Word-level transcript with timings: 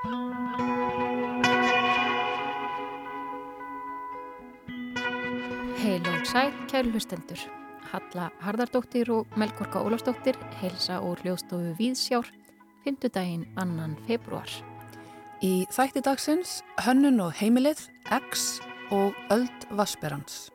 Heil 0.00 0.12
og 6.08 6.22
sæl, 6.24 6.52
kæru 6.70 6.88
hlustendur. 6.88 7.36
Halla 7.92 8.30
Hardardóttir 8.40 9.10
og 9.12 9.26
Melgorka 9.36 9.82
Ólafsdóttir 9.84 10.38
heilsa 10.62 11.02
úr 11.04 11.20
hljóðstofu 11.20 11.74
Víðsjár, 11.76 12.30
fymtudaginn 12.84 13.44
annan 13.60 13.98
februar. 14.06 14.48
Í 15.44 15.66
þætti 15.68 16.00
dagsins 16.06 16.62
Hönnun 16.80 17.20
og 17.20 17.36
heimilið, 17.36 17.84
X 18.08 18.62
og 18.88 19.12
Öld 19.28 19.68
Vassberans. 19.68 20.48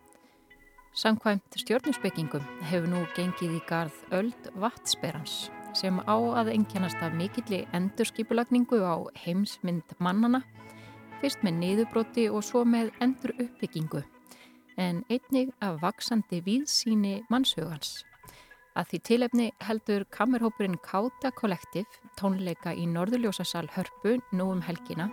Samkvæmt 0.97 1.61
stjórnusbyggingum 1.61 2.49
hefur 2.65 2.89
nú 2.89 3.05
gengið 3.13 3.59
í 3.59 3.61
garð 3.69 3.93
Öld 4.09 4.49
Vatsberans 4.57 5.51
sem 5.75 5.99
á 6.03 6.17
að 6.41 6.53
enkjænast 6.55 7.03
af 7.03 7.13
mikilli 7.13 7.65
endurskipulagningu 7.75 8.81
á 8.81 8.95
heimsmynd 9.25 9.95
mannana, 9.99 10.41
fyrst 11.21 11.43
með 11.45 11.59
niðurbroti 11.61 12.27
og 12.31 12.43
svo 12.43 12.65
með 12.67 12.91
endur 13.03 13.35
uppbyggingu 13.37 14.03
en 14.77 15.03
einnig 15.09 15.53
af 15.63 15.79
vaksandi 15.83 16.41
víðsíni 16.45 17.21
mannshugans. 17.31 18.03
Að 18.75 18.89
því 18.91 18.99
tilefni 19.07 19.45
heldur 19.63 20.03
kamerhópurinn 20.11 20.75
Káta 20.83 21.31
Kollektiv 21.31 21.87
tónleika 22.19 22.73
í 22.75 22.83
Norðurljósasal 22.91 23.69
Hörpu 23.71 24.17
nú 24.35 24.49
um 24.51 24.63
helgina 24.65 25.07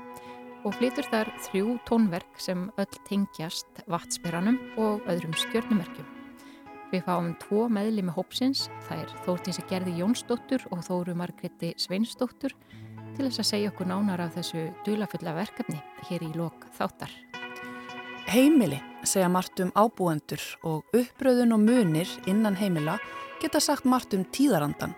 og 0.67 0.75
flytur 0.79 1.07
þar 1.11 1.31
þrjú 1.47 1.77
tónverk 1.87 2.43
sem 2.43 2.67
öll 2.79 2.99
tengjast 3.07 3.85
vatsperanum 3.91 4.59
og 4.79 5.07
öðrum 5.11 5.39
stjörnumerkjum. 5.39 6.12
Við 6.93 7.07
fáum 7.07 7.31
tvo 7.41 7.71
meðli 7.73 8.03
með 8.05 8.19
hópsins, 8.19 8.67
það 8.85 8.99
er 9.01 9.13
Þórtinsi 9.25 9.63
Gerði 9.71 9.93
Jónsdóttur 9.97 10.65
og 10.75 10.83
Þóru 10.85 11.15
Margreti 11.17 11.71
Sveinsdóttur 11.81 12.53
til 13.17 13.25
þess 13.25 13.41
að 13.41 13.49
segja 13.49 13.71
okkur 13.71 13.89
nánar 13.89 14.21
af 14.21 14.35
þessu 14.37 14.67
dulafulla 14.85 15.33
verkefni 15.39 15.79
hér 16.11 16.27
í 16.27 16.29
lok 16.37 16.67
þáttar. 16.77 17.15
Heimili 18.29 18.83
segja 19.09 19.31
margt 19.33 19.63
um 19.65 19.73
ábúendur 19.73 20.45
og 20.69 20.93
uppröðun 20.93 21.57
og 21.57 21.65
munir 21.65 22.13
innan 22.29 22.61
heimila 22.61 22.99
geta 23.41 23.61
sagt 23.61 23.89
margt 23.89 24.13
um 24.13 24.27
tíðarandan. 24.29 24.93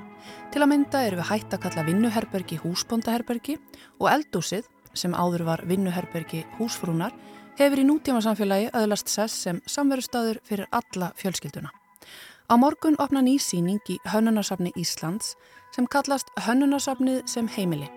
Til 0.51 0.65
að 0.65 0.71
mynda 0.73 1.05
eru 1.07 1.21
við 1.23 1.31
hægt 1.31 1.55
að 1.55 1.63
kalla 1.69 1.87
vinnuherbergi 1.87 2.59
húsbóndaherbergi 2.65 3.61
og 4.01 4.11
eldúsið, 4.11 4.67
sem 4.99 5.15
áður 5.15 5.47
var 5.47 5.63
vinnuherbergi 5.71 6.43
húsfrúnar, 6.59 7.15
hefur 7.55 7.79
í 7.79 7.87
nútíma 7.87 8.19
samfélagi 8.25 8.73
öðlast 8.75 9.15
sess 9.15 9.47
sem 9.47 9.63
samverðustæður 9.63 10.43
fyrir 10.43 10.71
alla 10.75 11.15
fjölskylduna. 11.23 11.71
Á 12.45 12.61
morgun 12.61 12.93
opna 13.01 13.23
nýsýning 13.25 13.81
í 13.89 13.95
Hönnunarsafni 14.05 14.69
Íslands 14.77 15.31
sem 15.73 15.87
kallast 15.89 16.29
Hönnunarsafnið 16.45 17.23
sem 17.31 17.49
heimili. 17.49 17.89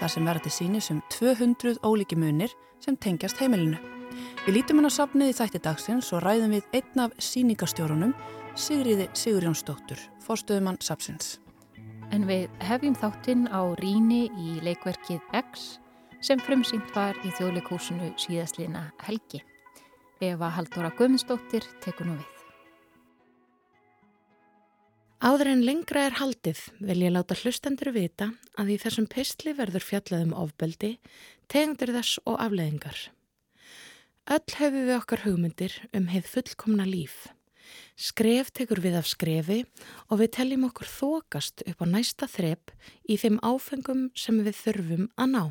Þar 0.00 0.10
sem 0.10 0.26
verður 0.26 0.42
til 0.46 0.54
síni 0.56 0.80
sem 0.82 0.98
200 1.14 1.78
ólíki 1.86 2.18
munir 2.18 2.50
sem 2.82 2.98
tengjast 2.98 3.38
heimilinu. 3.38 3.78
Við 4.42 4.56
lítum 4.56 4.82
hann 4.82 4.90
á 4.90 4.98
safnið 4.98 5.30
í 5.30 5.36
þætti 5.38 5.62
dagsins 5.62 6.10
og 6.10 6.24
ræðum 6.26 6.56
við 6.56 6.80
einn 6.80 7.04
af 7.06 7.14
síningastjórunum, 7.22 8.16
Sigriði 8.58 9.06
Sigurjónsdóttur, 9.14 10.02
fórstöðumann 10.26 10.82
Sapsins. 10.82 11.38
En 12.10 12.26
við 12.26 12.50
hefjum 12.66 12.98
þáttinn 12.98 13.46
á 13.46 13.62
Ríni 13.78 14.26
í 14.34 14.58
leikverkið 14.66 15.22
X 15.38 15.78
sem 16.18 16.42
frumsýnt 16.42 16.90
var 16.98 17.14
í 17.22 17.30
þjóðleikúsinu 17.38 18.10
síðastlina 18.18 18.88
Helgi. 19.06 19.44
Eva 20.18 20.50
Haldóra 20.50 20.90
Guðmundsdóttir 20.98 21.66
tekur 21.82 22.10
nú 22.10 22.18
við. 22.18 22.33
Áður 25.22 25.52
en 25.52 25.62
lengra 25.62 26.08
er 26.08 26.16
haldið 26.18 26.58
vil 26.82 27.04
ég 27.04 27.12
láta 27.14 27.36
hlustendur 27.38 27.92
vita 27.94 28.32
að 28.58 28.74
í 28.74 28.78
þessum 28.82 29.06
pistli 29.10 29.54
verður 29.54 29.84
fjallað 29.86 30.24
um 30.26 30.34
ofbeldi, 30.42 30.96
tegundur 31.46 31.94
þess 31.94 32.18
og 32.26 32.40
afleðingar. 32.42 32.98
Öll 34.24 34.56
hefur 34.58 34.74
við 34.88 34.96
okkar 34.96 35.22
hugmyndir 35.26 35.74
um 35.94 36.08
heið 36.10 36.28
fullkomna 36.32 36.86
líf. 36.88 37.28
Skref 37.94 38.50
tekur 38.50 38.80
við 38.82 38.98
af 38.98 39.06
skrefi 39.06 39.62
og 40.10 40.18
við 40.20 40.32
telljum 40.36 40.66
okkur 40.68 40.90
þokast 40.90 41.62
upp 41.68 41.84
á 41.84 41.86
næsta 41.86 42.26
þrepp 42.28 42.72
í 43.06 43.18
þeim 43.20 43.38
áfengum 43.44 44.08
sem 44.18 44.40
við 44.42 44.58
þurfum 44.64 45.06
að 45.14 45.30
ná. 45.30 45.44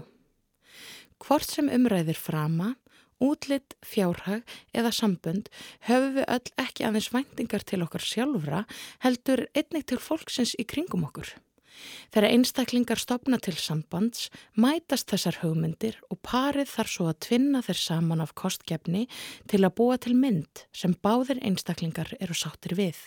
Hvort 1.23 1.47
sem 1.47 1.69
umræðir 1.72 2.19
frama, 2.19 2.73
útlitt, 3.23 3.78
fjárhag 3.85 4.44
eða 4.75 4.91
sambund 4.95 5.50
höfum 5.88 6.19
við 6.19 6.29
öll 6.35 6.53
ekki 6.66 6.88
aðeins 6.88 7.09
væntingar 7.13 7.66
til 7.67 7.81
okkar 7.85 8.03
sjálfra 8.03 8.66
heldur 9.06 9.47
einnig 9.56 9.88
til 9.88 10.01
fólksins 10.03 10.56
í 10.59 10.67
kringum 10.67 11.07
okkur. 11.07 11.31
Þegar 12.13 12.29
einstaklingar 12.29 13.01
stopna 13.01 13.39
til 13.41 13.56
sambands 13.57 14.28
mætast 14.59 15.09
þessar 15.09 15.39
hugmyndir 15.41 15.97
og 16.13 16.22
parið 16.25 16.69
þar 16.75 16.91
svo 16.94 17.09
að 17.09 17.19
tvinna 17.28 17.63
þeir 17.66 17.81
saman 17.81 18.23
af 18.23 18.35
kostgefni 18.38 19.07
til 19.50 19.63
að 19.63 19.75
búa 19.79 19.97
til 19.97 20.16
mynd 20.17 20.67
sem 20.75 20.94
báðir 20.94 21.41
einstaklingar 21.41 22.13
eru 22.19 22.38
sáttir 22.38 22.78
við. 22.78 23.00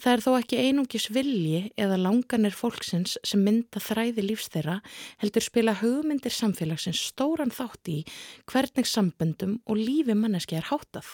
Það 0.00 0.12
er 0.12 0.22
þó 0.24 0.30
ekki 0.38 0.62
einungis 0.62 1.08
vilji 1.14 1.60
eða 1.80 2.00
langanir 2.00 2.56
fólksins 2.56 3.18
sem 3.26 3.44
mynda 3.44 3.82
þræði 3.82 4.24
lífs 4.26 4.50
þeirra 4.54 4.80
heldur 5.22 5.46
spila 5.46 5.76
hugmyndir 5.80 6.34
samfélagsins 6.34 7.02
stóran 7.12 7.54
þátt 7.54 7.92
í 7.92 8.00
hvernig 8.50 8.90
samböndum 8.90 9.60
og 9.66 9.80
lífi 9.80 10.16
manneski 10.18 10.58
er 10.58 10.68
hátað. 10.72 11.08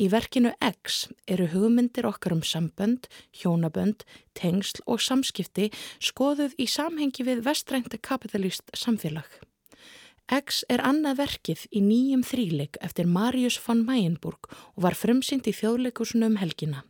Í 0.00 0.08
verkinu 0.12 0.54
X 0.64 1.02
eru 1.28 1.50
hugmyndir 1.52 2.08
okkar 2.08 2.34
um 2.36 2.42
sambönd, 2.46 3.10
hjónabönd, 3.36 4.06
tengsl 4.38 4.80
og 4.86 5.02
samskipti 5.04 5.68
skoðuð 6.00 6.56
í 6.56 6.66
samhengi 6.70 7.26
við 7.26 7.44
vestrænta 7.46 8.00
kapitalist 8.00 8.72
samfélag. 8.76 9.28
X 10.30 10.62
er 10.70 10.82
annað 10.86 11.24
verkið 11.24 11.66
í 11.74 11.80
nýjum 11.82 12.22
þríleik 12.22 12.78
eftir 12.86 13.08
Marius 13.10 13.58
von 13.64 13.82
Mayenburg 13.86 14.46
og 14.76 14.84
var 14.86 14.94
frumsynd 14.94 15.48
í 15.50 15.54
þjóðleikusunum 15.58 16.36
um 16.36 16.40
helgina. 16.40 16.84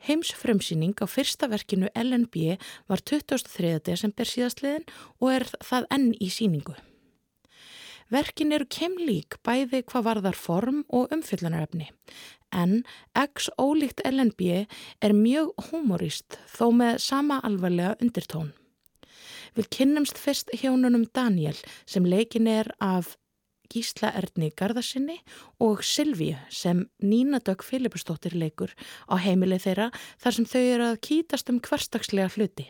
Heims 0.00 0.32
frumsýning 0.32 0.94
á 1.00 1.06
fyrsta 1.10 1.48
verkinu 1.52 1.90
LNB 1.94 2.56
var 2.88 3.02
23. 3.04 3.80
desember 3.84 4.28
síðastliðin 4.28 4.86
og 5.20 5.32
er 5.34 5.44
það 5.60 5.88
enn 5.96 6.08
í 6.16 6.30
síningu. 6.32 6.76
Verkin 8.10 8.50
eru 8.56 8.66
kemlík 8.66 9.36
bæði 9.46 9.84
hvað 9.86 10.06
varðar 10.08 10.38
form 10.38 10.80
og 10.88 11.12
umfyllunaröfni 11.14 11.90
en 12.50 12.80
X 13.14 13.50
ólíkt 13.60 14.02
LNB 14.08 14.66
er 15.00 15.14
mjög 15.14 15.52
humorist 15.68 16.38
þó 16.50 16.70
með 16.74 16.98
sama 17.04 17.38
alvarlega 17.46 17.94
undirtón. 18.02 18.50
Við 19.54 19.70
kynnumst 19.76 20.18
fyrst 20.18 20.50
hjónunum 20.54 21.06
Daniel 21.14 21.56
sem 21.86 22.06
leikin 22.06 22.48
er 22.50 22.70
af 22.80 23.16
Gísla 23.70 24.10
Erdni 24.18 24.50
Garðarsinni 24.56 25.20
og 25.62 25.84
Silvíu 25.86 26.36
sem 26.50 26.82
Nína 27.02 27.38
Dögg 27.38 27.62
Filipustóttir 27.62 28.34
leikur 28.34 28.74
á 29.06 29.14
heimilið 29.22 29.66
þeirra 29.68 29.88
þar 30.18 30.36
sem 30.36 30.50
þau 30.50 30.62
eru 30.62 30.90
að 30.90 31.00
kýtast 31.06 31.52
um 31.52 31.62
hverstagslega 31.62 32.32
hluti. 32.34 32.66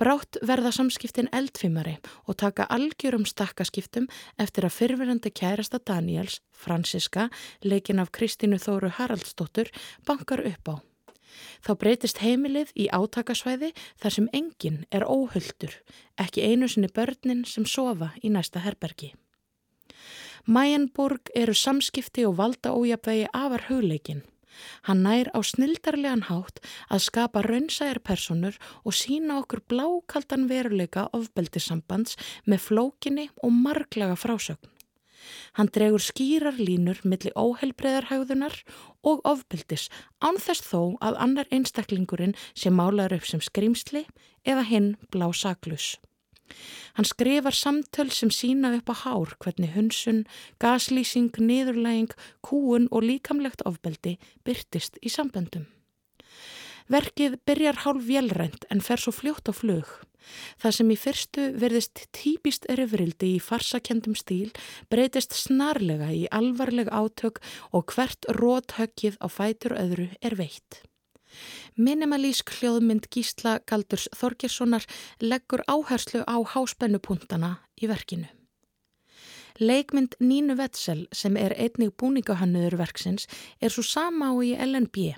Brátt 0.00 0.38
verða 0.48 0.72
samskiptin 0.72 1.28
eldfimari 1.36 1.98
og 2.24 2.38
taka 2.40 2.64
algjörum 2.72 3.26
stakkaskiptum 3.28 4.08
eftir 4.40 4.66
að 4.66 4.76
fyrfirandi 4.78 5.32
kærasta 5.32 5.80
Daniels, 5.84 6.40
Franziska, 6.52 7.28
leikin 7.64 8.00
af 8.00 8.12
Kristínu 8.16 8.60
Þóru 8.62 8.92
Haraldsdóttur, 8.96 9.68
bankar 10.08 10.44
upp 10.48 10.72
á. 10.72 10.74
Þá 11.64 11.72
breytist 11.80 12.20
heimilið 12.24 12.72
í 12.76 12.88
átakasvæði 12.92 13.72
þar 14.00 14.16
sem 14.16 14.28
enginn 14.36 14.84
er 14.92 15.06
óhulltur, 15.08 15.74
ekki 16.20 16.44
einu 16.44 16.68
sinni 16.68 16.92
börnin 16.92 17.44
sem 17.48 17.68
sofa 17.68 18.12
í 18.22 18.32
næsta 18.32 18.64
herbergi. 18.64 19.12
Mayenburg 20.46 21.30
eru 21.38 21.54
samskipti 21.54 22.24
og 22.26 22.36
valda 22.40 22.72
ójapvegi 22.74 23.28
afar 23.30 23.62
hugleikin. 23.68 24.22
Hann 24.86 25.04
nær 25.06 25.30
á 25.30 25.38
snildarlegan 25.38 26.26
hátt 26.26 26.58
að 26.90 27.04
skapa 27.06 27.42
raunsæjar 27.46 28.02
personur 28.02 28.58
og 28.82 28.96
sína 28.98 29.38
okkur 29.38 29.62
blákaldan 29.70 30.48
veruleika 30.50 31.06
ofbeldisambands 31.14 32.18
með 32.44 32.66
flókinni 32.66 33.28
og 33.42 33.54
marglaga 33.54 34.18
frásögn. 34.18 34.68
Hann 35.54 35.70
dregur 35.70 36.02
skýrar 36.02 36.58
línur 36.58 36.98
millir 37.06 37.34
óheilbreðarhægðunar 37.38 38.56
og 39.06 39.22
ofbeldis 39.22 39.88
ánþess 40.18 40.66
þó 40.66 40.98
að 40.98 41.20
annar 41.26 41.50
einstaklingurinn 41.54 42.34
sem 42.54 42.74
málar 42.74 43.14
upp 43.14 43.28
sem 43.30 43.40
skrimsli 43.40 44.08
eða 44.42 44.66
hinn 44.66 44.96
blá 45.14 45.30
saklus. 45.30 45.94
Hann 46.96 47.08
skrifar 47.08 47.56
samtöl 47.56 48.10
sem 48.12 48.30
sína 48.30 48.72
upp 48.76 48.92
á 48.92 48.94
hár 49.04 49.34
hvernig 49.40 49.72
hunsun, 49.76 50.24
gaslýsing, 50.60 51.32
niðurlæging, 51.38 52.12
kúun 52.44 52.88
og 52.90 53.06
líkamlegt 53.08 53.64
ofbeldi 53.68 54.18
byrtist 54.44 55.00
í 55.00 55.12
samböndum. 55.12 55.66
Verkið 56.92 57.38
byrjar 57.46 57.84
hálf 57.84 58.04
vélrænt 58.04 58.66
en 58.70 58.82
fer 58.84 59.00
svo 59.00 59.14
fljótt 59.14 59.48
á 59.48 59.54
flug. 59.56 59.88
Það 60.60 60.76
sem 60.76 60.92
í 60.92 60.98
fyrstu 60.98 61.46
verðist 61.58 62.04
típist 62.14 62.68
erifrildi 62.70 63.34
í 63.36 63.42
farsakendum 63.42 64.14
stíl 64.18 64.52
breytist 64.92 65.34
snarlega 65.34 66.12
í 66.14 66.24
alvarleg 66.30 66.90
átök 66.92 67.40
og 67.72 67.94
hvert 67.94 68.28
róthöggið 68.38 69.18
á 69.18 69.26
fætur 69.26 69.76
öðru 69.78 70.08
er 70.22 70.38
veitt. 70.38 70.82
Minimalísk 71.76 72.50
hljóðmynd 72.58 73.06
Gísla 73.08 73.56
Galdurs 73.64 74.04
Þorgessonar 74.12 74.84
leggur 75.24 75.62
áherslu 75.64 76.20
á 76.28 76.36
háspennupuntana 76.52 77.62
í 77.80 77.88
verkinu. 77.88 78.28
Leikmynd 79.56 80.18
Nínu 80.20 80.56
Vetsel 80.58 81.06
sem 81.16 81.36
er 81.40 81.54
einnig 81.56 81.94
búningahannuður 81.96 82.76
verksins 82.80 83.24
er 83.60 83.72
svo 83.72 83.84
sama 83.84 84.28
á 84.28 84.36
í 84.44 84.52
LNB. 84.52 85.14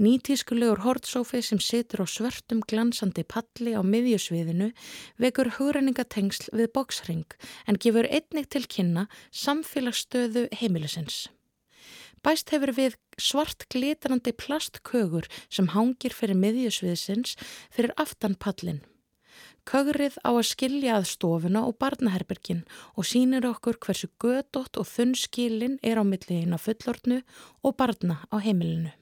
Nýtískulegur 0.00 0.84
hortsófi 0.84 1.40
sem 1.44 1.60
situr 1.60 2.04
á 2.04 2.06
svörtum 2.08 2.60
glansandi 2.68 3.24
palli 3.24 3.72
á 3.72 3.80
miðjusviðinu 3.80 4.70
vekur 5.20 5.52
hugrenningatengsl 5.56 6.52
við 6.52 6.72
boksring 6.76 7.36
en 7.66 7.80
gefur 7.80 8.08
einnig 8.08 8.48
til 8.52 8.64
kynna 8.68 9.08
samfélagsstöðu 9.32 10.48
heimilisins. 10.52 11.28
Bæst 12.24 12.52
hefur 12.54 12.74
við 12.76 12.98
svart 13.18 13.66
glitrandi 13.72 14.34
plastkögur 14.34 15.28
sem 15.48 15.70
hangir 15.74 16.14
fyrir 16.14 16.38
miðjusviðsins 16.38 17.36
fyrir 17.70 17.94
aftan 17.96 18.36
pallin. 18.38 18.80
Kögrið 19.68 20.16
á 20.24 20.32
að 20.32 20.46
skilja 20.48 20.94
að 20.96 21.10
stofuna 21.10 21.66
og 21.68 21.76
barnaherbergin 21.82 22.62
og 22.96 23.04
sínir 23.04 23.44
okkur 23.44 23.76
hversu 23.84 24.08
gödótt 24.22 24.78
og 24.80 24.88
þunn 24.88 25.12
skilin 25.18 25.76
er 25.84 26.00
á 26.00 26.04
milliðin 26.08 26.56
á 26.56 26.58
fullortnu 26.58 27.20
og 27.60 27.76
barna 27.76 28.22
á 28.32 28.36
heimilinu. 28.40 28.94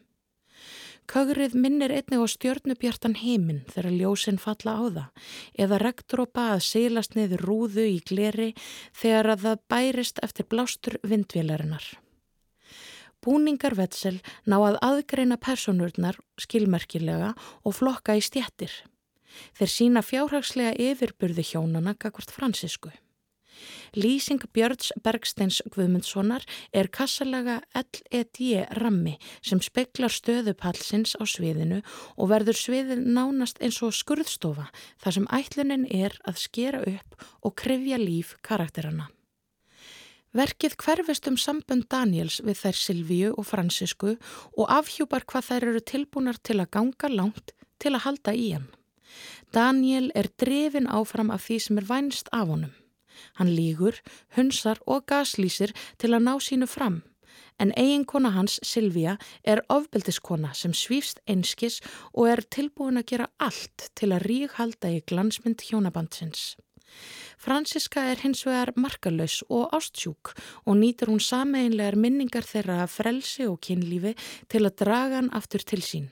Kögrið 1.07 1.55
minnir 1.55 1.93
einnig 1.95 2.19
á 2.19 2.27
stjörnubjartan 2.27 3.15
heiminn 3.21 3.63
þegar 3.71 3.95
ljósinn 3.95 4.41
falla 4.43 4.75
á 4.75 4.85
það 4.97 5.29
eða 5.65 5.79
regndrópa 5.85 6.49
að 6.57 6.65
seilast 6.67 7.15
niður 7.15 7.47
rúðu 7.47 7.85
í 7.87 8.01
gleri 8.03 8.49
þegar 8.91 9.31
að 9.37 9.47
það 9.47 9.63
bærist 9.71 10.19
eftir 10.27 10.51
blástur 10.51 10.99
vindvélarinnar. 11.07 11.87
Búningar 13.27 13.75
vetsel 13.75 14.21
ná 14.47 14.61
að 14.61 14.79
aðgreina 14.87 15.39
personurnar 15.43 16.19
skilmerkilega 16.39 17.33
og 17.67 17.75
flokka 17.75 18.15
í 18.15 18.23
stjættir. 18.23 18.71
Þeir 19.59 19.73
sína 19.73 20.03
fjárhagslega 20.07 20.77
yfirburði 20.93 21.45
hjónana 21.51 21.97
kakvart 21.99 22.31
fransisku. 22.33 22.93
Lýsing 23.97 24.43
Björns 24.53 24.91
Bergsteins 25.03 25.63
Guðmundssonar 25.73 26.45
er 26.77 26.91
kassalaga 26.93 27.63
LED 27.75 28.69
rammi 28.79 29.17
sem 29.41 29.63
speklar 29.65 30.13
stöðupallsins 30.13 31.17
á 31.17 31.25
sviðinu 31.25 31.81
og 32.17 32.31
verður 32.35 32.61
sviðin 32.61 33.07
nánast 33.17 33.61
eins 33.65 33.81
og 33.83 33.97
skurðstofa 33.97 34.69
þar 35.03 35.19
sem 35.19 35.31
ætlunin 35.41 35.89
er 35.89 36.17
að 36.29 36.43
skera 36.45 36.85
upp 36.85 37.29
og 37.43 37.57
krefja 37.57 38.01
líf 38.01 38.37
karakterana. 38.45 39.09
Verkið 40.37 40.75
hverfist 40.83 41.29
um 41.31 41.37
sambönd 41.41 41.87
Daniels 41.89 42.43
við 42.45 42.59
þær 42.61 42.77
Silvíu 42.77 43.29
og 43.41 43.47
Fransisku 43.49 44.17
og 44.53 44.67
afhjúpar 44.69 45.25
hvað 45.25 45.47
þær 45.49 45.67
eru 45.71 45.81
tilbúnar 45.91 46.41
til 46.45 46.59
að 46.61 46.73
ganga 46.77 47.09
langt 47.09 47.55
til 47.81 47.95
að 47.95 48.05
halda 48.05 48.35
í 48.37 48.51
hann. 48.53 48.67
Daniel 49.57 50.11
er 50.15 50.29
drefin 50.37 50.91
áfram 50.93 51.33
af 51.33 51.47
því 51.47 51.57
sem 51.65 51.81
er 51.81 51.89
vænst 51.89 52.29
af 52.37 52.51
honum. 52.53 52.75
Hann 53.41 53.55
lígur, 53.57 53.97
hunsar 54.37 54.83
og 54.85 55.07
gaslýsir 55.09 55.73
til 55.97 56.13
að 56.13 56.27
ná 56.29 56.35
sínu 56.37 56.69
fram. 56.69 57.01
En 57.57 57.73
eiginkona 57.73 58.35
hans, 58.37 58.59
Silvíja, 58.61 59.17
er 59.43 59.65
ofbeldiskona 59.73 60.53
sem 60.53 60.77
svífst 60.77 61.23
einskis 61.25 61.81
og 62.13 62.29
er 62.35 62.45
tilbúin 62.45 63.01
að 63.01 63.09
gera 63.15 63.33
allt 63.41 63.89
til 63.97 64.13
að 64.13 64.29
ríkhalda 64.29 64.93
í 64.99 65.01
glansmynd 65.09 65.65
hjónabandsins. 65.65 66.59
Franziska 67.37 68.03
er 68.11 68.21
hins 68.25 68.45
vegar 68.47 68.73
markalös 68.77 69.43
og 69.49 69.73
ástsjúk 69.77 70.33
og 70.65 70.77
nýtur 70.81 71.13
hún 71.13 71.23
sameinlegar 71.23 71.97
minningar 71.97 72.47
þeirra 72.49 72.83
að 72.85 72.95
frelsi 72.97 73.47
og 73.47 73.61
kynlífi 73.61 74.15
til 74.49 74.65
að 74.65 74.77
draga 74.83 75.21
hann 75.21 75.33
aftur 75.37 75.65
til 75.65 75.83
sín. 75.85 76.09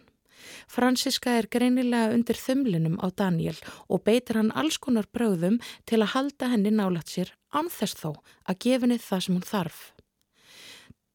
Franziska 0.68 1.38
er 1.38 1.48
greinilega 1.48 2.12
undir 2.12 2.36
þumlinum 2.36 3.00
á 3.00 3.08
Daniel 3.16 3.56
og 3.88 4.04
beitir 4.04 4.36
hann 4.40 4.52
alls 4.52 4.76
konar 4.76 5.08
bröðum 5.08 5.60
til 5.88 6.02
að 6.02 6.12
halda 6.14 6.52
henni 6.52 6.74
nálat 6.74 7.08
sér 7.08 7.32
anþess 7.54 7.96
þó 8.02 8.10
að 8.44 8.60
gefinni 8.66 9.00
það 9.00 9.26
sem 9.26 9.38
hún 9.38 9.48
þarf. 9.48 9.93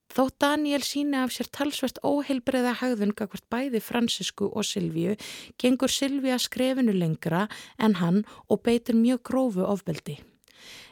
Þótt 0.10 0.40
Daniel 0.42 0.82
síni 0.82 1.20
af 1.22 1.30
sér 1.36 1.52
talsvert 1.54 2.00
óheilbreiða 2.02 2.74
hagðun 2.80 3.14
gagvart 3.14 3.46
bæði 3.54 3.82
Francisku 3.84 4.48
og 4.50 4.66
Silvíu 4.66 5.14
gengur 5.62 5.92
Silvíu 5.94 6.40
skrefinu 6.42 6.96
lengra 6.98 7.46
en 7.78 8.00
hann 8.02 8.24
og 8.50 8.64
beitir 8.66 8.98
mjög 8.98 9.22
grófu 9.30 9.68
ofbeldi. 9.70 10.18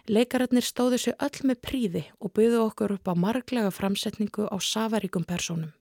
Leikararnir 0.08 0.64
stóðu 0.64 1.00
sér 1.02 1.18
öll 1.18 1.50
með 1.50 1.62
príði 1.66 2.04
og 2.22 2.31
byggðu 2.38 2.62
okkur 2.68 2.94
upp 2.96 3.10
á 3.10 3.14
marglega 3.18 3.72
framsetningu 3.74 4.46
á 4.54 4.56
safaríkum 4.62 5.25
personum. 5.25 5.74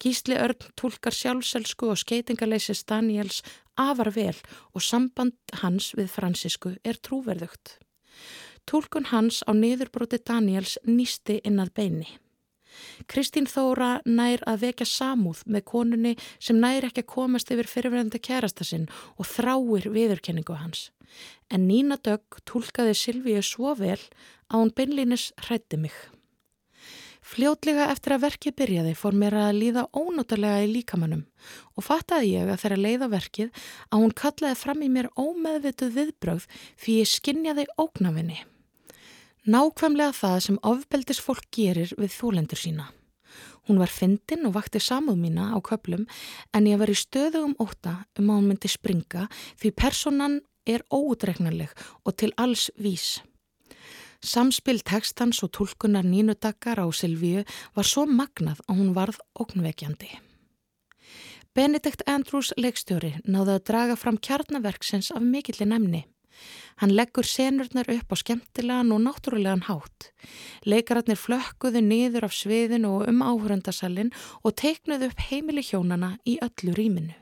Gísli 0.00 0.38
Örn 0.38 0.70
tólkar 0.78 1.12
sjálfselsku 1.12 1.90
og 1.90 1.98
skeitingaleysis 2.00 2.84
Daniels 2.88 3.42
afar 3.76 4.12
vel 4.14 4.36
og 4.72 4.80
samband 4.80 5.36
hans 5.60 5.90
við 5.98 6.08
Fransisku 6.14 6.76
er 6.84 7.02
trúverðugt. 7.02 7.76
Tólkun 8.64 9.10
hans 9.10 9.42
á 9.44 9.52
niðurbróti 9.52 10.22
Daniels 10.24 10.78
nýsti 10.86 11.40
innað 11.44 11.74
beini. 11.74 12.08
Kristín 13.10 13.48
Þóra 13.50 13.98
nær 14.04 14.44
að 14.48 14.66
vekja 14.66 14.88
samúð 14.88 15.42
með 15.46 15.66
konunni 15.72 16.14
sem 16.38 16.58
nær 16.60 16.88
ekki 16.88 17.04
að 17.04 17.12
komast 17.14 17.50
yfir 17.54 17.70
fyrirverðandi 17.70 18.20
kærasta 18.22 18.66
sinn 18.66 18.86
og 19.16 19.28
þráir 19.30 19.88
viðurkenningu 19.94 20.58
hans. 20.58 20.90
En 21.50 21.66
Nína 21.68 21.96
Dögg 21.96 22.42
tólkaði 22.48 22.94
Silvíu 22.94 23.42
svo 23.42 23.74
vel 23.78 24.00
að 24.48 24.60
hún 24.60 24.74
beinlínis 24.76 25.30
hrætti 25.46 25.80
mig. 25.80 25.96
Fljótlega 27.28 27.90
eftir 27.92 28.14
að 28.14 28.22
verkið 28.24 28.54
byrjaði 28.56 28.92
fór 28.96 29.16
mér 29.20 29.34
að 29.36 29.58
líða 29.60 29.82
ónáttalega 29.92 30.62
í 30.64 30.70
líkamannum 30.70 31.26
og 31.76 31.84
fattaði 31.84 32.30
ég 32.38 32.48
að 32.48 32.62
þeirra 32.62 32.78
leiða 32.84 33.08
verkið 33.12 33.50
að 33.90 34.04
hún 34.04 34.14
kallaði 34.22 34.60
fram 34.62 34.84
í 34.86 34.88
mér 34.94 35.10
ómeðvituð 35.12 35.98
viðbröð 35.98 36.46
því 36.80 36.96
ég 37.02 37.10
skinnjaði 37.12 37.66
óknafinni. 37.76 38.38
Nákvæmlega 39.48 40.12
það 40.12 40.38
sem 40.44 40.56
ofbeldis 40.60 41.20
fólk 41.24 41.46
gerir 41.56 41.94
við 41.96 42.12
þólendur 42.12 42.60
sína. 42.60 42.90
Hún 43.64 43.78
var 43.80 43.88
fyndin 43.88 44.44
og 44.44 44.52
vakti 44.58 44.80
samúð 44.80 45.16
mína 45.22 45.46
á 45.52 45.58
köplum 45.64 46.04
en 46.52 46.68
ég 46.68 46.76
var 46.80 46.92
í 46.92 46.96
stöðugum 46.96 47.54
óta 47.56 47.94
um 48.20 48.28
að 48.28 48.36
hún 48.36 48.50
myndi 48.50 48.68
springa 48.68 49.24
því 49.60 49.70
personan 49.72 50.34
er 50.68 50.84
óutreiknarleg 50.92 51.72
og 52.04 52.16
til 52.20 52.34
alls 52.36 52.68
vís. 52.76 53.22
Samspil 54.20 54.82
tekstans 54.84 55.40
og 55.46 55.54
tólkunar 55.56 56.04
nínudaggar 56.04 56.82
á 56.84 56.86
Silvíu 56.92 57.46
var 57.72 57.88
svo 57.88 58.04
magnað 58.04 58.60
að 58.68 58.82
hún 58.82 58.92
varð 58.92 59.22
ógnvekjandi. 59.32 60.10
Benedikt 61.56 62.04
Andrews 62.04 62.52
leikstjóri 62.60 63.14
náði 63.24 63.56
að 63.56 63.66
draga 63.70 63.96
fram 63.96 64.20
kjarnaverksins 64.20 65.08
af 65.14 65.24
mikillin 65.24 65.72
emni. 65.72 66.04
Hann 66.78 66.94
leggur 66.94 67.26
senurnar 67.26 67.88
upp 67.90 68.12
á 68.14 68.16
skemmtilegan 68.20 68.92
og 68.94 69.00
náttúrulegan 69.04 69.66
hátt. 69.66 70.10
Leikararnir 70.64 71.18
flökkuðu 71.18 71.82
niður 71.82 72.28
af 72.28 72.36
sviðinu 72.38 72.98
og 73.00 73.08
um 73.10 73.22
áhörundasallin 73.22 74.12
og 74.44 74.54
teiknuðu 74.54 75.10
upp 75.10 75.24
heimili 75.30 75.64
hjónana 75.64 76.16
í 76.24 76.38
öllu 76.44 76.76
rýminu. 76.78 77.16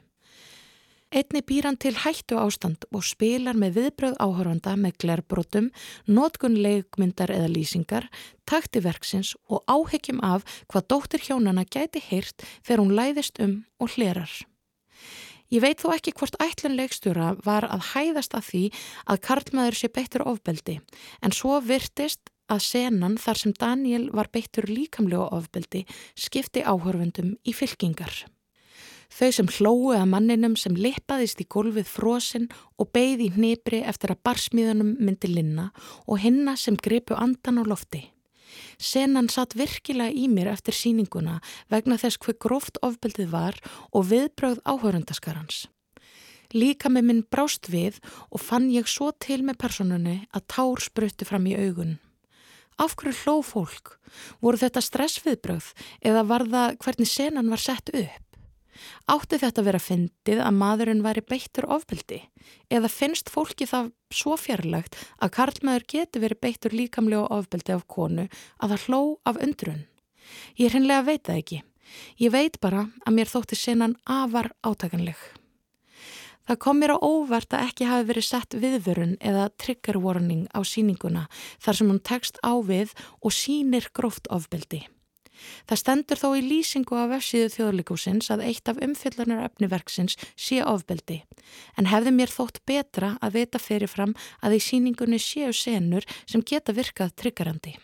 Einni 1.15 1.41
býr 1.47 1.69
hann 1.69 1.79
til 1.79 1.95
hættu 2.03 2.35
ástand 2.37 2.83
og 2.91 3.05
spilar 3.07 3.55
með 3.55 3.77
viðbröð 3.79 4.17
áhörfanda 4.19 4.75
með 4.77 4.99
glerbrotum, 5.05 5.69
nótkun 6.11 6.59
leikmyndar 6.59 7.31
eða 7.31 7.53
lýsingar, 7.53 8.09
takti 8.45 8.83
verksins 8.83 9.37
og 9.47 9.63
áhyggjum 9.71 10.19
af 10.27 10.43
hvað 10.67 10.89
dóttir 10.91 11.25
hjónana 11.29 11.65
gæti 11.65 12.03
heyrt 12.11 12.43
þegar 12.67 12.83
hún 12.83 12.95
læðist 12.99 13.41
um 13.41 13.57
og 13.79 13.95
hlerar. 13.95 14.35
Ég 15.53 15.63
veit 15.63 15.79
þó 15.79 15.93
ekki 15.95 16.15
hvort 16.19 16.39
ætlun 16.43 16.75
leikstjóra 16.75 17.35
var 17.47 17.69
að 17.71 17.93
hæðast 17.93 18.35
að 18.35 18.49
því 18.51 18.63
að 19.07 19.21
Karlmaður 19.29 19.79
sé 19.79 19.91
beittur 19.95 20.25
ofbeldi 20.27 20.81
en 21.23 21.35
svo 21.35 21.61
virtist 21.63 22.33
að 22.51 22.63
senan 22.67 23.15
þar 23.19 23.41
sem 23.43 23.55
Daniel 23.59 24.09
var 24.15 24.31
beittur 24.35 24.67
líkamlega 24.71 25.29
ofbeldi 25.35 25.85
skipti 26.19 26.65
áhörfundum 26.67 27.37
í 27.47 27.55
fylkingar. 27.55 28.25
Þau 29.07 29.31
sem 29.33 29.49
hlóu 29.59 29.95
að 29.95 30.09
manninum 30.11 30.57
sem 30.59 30.75
lippaðist 30.75 31.41
í 31.41 31.47
gólfið 31.47 31.87
frosinn 31.89 32.49
og 32.77 32.91
beigði 32.95 33.29
í 33.29 33.35
hnibri 33.37 33.81
eftir 33.87 34.13
að 34.13 34.23
barsmíðunum 34.27 34.97
myndi 34.99 35.31
linna 35.31 35.71
og 36.07 36.21
hinna 36.27 36.57
sem 36.59 36.75
gripu 36.75 37.15
andan 37.15 37.63
á 37.63 37.65
lofti. 37.65 38.03
Senan 38.79 39.31
satt 39.33 39.57
virkilega 39.59 40.15
í 40.15 40.27
mér 40.33 40.53
eftir 40.53 40.77
síninguna 40.77 41.39
vegna 41.73 41.99
þess 42.01 42.21
hver 42.23 42.39
gróft 42.43 42.81
ofbeldið 42.87 43.31
var 43.33 43.61
og 43.93 44.09
viðbröð 44.11 44.63
áhörundaskarans. 44.65 45.67
Líka 46.55 46.91
með 46.93 47.09
minn 47.09 47.23
brást 47.31 47.71
við 47.73 47.99
og 48.31 48.43
fann 48.43 48.69
ég 48.71 48.87
svo 48.89 49.11
til 49.19 49.43
með 49.47 49.61
personunni 49.65 50.19
að 50.31 50.47
tár 50.53 50.83
spruttu 50.83 51.27
fram 51.27 51.49
í 51.51 51.57
augun. 51.59 51.97
Af 52.79 52.95
hverju 53.01 53.17
hló 53.25 53.41
fólk? 53.41 53.97
Voru 54.45 54.61
þetta 54.61 54.83
stressviðbröð 54.85 55.73
eða 56.05 56.23
var 56.29 56.45
það 56.53 56.79
hvernig 56.85 57.11
senan 57.11 57.51
var 57.53 57.63
sett 57.63 57.93
upp? 57.93 58.26
Átti 59.11 59.39
þetta 59.43 59.63
að 59.63 59.69
vera 59.71 59.83
fyndið 59.83 60.43
að 60.45 60.59
maðurinn 60.61 61.05
væri 61.05 61.25
beittur 61.27 61.69
ofbeldi 61.77 62.21
eða 62.73 62.91
finnst 62.93 63.31
fólki 63.33 63.69
það 63.69 63.93
svo 64.15 64.37
fjarlagt 64.41 64.99
að 65.21 65.33
karlmaður 65.39 65.87
geti 65.93 66.23
verið 66.23 66.43
beittur 66.43 66.77
líkamlega 66.77 67.31
ofbeldi 67.39 67.75
af 67.77 67.87
konu 67.91 68.29
að 68.59 68.75
það 68.75 68.87
hló 68.87 69.01
af 69.25 69.41
undrun? 69.43 69.87
Ég 70.59 70.69
er 70.69 70.77
hennilega 70.77 71.03
að 71.05 71.11
veita 71.11 71.39
ekki. 71.41 71.63
Ég 72.19 72.33
veit 72.35 72.61
bara 72.61 72.87
að 73.07 73.19
mér 73.19 73.31
þótti 73.31 73.59
senan 73.59 73.97
afar 74.05 74.51
átakanleg. 74.67 75.19
Það 76.47 76.59
kom 76.63 76.79
mér 76.79 76.95
á 76.95 76.99
óvart 77.03 77.55
að 77.59 77.65
ekki 77.67 77.87
hafi 77.91 78.07
verið 78.07 78.27
sett 78.29 78.55
viðvörun 78.55 79.17
eða 79.19 79.49
trigger 79.59 79.99
warning 79.99 80.45
á 80.55 80.63
síninguna 80.63 81.25
þar 81.59 81.79
sem 81.79 81.91
hún 81.91 82.03
tekst 82.03 82.39
á 82.47 82.55
við 82.63 82.93
og 83.19 83.35
sínir 83.35 83.89
gróft 83.91 84.31
ofbeldi. 84.31 84.85
Það 85.69 85.81
stendur 85.83 86.21
þó 86.23 86.29
í 86.39 86.45
lýsingu 86.45 86.99
af 86.99 87.11
vefsíðu 87.15 87.49
þjóðlikúsins 87.57 88.31
að 88.35 88.45
eitt 88.51 88.71
af 88.73 88.81
umfyllunar 88.83 89.47
efniverksins 89.49 90.19
sé 90.37 90.63
ofbeldi 90.65 91.23
en 91.79 91.91
hefði 91.91 92.15
mér 92.15 92.33
þótt 92.33 92.63
betra 92.67 93.17
að 93.23 93.41
vita 93.41 93.63
fyrirfram 93.63 94.17
að 94.43 94.59
í 94.59 94.63
síningunni 94.69 95.21
séu 95.23 95.53
senur 95.55 96.07
sem 96.27 96.43
geta 96.43 96.75
virkað 96.77 97.15
triggerandi. 97.21 97.77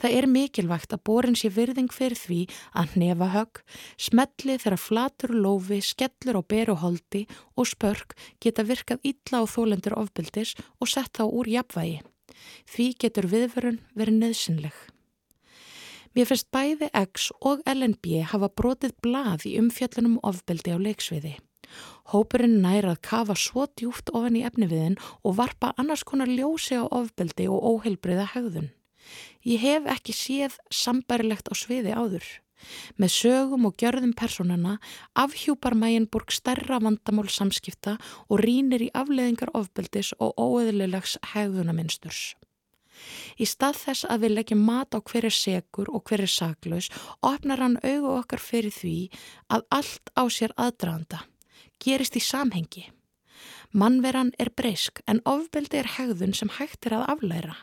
Það 0.00 0.14
er 0.16 0.26
mikilvægt 0.32 0.94
að 0.96 1.02
borin 1.04 1.36
sé 1.36 1.50
virðing 1.52 1.90
fyrir 1.92 2.16
því 2.16 2.38
að 2.72 2.94
hnefa 2.94 3.26
högg, 3.34 3.58
smelli 4.00 4.56
þegar 4.62 4.80
flatur 4.80 5.34
lófi, 5.36 5.80
skellur 5.84 6.38
og 6.40 6.46
beru 6.48 6.78
holdi 6.80 7.26
og 7.52 7.68
spörk 7.68 8.16
geta 8.40 8.64
virkað 8.64 9.04
illa 9.12 9.44
á 9.44 9.44
þólendur 9.44 9.98
ofbildis 10.00 10.54
og 10.80 10.88
sett 10.88 11.12
þá 11.20 11.26
úr 11.28 11.52
jafnvægi. 11.52 12.00
Því 12.64 12.88
getur 13.04 13.28
viðverun 13.28 13.82
verið 13.92 14.20
nöðsynleg. 14.22 14.80
Mér 16.16 16.26
finnst 16.26 16.48
bæði 16.50 16.88
X 16.90 17.28
og 17.46 17.60
LNB 17.70 18.24
hafa 18.32 18.48
brotið 18.50 18.96
blað 19.04 19.46
í 19.46 19.54
umfjöllunum 19.60 20.18
ofbildi 20.26 20.74
á 20.74 20.78
leiksviði. 20.82 21.36
Hópurinn 22.10 22.58
næra 22.64 22.96
að 22.96 23.02
kafa 23.06 23.36
svo 23.38 23.68
djúft 23.78 24.10
ofan 24.10 24.38
í 24.40 24.42
efniviðin 24.48 24.98
og 25.22 25.36
varpa 25.38 25.70
annars 25.78 26.02
konar 26.02 26.26
ljósi 26.26 26.80
á 26.82 26.84
ofbildi 26.90 27.46
og 27.46 27.62
óheilbriða 27.62 28.26
hegðun. 28.34 28.72
Ég 29.46 29.62
hef 29.62 29.86
ekki 29.94 30.16
séð 30.16 30.58
sambarilegt 30.74 31.46
á 31.46 31.54
sviði 31.54 31.94
áður. 31.94 32.26
Með 33.00 33.14
sögum 33.14 33.70
og 33.70 33.78
gjörðum 33.80 34.12
personana 34.18 34.76
afhjúpar 35.16 35.78
Mæjenborg 35.78 36.34
stærra 36.34 36.82
vandamál 36.82 37.30
samskipta 37.30 37.96
og 38.28 38.42
rínir 38.42 38.84
í 38.84 38.92
afleðingar 38.92 39.54
ofbeldis 39.56 40.12
og 40.18 40.34
óeðlilegs 40.34 41.16
hegðunaminnsturs. 41.32 42.34
Í 43.40 43.48
stað 43.48 43.80
þess 43.84 44.08
að 44.12 44.24
við 44.24 44.34
leggjum 44.36 44.62
mat 44.66 44.96
á 44.96 44.98
hverju 45.00 45.32
segur 45.34 45.90
og 45.94 46.04
hverju 46.08 46.28
saklaus 46.30 46.90
opnar 47.20 47.62
hann 47.64 47.78
auðu 47.82 48.14
okkar 48.18 48.42
fyrir 48.44 48.74
því 48.74 48.96
að 49.48 49.66
allt 49.80 50.12
á 50.16 50.22
sér 50.28 50.54
aðdraðanda, 50.56 51.24
gerist 51.80 52.16
í 52.16 52.22
samhengi. 52.24 52.88
Mannveran 53.72 54.32
er 54.38 54.50
breysk 54.50 55.00
en 55.06 55.22
ofbeldi 55.24 55.78
er 55.80 55.92
hegðun 55.96 56.34
sem 56.34 56.50
hægt 56.58 56.88
er 56.88 56.98
að 56.98 57.10
aflæra. 57.14 57.56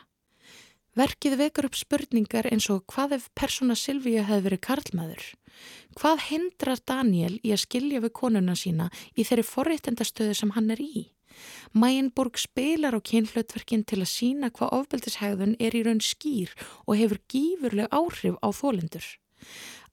Verkið 0.98 1.36
vekur 1.38 1.68
upp 1.68 1.76
spurningar 1.78 2.48
eins 2.50 2.66
og 2.74 2.80
hvað 2.90 3.12
ef 3.18 3.28
persóna 3.38 3.76
Silvíu 3.78 4.24
hefði 4.24 4.46
verið 4.48 4.62
karlmaður? 4.66 5.26
Hvað 5.98 6.24
hindrar 6.30 6.80
Daniel 6.90 7.36
í 7.44 7.52
að 7.54 7.62
skilja 7.66 8.00
við 8.02 8.14
konuna 8.18 8.56
sína 8.58 8.88
í 9.14 9.26
þeirri 9.28 9.46
forréttendastöðu 9.46 10.34
sem 10.40 10.54
hann 10.56 10.72
er 10.74 10.82
í? 10.82 11.04
Mæjenborg 11.72 12.38
spilar 12.40 12.96
á 12.96 13.00
kynhlautverkin 13.00 13.84
til 13.84 14.02
að 14.02 14.12
sína 14.12 14.50
hvað 14.50 14.74
ofbeldishægðun 14.80 15.56
er 15.58 15.76
í 15.78 15.84
raun 15.86 16.02
skýr 16.04 16.52
og 16.86 16.98
hefur 17.00 17.22
gífurleg 17.32 17.88
áhrif 17.94 18.36
á 18.42 18.48
þólendur. 18.60 19.06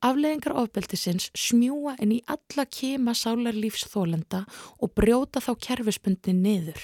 Afleðingar 0.06 0.58
ofbeldisins 0.60 1.32
smjúa 1.38 1.96
en 2.04 2.12
í 2.12 2.20
alla 2.28 2.66
kema 2.68 3.16
sálarlífs 3.16 3.88
þólenda 3.90 4.44
og 4.78 4.94
brjóta 4.98 5.42
þá 5.42 5.54
kerfispundi 5.68 6.36
niður. 6.36 6.84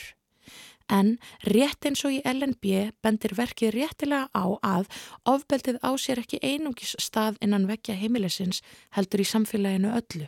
En 0.92 1.16
rétt 1.48 1.88
eins 1.88 2.04
og 2.08 2.18
í 2.18 2.20
LNB 2.28 2.92
bendir 3.04 3.36
verkið 3.38 3.76
réttilega 3.78 4.28
á 4.36 4.46
að 4.60 4.90
ofbeldið 5.34 5.80
á 5.80 5.92
sér 5.96 6.20
ekki 6.24 6.42
einungis 6.44 6.98
stað 7.00 7.40
innan 7.46 7.70
vekja 7.70 7.96
heimilisins 7.96 8.60
heldur 8.98 9.24
í 9.24 9.30
samfélaginu 9.32 9.94
öllu. 10.02 10.28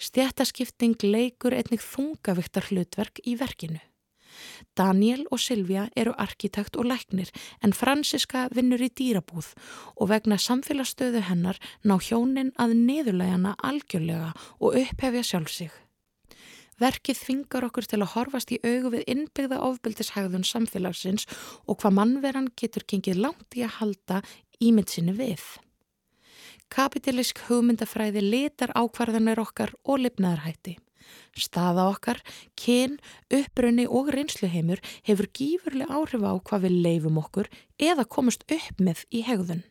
Stjættaskipting 0.00 0.98
leikur 1.04 1.56
einnig 1.56 1.82
þungaviktar 1.84 2.70
hlutverk 2.70 3.22
í 3.26 3.36
verkinu. 3.40 3.80
Daniel 4.78 5.26
og 5.30 5.40
Silvia 5.42 5.88
eru 5.98 6.14
arkitekt 6.18 6.78
og 6.80 6.88
læknir 6.90 7.30
en 7.64 7.74
Franziska 7.76 8.46
vinnur 8.54 8.82
í 8.82 8.90
dýrabúð 9.00 9.52
og 9.96 10.10
vegna 10.12 10.38
samfélagsstöðu 10.40 11.24
hennar 11.28 11.60
ná 11.84 11.96
hjónin 11.98 12.52
að 12.60 12.76
neðulegana 12.78 13.56
algjörlega 13.58 14.32
og 14.58 14.78
upphefja 14.82 15.24
sjálf 15.26 15.52
sig. 15.52 15.72
Verkið 16.80 17.18
þvingar 17.20 17.66
okkur 17.66 17.84
til 17.84 18.00
að 18.00 18.12
horfast 18.14 18.52
í 18.56 18.60
augu 18.64 18.94
við 18.94 19.08
innbyggða 19.12 19.58
ofbeldishægðun 19.66 20.46
samfélagsins 20.48 21.26
og 21.68 21.82
hvað 21.82 21.96
mannveran 21.98 22.52
getur 22.56 22.86
gengið 22.88 23.20
langt 23.26 23.58
í 23.58 23.66
að 23.66 23.76
halda 23.80 24.22
ímyndsinni 24.64 25.12
við. 25.18 25.42
Kapitilisk 26.70 27.40
hugmyndafræði 27.48 28.22
litar 28.22 28.70
ákvarðanir 28.78 29.40
okkar 29.42 29.72
og 29.82 30.04
lifnaðarhætti. 30.04 30.76
Staða 31.34 31.88
okkar, 31.90 32.20
kyn, 32.58 32.98
upprunni 33.34 33.88
og 33.90 34.12
reynsluheimur 34.14 34.78
hefur 35.06 35.26
gífurlega 35.34 35.90
áhrif 35.90 36.22
á 36.22 36.32
hvað 36.38 36.66
við 36.66 36.76
leifum 36.84 37.18
okkur 37.18 37.50
eða 37.78 38.06
komast 38.06 38.46
upp 38.46 38.78
með 38.78 39.02
í 39.10 39.24
hegðun. 39.26 39.64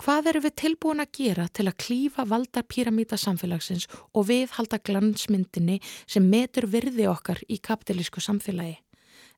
Hvað 0.00 0.30
eru 0.30 0.44
við 0.46 0.54
tilbúin 0.62 1.02
að 1.02 1.10
gera 1.18 1.48
til 1.52 1.66
að 1.66 1.80
klífa 1.82 2.24
valda 2.24 2.62
píramíta 2.64 3.18
samfélagsins 3.20 3.88
og 4.14 4.30
viðhalda 4.30 4.78
glansmyndinni 4.78 5.80
sem 6.06 6.24
metur 6.24 6.70
virði 6.70 7.10
okkar 7.10 7.42
í 7.50 7.58
kapitalísku 7.58 8.22
samfélagi? 8.22 8.78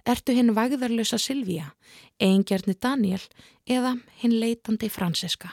Ertu 0.05 0.37
hinn 0.37 0.53
vægðarlösa 0.55 1.19
Silvíja, 1.19 1.73
eigingjarni 2.21 2.77
Daniel 2.77 3.25
eða 3.67 3.97
hinn 4.21 4.39
leitandi 4.39 4.91
Franziska? 4.93 5.51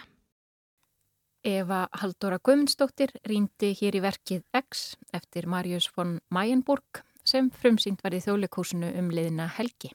Eva 1.43 1.87
Haldóra 1.95 2.39
Guðmundsdóttir 2.43 3.13
rýndi 3.23 3.71
hér 3.79 3.95
í 3.95 4.01
verkið 4.03 4.43
X 4.59 4.97
eftir 5.15 5.47
Marius 5.47 5.87
von 5.95 6.17
Mayenburg 6.27 6.99
sem 7.23 7.47
frumsýnt 7.49 8.03
var 8.03 8.15
í 8.15 8.19
þjóðleikúsinu 8.25 8.89
um 8.99 9.07
liðina 9.13 9.47
Helgi. 9.55 9.93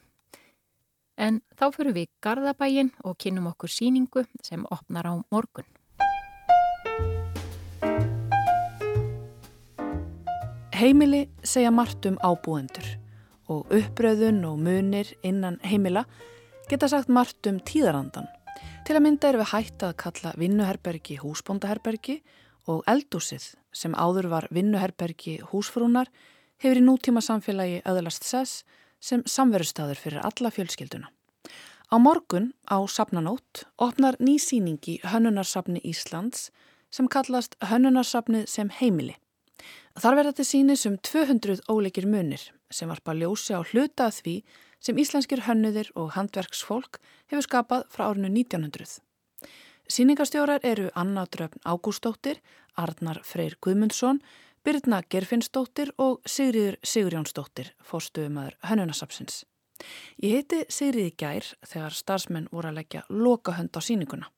En 1.17 1.43
þá 1.53 1.69
fyrir 1.75 1.93
við 1.93 2.09
Garðabægin 2.25 2.91
og 3.05 3.17
kynum 3.21 3.51
okkur 3.51 3.69
síningu 3.69 4.25
sem 4.43 4.65
opnar 4.73 5.05
á 5.05 5.13
morgun. 5.29 5.67
Heimili 10.75 11.27
segja 11.45 11.71
margt 11.71 12.05
um 12.09 12.17
ábúendur 12.25 12.97
og 13.47 13.69
uppröðun 13.69 14.41
og 14.49 14.57
munir 14.59 15.13
innan 15.23 15.61
heimila 15.63 16.03
geta 16.67 16.89
sagt 16.89 17.07
margt 17.07 17.45
um 17.47 17.61
tíðarandan. 17.61 18.25
Til 18.85 18.99
að 18.99 19.01
mynda 19.01 19.29
er 19.31 19.39
við 19.39 19.47
hægt 19.49 19.81
að 19.81 19.95
kalla 19.97 20.31
vinnuherbergi 20.37 21.15
húsbóndaherbergi 21.17 22.19
og 22.69 22.83
eldúsið 22.91 23.47
sem 23.73 23.95
áður 23.97 24.27
var 24.29 24.45
vinnuherbergi 24.53 25.39
húsfrúnar 25.49 26.11
hefur 26.61 26.77
í 26.77 26.83
nútíma 26.85 27.23
samfélagi 27.25 27.79
öðlast 27.89 28.27
sess 28.29 28.61
sem 29.01 29.23
samverðustæður 29.25 29.97
fyrir 30.03 30.27
alla 30.29 30.51
fjölskylduna. 30.53 31.09
Á 31.89 31.95
morgun 31.97 32.51
á 32.69 32.77
Sapnanót 32.85 33.65
opnar 33.81 34.19
ný 34.21 34.37
síningi 34.37 34.99
Hönnunarsapni 35.01 35.81
Íslands 35.81 36.51
sem 36.93 37.09
kallast 37.09 37.57
Hönnunarsapnið 37.65 38.45
sem 38.45 38.69
heimili. 38.69 39.17
Þar 39.97 40.19
verða 40.19 40.35
þetta 40.35 40.47
sínis 40.51 40.85
um 40.85 41.01
200 41.01 41.65
óleikir 41.73 42.05
munir 42.05 42.51
sem 42.69 42.89
varpa 42.93 43.17
ljósi 43.17 43.57
á 43.57 43.65
hluta 43.65 44.11
því 44.13 44.43
sem 44.85 44.99
íslenskir 45.01 45.41
hönnuðir 45.47 45.89
og 45.97 46.13
handverksfólk 46.13 46.99
hefur 47.31 47.45
skapað 47.47 47.87
frá 47.89 48.05
árinu 48.11 48.29
1900. 48.29 48.99
Sýningastjórar 49.89 50.65
eru 50.65 50.89
Anna 50.97 51.25
Dröfn 51.29 51.61
Ágústóttir, 51.65 52.41
Arnar 52.77 53.21
Freyr 53.23 53.57
Guðmundsson, 53.61 54.21
Byrna 54.65 55.01
Gerfinnsdóttir 55.09 55.91
og 56.01 56.21
Sigriður 56.25 56.79
Sigurjónsdóttir, 56.81 57.73
fórstuðumæður 57.85 58.57
Hönnunasapsins. 58.65 59.43
Ég 60.21 60.39
heiti 60.39 60.63
Sigriði 60.69 61.13
Gær 61.17 61.51
þegar 61.67 61.97
starfsmenn 61.97 62.49
voru 62.51 62.71
að 62.71 62.81
leggja 62.81 63.05
loka 63.09 63.57
hönd 63.59 63.77
á 63.77 63.81
síninguna. 63.81 64.31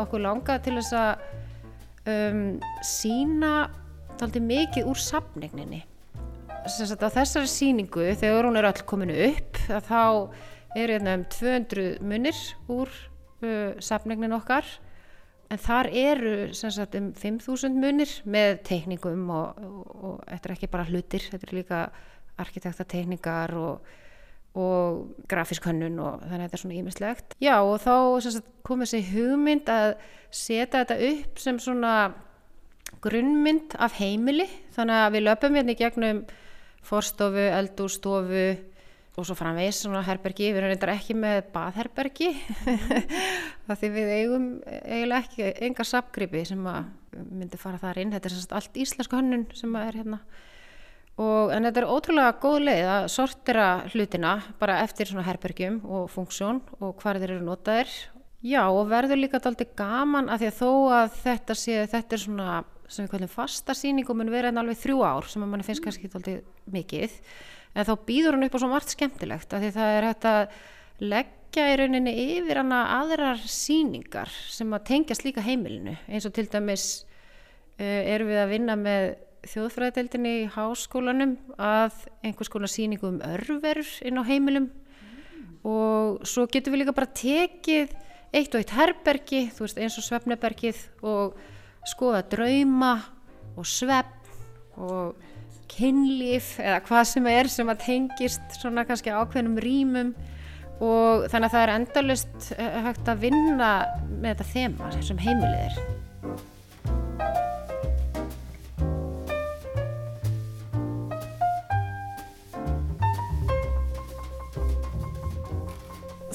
Okkur 0.00 0.24
langaði 0.24 0.66
til 0.66 0.76
þess 0.78 0.96
að 0.96 1.24
um, 2.10 2.42
sína 2.86 3.54
daldi 4.20 4.42
mikið 4.44 4.88
úr 4.90 5.00
sapningninni 5.00 5.84
á 6.60 7.08
þessari 7.08 7.48
síningu 7.48 8.10
þegar 8.20 8.46
hún 8.48 8.58
er 8.60 8.68
all 8.68 8.82
kominu 8.88 9.16
upp 9.30 9.60
þá 9.88 10.28
er 10.76 10.92
hérna 10.92 11.16
um 11.18 11.24
200 11.32 11.98
munir 12.04 12.38
úr 12.70 12.90
uh, 13.42 13.72
sapningnin 13.80 14.36
okkar. 14.36 14.66
En 15.50 15.58
þar 15.58 15.88
eru 15.90 16.34
sagt, 16.54 16.94
um 16.94 17.10
5.000 17.18 17.74
munir 17.74 18.12
með 18.22 18.60
teikningum 18.68 19.24
og, 19.34 19.58
og, 19.58 19.80
og 19.90 20.20
þetta 20.28 20.48
er 20.48 20.54
ekki 20.54 20.70
bara 20.70 20.86
hlutir 20.86 21.26
þetta 21.26 21.48
er 21.48 21.56
líka 21.56 21.80
arkitektateikningar 22.40 23.56
og, 23.58 23.88
og 24.58 25.26
grafísk 25.30 25.68
hönnun 25.68 26.00
og 26.02 26.24
þannig 26.24 26.40
að 26.40 26.46
þetta 26.46 26.56
er 26.56 26.62
svona 26.64 26.78
ímislegt 26.80 27.36
já 27.38 27.54
og 27.62 27.76
þá 27.84 27.94
kom 28.66 28.82
þessi 28.82 29.04
hugmynd 29.12 29.70
að 29.70 29.92
setja 30.34 30.80
þetta 30.80 30.96
upp 31.10 31.38
sem 31.42 31.60
svona 31.62 31.94
grunnmynd 33.04 33.76
af 33.80 33.98
heimili. 34.00 34.48
Þannig 34.74 35.04
að 35.04 35.14
við 35.14 35.24
löpum 35.26 35.56
hérna 35.58 35.74
í 35.74 35.78
gegnum 35.78 36.24
forstofu, 36.86 37.46
eldúrstofu 37.60 38.44
og 39.18 39.26
svo 39.26 39.36
framvegis 39.36 39.82
svona 39.82 40.04
herbergi, 40.06 40.52
við 40.54 40.64
reyndar 40.64 40.94
ekki 40.94 41.16
með 41.18 41.42
baðherbergi 41.52 42.30
það 43.66 43.80
því 43.82 43.90
við 43.96 44.12
eigum 44.14 44.46
eiginlega 44.70 45.18
ekki 45.18 45.48
enga 45.66 45.84
sapgripi 45.84 46.44
sem 46.48 46.62
að 46.70 46.86
myndi 47.26 47.58
fara 47.60 47.80
þar 47.82 48.00
inn, 48.00 48.14
þetta 48.14 48.30
er 48.30 48.36
sérst 48.36 48.54
allt 48.56 48.78
íslensku 48.80 49.18
hönnun 49.18 49.44
sem 49.58 49.74
að 49.76 49.90
er 49.90 49.98
hérna 50.00 50.20
og 51.20 51.52
en 51.52 51.66
þetta 51.66 51.82
er 51.82 51.90
ótrúlega 51.90 52.38
góð 52.40 52.58
leið 52.68 52.88
að 52.94 53.08
sortira 53.12 53.68
hlutina 53.90 54.36
bara 54.60 54.80
eftir 54.84 55.10
svona 55.10 55.26
herbergjum 55.26 55.80
og 55.84 56.08
funksjón 56.12 56.62
og 56.78 56.96
hvað 57.02 57.22
þeir 57.24 57.34
eru 57.36 57.46
notaðir. 57.48 57.94
Já 58.40 58.62
og 58.70 58.86
verður 58.88 59.20
líka 59.20 59.40
alltaf 59.40 59.74
gaman 59.76 60.30
að 60.32 60.44
því 60.44 60.50
að 60.50 60.60
þó 60.60 60.70
að 60.96 61.16
þetta 61.20 61.56
sé, 61.60 61.80
þetta 61.92 62.16
er 62.16 62.22
svona 62.22 62.60
sem 62.90 63.04
við 63.04 63.12
kallum 63.12 63.30
fasta 63.30 63.74
síning 63.76 64.08
og 64.10 64.18
mun 64.18 64.32
vera 64.32 64.48
hérna 64.48 64.64
alveg 64.64 64.80
þrjú 64.80 65.02
ár 65.06 65.28
sem 65.30 65.44
að 65.44 65.50
manni 65.52 65.66
finnst 65.66 65.84
kannski 65.84 66.08
alltaf 66.10 66.40
mikið 66.72 67.18
en 67.74 67.86
þá 67.86 67.92
býður 68.06 68.36
hann 68.36 68.46
upp 68.46 68.56
á 68.56 68.60
svo 68.62 68.70
margt 68.70 68.94
skemmtilegt 68.94 69.54
af 69.54 69.62
því 69.62 69.70
það 69.76 69.96
er 69.96 70.06
hægt 70.08 70.26
að 70.30 70.40
leggja 71.00 71.66
í 71.70 71.76
rauninni 71.80 72.14
yfir 72.36 72.60
hana 72.60 72.80
aðrar 72.98 73.42
síningar 73.46 74.32
sem 74.50 74.72
að 74.74 74.86
tengjast 74.90 75.24
líka 75.26 75.44
heimilinu. 75.44 75.96
Eins 76.10 76.26
og 76.28 76.34
til 76.36 76.46
dæmis 76.50 76.86
uh, 77.80 77.84
erum 77.84 78.30
við 78.30 78.42
að 78.42 78.52
vinna 78.54 78.76
með 78.78 79.06
þjóðfræðadeildinni 79.48 80.34
í 80.42 80.50
háskólanum 80.52 81.36
að 81.56 81.96
einhvers 82.24 82.52
konar 82.52 82.70
síningu 82.72 83.08
um 83.08 83.20
örverur 83.24 83.90
inn 84.04 84.20
á 84.20 84.24
heimilum 84.28 84.68
mm. 84.68 85.48
og 85.64 86.20
svo 86.28 86.46
getum 86.50 86.74
við 86.74 86.84
líka 86.84 86.96
bara 86.96 87.12
tekið 87.20 87.94
eitt 88.30 88.54
og 88.54 88.60
eitt 88.62 88.74
herbergi, 88.76 89.46
þú 89.54 89.64
veist 89.64 89.80
eins 89.80 89.98
og 89.98 90.06
svefnebergið 90.06 90.82
og 91.02 91.38
skoða 91.88 92.22
drauma 92.30 92.92
og 93.58 93.66
svepp 93.66 94.78
og 94.80 95.16
kynlíf 95.70 96.56
eða 96.60 96.80
hvað 96.86 97.08
sem 97.12 97.30
er 97.30 97.50
sem 97.50 97.70
að 97.70 97.82
tengist 97.86 98.58
svona 98.58 98.84
kannski 98.88 99.14
ákveðnum 99.14 99.58
rýmum 99.62 100.12
og 100.80 101.26
þannig 101.30 101.50
að 101.50 101.54
það 101.54 101.64
er 101.64 101.74
endalust 101.76 102.52
eh, 102.56 102.78
hægt 102.86 103.10
að 103.12 103.26
vinna 103.26 103.72
með 104.08 104.30
þetta 104.32 104.48
þema 104.54 104.92
sem 105.04 105.20
heimilið 105.20 105.80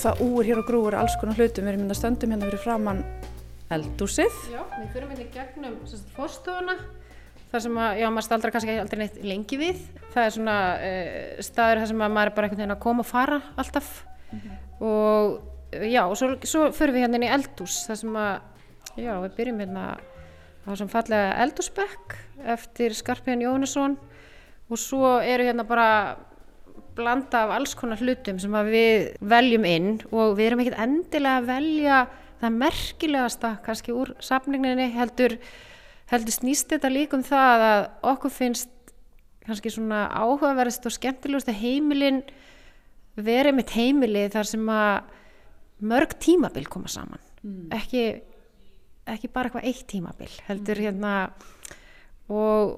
Það 0.05 0.19
úr 0.21 0.45
hér 0.45 0.59
og 0.61 0.67
grúur 0.67 0.95
alls 0.99 1.15
konar 1.17 1.39
hlutum, 1.39 1.65
við 1.65 1.71
erum 1.71 1.81
hérna 1.81 1.95
stöndum 1.97 2.33
hérna 2.35 2.45
fyrir 2.45 2.61
framann 2.61 2.99
eldúsið. 3.73 4.35
Já, 4.53 4.59
við 4.75 4.91
fyrir 4.93 5.07
hérna 5.09 5.25
gegnum 5.33 5.79
fórstofuna 6.13 6.75
þar 7.49 7.63
sem 7.63 7.79
að, 7.81 8.01
já, 8.03 8.05
maður 8.13 8.27
staldra 8.27 8.51
kannski 8.53 8.75
aldrei 8.83 8.99
neitt 9.01 9.17
lengi 9.25 9.57
við. 9.57 9.79
Það 10.13 10.27
er 10.27 10.35
svona 10.35 10.57
uh, 10.75 11.41
staður 11.47 11.81
þar 11.81 11.89
sem 11.89 12.03
að 12.05 12.13
maður 12.19 12.29
er 12.29 12.35
bara 12.37 12.49
einhvern 12.49 12.61
veginn 12.61 12.75
að 12.75 12.83
koma 12.85 13.01
og 13.01 13.09
fara 13.09 13.39
alltaf 13.63 13.89
mm 14.29 14.43
-hmm. 14.43 14.61
og 14.91 15.81
já, 15.89 16.01
og 16.03 16.15
svo, 16.21 16.29
svo 16.53 16.69
fyrir 16.77 16.93
við 16.93 17.05
hérna 17.07 17.17
inn 17.17 17.25
í 17.25 17.33
eldús 17.39 17.79
þar 17.87 18.01
sem 18.03 18.21
að, 18.27 18.35
já, 19.01 19.13
við 19.25 19.35
byrjum 19.39 19.65
hérna 19.65 19.87
á 19.97 20.67
þessum 20.69 20.93
fallega 20.93 21.33
eldúsbekk 21.47 22.17
eftir 22.45 22.93
Skarpjörn 22.93 23.41
Jónesson 23.41 23.97
og 24.69 24.77
svo 24.77 25.17
eru 25.17 25.49
hérna 25.49 25.65
bara 25.65 26.17
blanda 26.95 27.45
af 27.45 27.55
alls 27.57 27.75
konar 27.77 28.01
hlutum 28.01 28.39
sem 28.41 28.55
við 28.69 29.09
veljum 29.21 29.67
inn 29.69 29.89
og 30.11 30.37
við 30.39 30.49
erum 30.49 30.63
ekkert 30.63 30.81
endilega 30.85 31.41
að 31.41 31.49
velja 31.49 31.99
það 32.41 32.59
merkilegasta 32.61 33.51
kannski 33.65 33.95
úr 33.95 34.13
safninginni 34.23 34.89
heldur 34.95 35.37
heldur 36.11 36.35
snýst 36.35 36.71
þetta 36.73 36.91
líka 36.91 37.17
um 37.17 37.25
það 37.25 37.65
að 37.69 37.83
okkur 38.13 38.33
finnst 38.33 38.71
kannski 39.45 39.71
svona 39.73 40.05
áhugaverðist 40.09 40.87
og 40.89 40.95
skemmtilegust 40.95 41.51
að 41.51 41.61
heimilin 41.61 42.23
verið 43.15 43.59
mitt 43.59 43.75
heimili 43.75 44.25
þar 44.33 44.49
sem 44.49 44.71
að 44.71 45.13
mörg 45.85 46.15
tímabil 46.23 46.65
koma 46.71 46.91
saman 46.91 47.21
mm. 47.43 47.69
ekki, 47.75 48.05
ekki 49.11 49.31
bara 49.31 49.49
eitthvað 49.49 49.69
eitt 49.69 49.85
tímabil 49.91 50.31
heldur 50.47 50.81
mm. 50.81 50.85
hérna 50.87 51.13
og, 52.31 52.75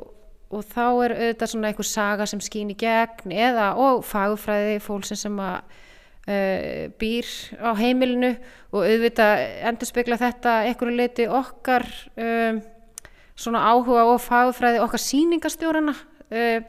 og 0.47 0.63
þá 0.63 0.85
er 1.05 1.15
auðvitað 1.17 1.51
svona 1.51 1.71
einhver 1.71 1.89
saga 1.89 2.27
sem 2.29 2.41
skýn 2.43 2.71
í 2.71 2.77
gegn 2.79 3.33
eða 3.35 3.73
og 3.81 4.05
fagufræði 4.07 4.79
fólksinn 4.83 5.19
sem 5.19 5.41
að 5.43 5.57
uh, 5.59 6.87
býr 7.01 7.33
á 7.59 7.71
heimilinu 7.79 8.31
og 8.71 8.81
auðvitað 8.85 9.43
endur 9.69 9.91
spekla 9.91 10.19
þetta 10.21 10.61
einhverju 10.69 10.97
leiti 10.97 11.27
okkar 11.27 11.87
um 12.15 12.63
svona 13.37 13.61
áhuga 13.69 14.05
og 14.09 14.21
fagfræði 14.23 14.81
okkar 14.81 15.01
síningastjórana 15.01 15.93
uh, 15.93 16.61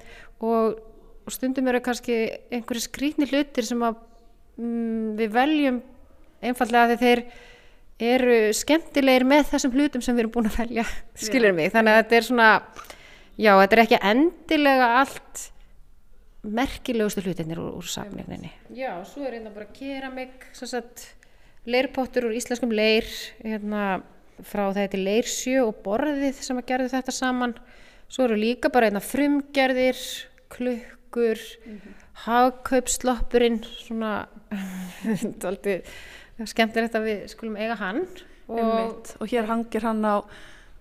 og, 0.44 0.80
og 1.24 1.32
stundum 1.32 1.70
eru 1.70 1.80
kannski 1.84 2.18
einhverju 2.52 2.84
skrítni 2.84 3.28
hlutir 3.30 3.66
sem 3.66 3.82
að 3.84 3.96
um, 4.60 5.14
við 5.18 5.32
veljum 5.34 5.80
einfallega 6.44 6.94
að 6.94 7.04
þeir 7.04 7.24
eru 7.98 8.36
skemmtilegir 8.54 9.26
með 9.26 9.48
þessum 9.54 9.74
hlutum 9.74 10.04
sem 10.04 10.14
við 10.14 10.26
erum 10.26 10.34
búin 10.36 10.50
að 10.50 10.60
velja, 10.60 10.84
skilir 11.26 11.56
mig? 11.56 11.72
Þannig 11.74 11.94
að 11.94 12.00
þetta 12.02 12.18
er 12.18 12.28
svona, 12.28 12.50
já 13.38 13.52
þetta 13.60 13.76
er 13.76 13.84
ekki 13.84 14.02
endilega 14.12 14.90
allt 15.00 15.46
merkilegustu 16.48 17.24
hlutinir 17.24 17.58
úr, 17.60 17.72
úr 17.80 17.88
safninginni. 17.88 18.52
Já, 18.74 18.92
svo 19.08 19.26
er 19.26 19.38
hérna 19.38 19.52
bara 19.54 19.66
keramik, 19.74 20.46
leirpottur 21.68 22.28
úr 22.28 22.36
íslenskum 22.38 22.72
leir 22.72 23.08
hérna 23.42 24.00
frá 24.46 24.68
þetta 24.74 25.00
leirsjö 25.00 25.64
og 25.66 25.80
borðið 25.84 26.42
sem 26.46 26.60
að 26.60 26.68
gerðu 26.70 26.92
þetta 26.92 27.14
saman 27.14 27.54
svo 28.08 28.28
eru 28.28 28.38
líka 28.38 28.70
bara 28.72 28.88
einna 28.88 29.02
frumgerðir 29.02 29.98
klukkur 30.52 31.38
mm 31.38 31.78
-hmm. 31.78 31.96
hagkaupsloppurinn 32.24 33.64
svona 33.64 34.28
þetta 36.86 37.02
við 37.02 37.26
skulum 37.28 37.56
eiga 37.56 37.74
hann 37.74 38.06
og, 38.48 39.06
og 39.20 39.26
hér 39.28 39.46
hangir 39.46 39.82
hann 39.82 40.04
á 40.04 40.22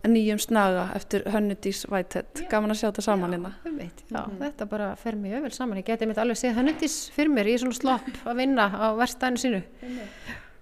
nýjum 0.08 0.40
snaga 0.40 0.88
eftir 0.96 1.26
Hönnudís 1.32 1.86
Whitehead. 1.90 2.44
Gaman 2.52 2.72
að 2.72 2.82
sjá 2.82 2.88
þetta 2.90 3.06
saman 3.06 3.34
hérna. 3.36 3.54
mm 3.66 4.42
þetta 4.42 4.68
bara 4.70 4.96
fer 4.96 5.16
mjög 5.16 5.42
vel 5.48 5.52
saman. 5.52 5.78
Ég 5.78 5.86
geti 5.86 6.08
mitt 6.08 6.18
alveg 6.18 6.38
séð 6.38 6.58
Hönnudís 6.60 6.98
fyrir 7.16 7.34
mér 7.34 7.48
í 7.48 7.58
svona 7.58 7.76
slopp 7.76 8.08
að 8.26 8.38
vinna 8.38 8.70
á 8.70 8.88
verstaðinu 8.98 9.42
sínu. 9.42 9.62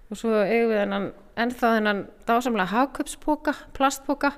Og 0.10 0.18
svo 0.18 0.34
eigum 0.44 0.72
við 0.72 0.82
hennan 0.84 1.12
ennþá 1.36 1.72
þennan 1.78 2.04
dásamlega 2.28 2.72
hagköpspoka, 2.72 3.54
plastpoka 3.74 4.32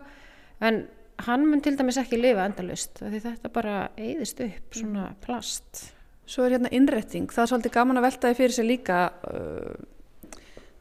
en 0.62 0.88
hann 1.28 1.46
mun 1.50 1.62
til 1.62 1.76
dæmis 1.78 1.98
ekki 2.02 2.20
lifa 2.20 2.46
endalust 2.46 3.02
því 3.02 3.22
þetta 3.24 3.52
bara 3.54 3.76
eigðist 3.98 4.42
upp 4.46 4.80
svona 4.80 5.10
mm. 5.10 5.20
plast. 5.26 5.84
Svo 6.28 6.44
er 6.44 6.58
hérna 6.58 6.72
innretting, 6.76 7.30
það 7.32 7.44
er 7.44 7.52
svolítið 7.54 7.76
gaman 7.78 8.00
að 8.02 8.08
velta 8.10 8.32
því 8.32 8.40
fyrir 8.42 8.56
sig 8.58 8.68
líka 8.68 8.98
uh, 9.32 9.78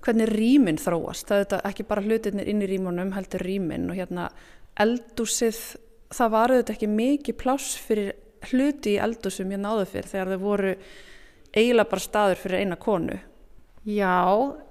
hvernig 0.07 0.31
rýminn 0.31 0.79
þróast. 0.81 1.29
Það 1.29 1.57
er 1.59 1.67
ekki 1.71 1.89
bara 1.89 2.05
hlutirnir 2.05 2.49
inn 2.49 2.63
í 2.63 2.71
rýmunum 2.71 3.13
heldur 3.17 3.45
rýminn 3.45 3.91
og 3.91 3.99
hérna 3.99 4.31
eldúsið 4.81 5.59
það 6.15 6.33
var 6.35 6.55
auðvitað 6.55 6.75
ekki 6.77 6.91
mikið 6.93 7.39
pláss 7.41 7.77
fyrir 7.83 8.13
hluti 8.51 8.95
í 8.95 9.01
eldúsum 9.03 9.53
ég 9.55 9.63
náðu 9.63 9.87
fyrir 9.91 10.11
þegar 10.11 10.33
þau 10.33 10.43
voru 10.43 10.75
eiginlega 11.57 11.91
bara 11.91 12.05
staður 12.05 12.43
fyrir 12.43 12.63
eina 12.63 12.79
konu. 12.81 13.19
Já, 13.87 14.27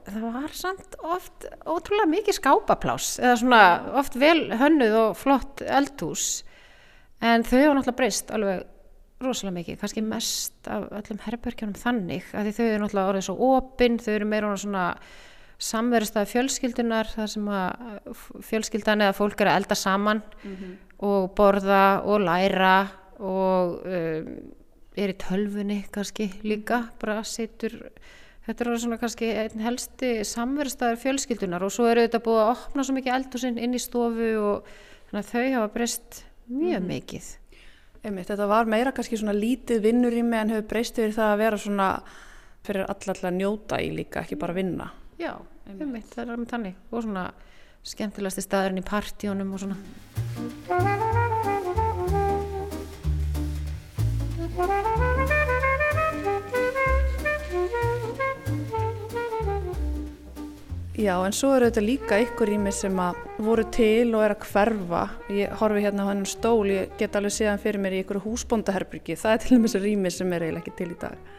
það 0.10 0.24
var 0.34 0.56
samt 0.56 0.98
oft 1.00 1.45
ótrúlega 1.63 2.12
mikið 2.12 2.36
skápaplás 2.36 3.13
eða 3.21 3.36
svona 3.39 3.62
oft 4.02 4.17
vel 4.19 4.50
hönnuð 4.60 4.98
og 5.00 5.13
flott 5.19 5.63
eldhús. 5.63 6.43
En 7.24 7.45
þau 7.48 7.62
hafa 7.62 7.78
náttúrulega 7.78 8.00
breyst 8.02 8.34
alveg 8.36 8.65
rosalega 9.23 9.56
mikið, 9.60 9.80
kannski 9.80 10.04
mest 10.04 10.67
af 10.71 10.89
öllum 10.99 11.21
herrbörkjánum 11.23 11.78
þannig 11.80 12.28
að 12.36 12.51
þau 12.58 12.65
eru 12.65 12.82
náttúrulega 12.84 13.12
orðið 13.13 13.28
svo 13.30 13.36
opinn, 13.56 13.99
þau 14.01 14.12
eru 14.15 14.28
meira 14.28 14.51
svona 14.60 14.84
samverðstæði 15.65 16.32
fjölskyldunar 16.34 17.12
þar 17.13 17.32
sem 17.32 17.47
að 17.47 18.19
fjölskyldan 18.43 19.06
eða 19.06 19.15
fólk 19.15 19.39
er 19.39 19.51
að 19.54 19.62
elda 19.62 19.78
saman 19.80 20.21
mm 20.43 20.56
-hmm. 20.56 20.75
og 21.08 21.32
borða 21.36 22.04
og 22.04 22.19
læra 22.28 22.75
og 23.19 23.80
um, 23.86 24.28
er 24.95 25.10
í 25.10 25.19
tölfunni 25.19 25.86
kannski 25.91 26.32
líka, 26.43 26.89
bara 26.99 27.23
setur 27.23 27.91
Þetta 28.45 28.65
er 28.65 28.78
svona 28.78 28.97
kannski 29.01 29.28
einn 29.41 29.62
helsti 29.65 30.10
samverðstæður 30.30 30.99
fjölskyldunar 31.01 31.63
og 31.65 31.71
svo 31.73 31.88
eru 31.89 32.04
þetta 32.06 32.21
búið 32.21 32.41
að 32.43 32.51
opna 32.51 32.84
svo 32.86 32.93
mikið 32.93 33.15
eldhúsinn 33.17 33.58
inn 33.58 33.73
í 33.73 33.82
stofu 33.82 34.28
og 34.38 34.67
þannig 35.10 35.23
að 35.23 35.32
þau 35.32 35.45
hafa 35.56 35.71
breyst 35.73 36.19
mjög 36.45 36.84
mm. 36.84 36.91
mikið. 36.91 37.30
Einmitt, 38.05 38.27
þetta 38.29 38.45
var 38.45 38.67
meira 38.69 38.91
kannski 38.93 39.17
svona 39.17 39.33
lítið 39.33 39.79
vinnur 39.81 40.13
í 40.13 40.21
mig 40.21 40.37
en 40.37 40.51
hefur 40.53 40.67
breyst 40.75 40.99
yfir 41.01 41.15
það 41.15 41.31
að 41.31 41.41
vera 41.41 41.57
svona 41.63 41.87
fyrir 42.65 42.85
allallega 42.85 43.31
njóta 43.33 43.79
í 43.81 43.89
líka, 43.97 44.21
ekki 44.21 44.37
bara 44.41 44.53
vinna. 44.57 44.91
Já, 45.17 45.33
einmitt, 45.65 45.81
einmitt 45.87 46.13
það 46.13 46.29
er 46.35 46.37
með 46.43 46.51
tannig 46.53 46.75
og 46.91 46.99
svona 47.07 47.25
skemmtilegasti 47.85 48.45
staðurinn 48.45 48.81
í 48.83 48.85
partíunum 48.85 49.53
og 49.57 49.59
svona. 49.65 49.77
Já, 60.95 61.17
en 61.27 61.34
svo 61.36 61.49
eru 61.58 61.67
þetta 61.67 61.81
líka 61.84 62.17
ykkur 62.23 62.47
rými 62.47 62.71
sem 62.71 62.99
að 63.03 63.17
voru 63.43 63.65
til 63.67 64.13
og 64.15 64.21
er 64.23 64.34
að 64.38 64.45
hverfa. 64.47 65.01
Ég 65.36 65.55
horfi 65.60 65.81
hérna 65.84 66.05
á 66.08 66.10
hennan 66.13 66.29
stól, 66.29 66.69
ég 66.71 66.93
get 66.95 67.17
alveg 67.19 67.34
séðan 67.36 67.60
fyrir 67.60 67.81
mér 67.84 67.97
í 67.97 67.99
ykkur 68.05 68.21
húsbóndaherbyrgi. 68.23 69.17
Það 69.19 69.34
er 69.34 69.41
til 69.43 69.58
dæmis 69.58 69.75
rými 69.75 70.12
sem 70.15 70.31
er 70.31 70.45
eiginlega 70.45 70.63
ekki 70.63 70.73
til 70.79 70.88
í 70.93 70.99
dag. 71.01 71.34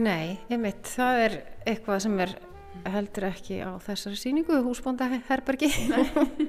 Nei, 0.00 0.38
einmitt, 0.48 0.88
það 0.88 1.20
er 1.26 1.36
eitthvað 1.68 2.00
sem 2.06 2.14
er 2.24 2.32
heldur 2.94 3.26
ekki 3.28 3.58
á 3.60 3.70
þessari 3.84 4.22
síningu, 4.22 4.62
húsbóndaherbergi. 4.64 5.70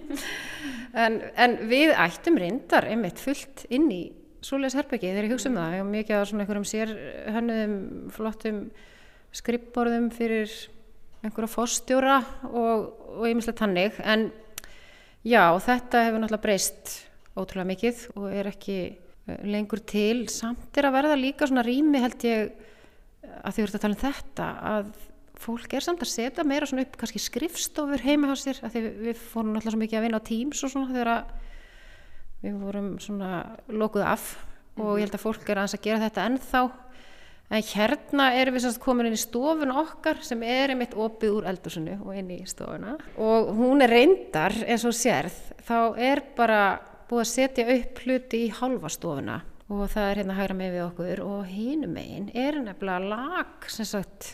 en, 1.04 1.20
en 1.36 1.60
við 1.68 1.92
ættum 1.92 2.40
reyndar 2.40 2.88
einmitt 2.88 3.20
fullt 3.20 3.66
inn 3.68 3.92
í 3.92 4.02
svoleiðs 4.48 4.80
herbergi 4.80 5.12
þegar 5.12 5.28
ég 5.28 5.36
hugsa 5.36 5.52
um 5.52 5.60
það. 5.60 5.76
Ég 5.76 5.84
hef 5.84 5.92
mikið 5.92 6.24
á 6.24 6.28
svona 6.32 6.48
einhverjum 6.48 6.72
sér 6.72 6.96
hönnuðum, 7.36 7.78
flottum 8.16 8.66
skrippborðum 9.36 10.10
fyrir 10.16 10.56
einhverja 11.26 11.50
fórstjóra 11.50 12.18
og 12.52 13.26
ymmislega 13.28 13.62
tannig 13.64 13.98
en 14.04 14.30
já 15.26 15.44
þetta 15.64 16.06
hefur 16.06 16.22
náttúrulega 16.22 16.46
breyst 16.46 16.94
ótrúlega 17.38 17.72
mikið 17.72 18.06
og 18.16 18.32
er 18.34 18.50
ekki 18.52 18.78
eh, 18.88 19.44
lengur 19.46 19.82
til. 19.86 20.26
Samt 20.32 20.78
er 20.78 20.90
að 20.90 20.98
verða 20.98 21.20
líka 21.20 21.50
svona 21.50 21.66
rými 21.66 22.02
held 22.02 22.26
ég 22.28 22.52
að 23.44 23.54
því 23.54 23.62
að 23.62 23.68
ert 23.68 23.78
að 23.78 23.84
tala 23.84 23.98
um 23.98 24.04
þetta 24.04 24.48
að 24.72 24.92
fólk 25.38 25.74
er 25.78 25.86
samt 25.86 26.02
að 26.02 26.10
setja 26.10 26.46
meira 26.48 26.68
svona 26.70 26.86
upp 26.88 26.96
kannski 26.98 27.22
skrifstofur 27.22 28.02
heima 28.02 28.32
á 28.34 28.36
sér 28.40 28.62
að 28.66 28.74
því 28.74 28.82
við 29.06 29.20
fórum 29.22 29.52
náttúrulega 29.54 29.76
svo 29.76 29.82
mikið 29.84 30.00
að 30.00 30.08
vinna 30.08 30.22
á 30.22 30.28
Teams 30.30 30.64
og 30.66 30.74
svona 30.74 30.94
þegar 30.96 31.12
við 32.42 32.58
vorum 32.62 32.90
svona 33.02 33.32
lokuð 33.70 34.08
af. 34.08 34.28
Og 34.78 35.00
ég 35.00 35.08
held 35.08 35.18
að 35.18 35.24
fólk 35.24 35.50
er 35.50 35.62
að 35.62 35.80
gera 35.82 36.04
þetta 36.06 36.26
ennþá 36.30 36.62
En 37.48 37.64
hérna 37.64 38.26
erum 38.36 38.58
við 38.58 38.66
sannst 38.66 38.82
komin 38.84 39.08
inn 39.08 39.16
í 39.16 39.22
stofun 39.22 39.72
okkar 39.72 40.20
sem 40.26 40.42
er 40.44 40.74
einmitt 40.74 40.98
opið 41.00 41.38
úr 41.38 41.46
eldursunni 41.48 41.96
og 42.02 42.16
inn 42.20 42.34
í 42.36 42.42
stofuna. 42.50 42.98
Og 43.24 43.54
hún 43.56 43.84
er 43.86 43.94
reyndar 43.94 44.56
eins 44.68 44.84
og 44.88 44.96
sérð 44.98 45.38
þá 45.68 45.78
er 46.10 46.24
bara 46.36 46.64
búið 47.08 47.24
að 47.24 47.30
setja 47.32 47.68
upp 47.78 48.02
hluti 48.04 48.42
í 48.48 48.52
halva 48.58 48.92
stofuna. 48.92 49.38
Og 49.72 49.88
það 49.92 50.10
er 50.10 50.22
hérna 50.22 50.36
hægra 50.36 50.58
með 50.60 50.76
við 50.76 50.84
okkur 50.90 51.24
og 51.24 51.48
hínum 51.52 51.96
megin 51.96 52.28
er 52.36 52.60
nefnilega 52.64 53.16
lag 53.16 53.72
sem 53.72 53.88
sagt 53.88 54.34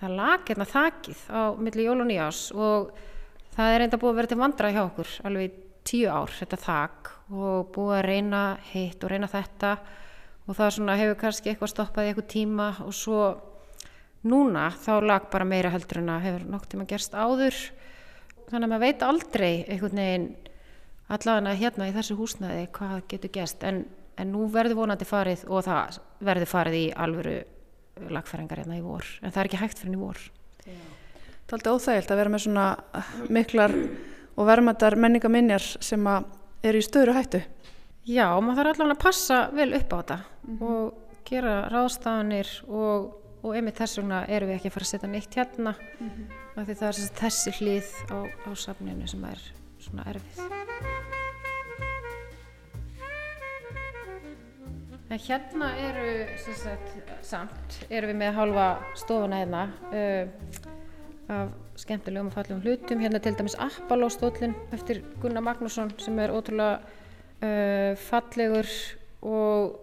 það 0.00 0.18
lag 0.18 0.44
hérna 0.48 0.66
þakið 0.70 1.24
á 1.30 1.42
milli 1.60 1.86
jól 1.86 1.98
og 2.00 2.10
nýjás 2.10 2.42
og 2.56 2.92
það 3.54 3.72
er 3.72 3.82
reynda 3.82 3.98
búið 4.00 4.12
að 4.12 4.20
vera 4.20 4.30
til 4.30 4.40
vandra 4.40 4.70
hjá 4.74 4.82
okkur 4.84 5.16
alveg 5.28 5.58
tíu 5.86 6.12
ár 6.12 6.32
þetta 6.36 6.60
þak 6.62 7.10
og 7.30 7.72
búið 7.74 7.96
að 7.98 8.06
reyna 8.06 8.44
hitt 8.70 9.04
og 9.04 9.12
reyna 9.12 9.30
þetta 9.30 9.74
og 10.50 10.56
það 10.58 10.72
svona 10.74 10.98
hefur 10.98 11.18
kannski 11.20 11.52
eitthvað 11.52 11.70
stoppað 11.70 12.08
í 12.08 12.10
eitthvað 12.10 12.30
tíma 12.32 12.68
og 12.82 12.94
svo 12.96 13.20
núna 14.26 14.66
þá 14.82 14.92
lag 15.04 15.28
bara 15.30 15.46
meira 15.46 15.70
heldur 15.70 16.00
en 16.02 16.10
að 16.16 16.24
hefur 16.26 16.46
nokk 16.50 16.66
tíma 16.72 16.86
gerst 16.90 17.14
áður. 17.14 17.54
Þannig 18.50 18.66
að 18.66 18.72
maður 18.72 18.82
veit 18.82 19.04
aldrei 19.06 19.52
einhvern 19.70 20.00
veginn 20.02 20.26
allavega 21.10 21.54
hérna 21.60 21.86
í 21.86 21.94
þessu 21.94 22.16
húsnaði 22.18 22.66
hvað 22.74 22.96
getur 23.12 23.32
gerst. 23.36 23.62
En, 23.62 23.84
en 24.18 24.32
nú 24.34 24.48
verður 24.50 24.82
vonandi 24.82 25.06
farið 25.06 25.46
og 25.46 25.64
það 25.68 26.00
verður 26.26 26.50
farið 26.50 26.78
í 26.80 26.84
alvöru 27.06 27.38
lagfæringar 28.10 28.64
hérna 28.64 28.80
í 28.80 28.84
vor. 28.84 29.06
En 29.22 29.30
það 29.30 29.44
er 29.44 29.50
ekki 29.50 29.62
hægt 29.62 29.84
fyrir 29.84 29.94
í 29.94 30.02
vor. 30.02 30.24
Það 30.66 31.54
er 31.54 31.58
alltaf 31.60 31.78
óþægilt 31.78 32.10
að 32.10 32.20
vera 32.24 32.34
með 32.34 32.44
svona 32.46 32.66
miklar 33.30 33.78
og 34.34 34.50
vermaðar 34.50 34.98
menningaminjar 34.98 35.62
sem 35.78 36.10
eru 36.10 36.82
í 36.82 36.86
störu 36.86 37.14
hættu 37.14 37.44
Já, 38.08 38.40
maður 38.40 38.56
þarf 38.56 38.70
allavega 38.72 38.96
að 38.96 39.02
passa 39.02 39.38
vel 39.52 39.74
upp 39.76 39.92
á 39.92 39.96
þetta 40.00 40.16
mm 40.16 40.58
-hmm. 40.58 40.68
og 40.68 40.94
gera 41.28 41.68
ráðstafanir 41.68 42.48
og, 42.68 43.10
og 43.42 43.56
einmitt 43.56 43.76
þess 43.76 43.98
vegna 43.98 44.24
erum 44.26 44.48
við 44.48 44.56
ekki 44.56 44.68
að 44.68 44.72
fara 44.72 44.84
að 44.84 44.92
setja 44.92 45.08
neitt 45.08 45.34
hérna 45.34 45.74
mm 46.00 46.08
-hmm. 46.08 46.64
því 46.64 46.74
það 46.74 46.88
er 46.88 46.96
þessi 47.20 47.50
hlýð 47.58 47.90
á, 48.08 48.18
á 48.48 48.50
safninu 48.56 49.06
sem 49.06 49.24
er 49.24 49.40
svona 49.78 50.04
erfið. 50.06 50.60
En 55.10 55.18
hérna 55.18 55.68
eru, 55.76 56.26
sem 56.38 56.54
sagt, 56.54 56.90
samt, 57.26 57.86
erum 57.90 58.12
við 58.12 58.16
með 58.16 58.34
halva 58.34 58.66
stofuna 58.94 59.40
hérna 59.40 59.62
uh, 59.90 60.28
af 61.28 61.48
skemmtilegum 61.74 62.28
og 62.30 62.32
fallegum 62.32 62.62
hlutum. 62.62 63.00
Hérna 63.00 63.18
til 63.18 63.34
dæmis 63.34 63.56
Appalóstóllin 63.58 64.54
eftir 64.72 65.02
Gunnar 65.20 65.42
Magnússon 65.42 65.90
sem 65.98 66.18
er 66.18 66.30
ótrúlega 66.30 66.78
uh, 67.42 67.96
fallegur 68.08 68.68
og 69.22 69.78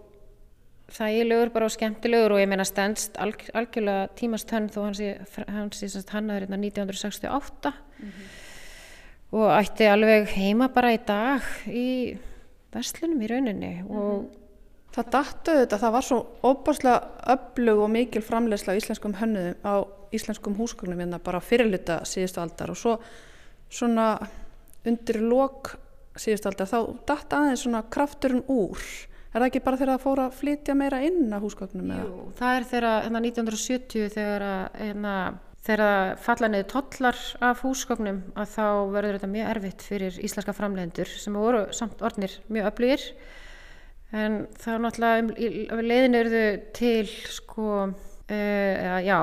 þægilegur 0.97 1.51
bara 1.53 1.67
og 1.67 1.75
skemmtilegur 1.75 2.35
og 2.35 2.41
ég 2.41 2.49
meina 2.49 2.65
stendst 2.67 3.17
alg, 3.19 3.43
algjörlega 3.53 4.07
tímastönn 4.17 4.69
þó 4.71 4.85
hans 4.85 5.01
í 5.03 5.11
hannaður 6.13 6.47
hérna 6.47 6.61
1968 6.63 7.73
mm 7.73 8.07
-hmm. 8.07 8.33
og 9.31 9.51
ætti 9.59 9.91
alveg 9.91 10.29
heima 10.29 10.69
bara 10.69 10.93
í 10.93 10.99
dag 11.05 11.41
í 11.67 12.17
verslunum 12.71 13.21
í 13.21 13.27
rauninni 13.27 13.73
mm 13.81 13.87
-hmm. 13.87 13.97
og 13.97 14.25
Það 14.97 15.09
dattu 15.13 15.53
þetta, 15.59 15.77
það 15.77 15.91
var 15.93 16.05
svo 16.05 16.17
óbáslega 16.41 17.01
öflug 17.29 17.79
og 17.85 17.89
mikil 17.93 18.23
framlegsla 18.25 18.73
á 18.73 18.79
íslenskum 18.79 19.13
hönnuðum 19.19 19.59
á 19.61 19.73
íslenskum 20.11 20.55
húsgögnum 20.57 20.97
hérna 20.97 21.19
bara 21.21 21.41
fyrirluta 21.43 21.99
síðustu 22.01 22.41
aldar 22.41 22.71
og 22.73 22.77
svo 22.77 22.95
svona 23.69 24.07
undir 24.87 25.19
lok 25.21 25.75
síðust 26.21 26.47
aldar 26.49 26.69
þá 26.69 26.79
datt 27.09 27.35
aðeins 27.37 27.63
svona 27.65 27.83
krafturinn 27.93 28.45
úr. 28.51 28.83
Er 29.33 29.41
það 29.41 29.47
ekki 29.49 29.63
bara 29.65 29.77
þegar 29.79 29.91
það 29.93 30.05
fór 30.05 30.21
að 30.23 30.37
flytja 30.39 30.75
meira 30.77 31.01
inn 31.05 31.33
að 31.35 31.43
húsgögnum? 31.45 31.91
Jú, 31.93 32.29
það 32.39 32.55
er 32.55 32.67
þegar 32.71 32.87
hérna, 33.05 33.21
1970 33.27 34.13
þegar 34.15 34.45
hérna, 34.79 35.15
þegar 35.67 36.15
falla 36.23 36.49
niður 36.51 36.69
tollar 36.71 37.19
af 37.49 37.61
húsgögnum 37.65 38.21
að 38.39 38.53
þá 38.55 38.67
verður 38.95 39.19
þetta 39.19 39.31
mjög 39.35 39.51
erfitt 39.51 39.85
fyrir 39.85 40.21
íslenska 40.25 40.55
framlegendur 40.57 41.11
sem 41.11 41.37
voru 41.37 41.67
samt 41.75 42.01
orðnir 42.01 42.39
mjög 42.47 42.71
öflugir. 42.71 43.07
En 44.15 44.45
þá 44.55 44.69
náttúrulega 44.79 45.23
um, 45.27 45.85
leiðin 45.85 46.21
eru 46.23 46.43
til 46.77 47.07
sko 47.35 47.71
Uh, 48.27 48.99
já, 49.07 49.15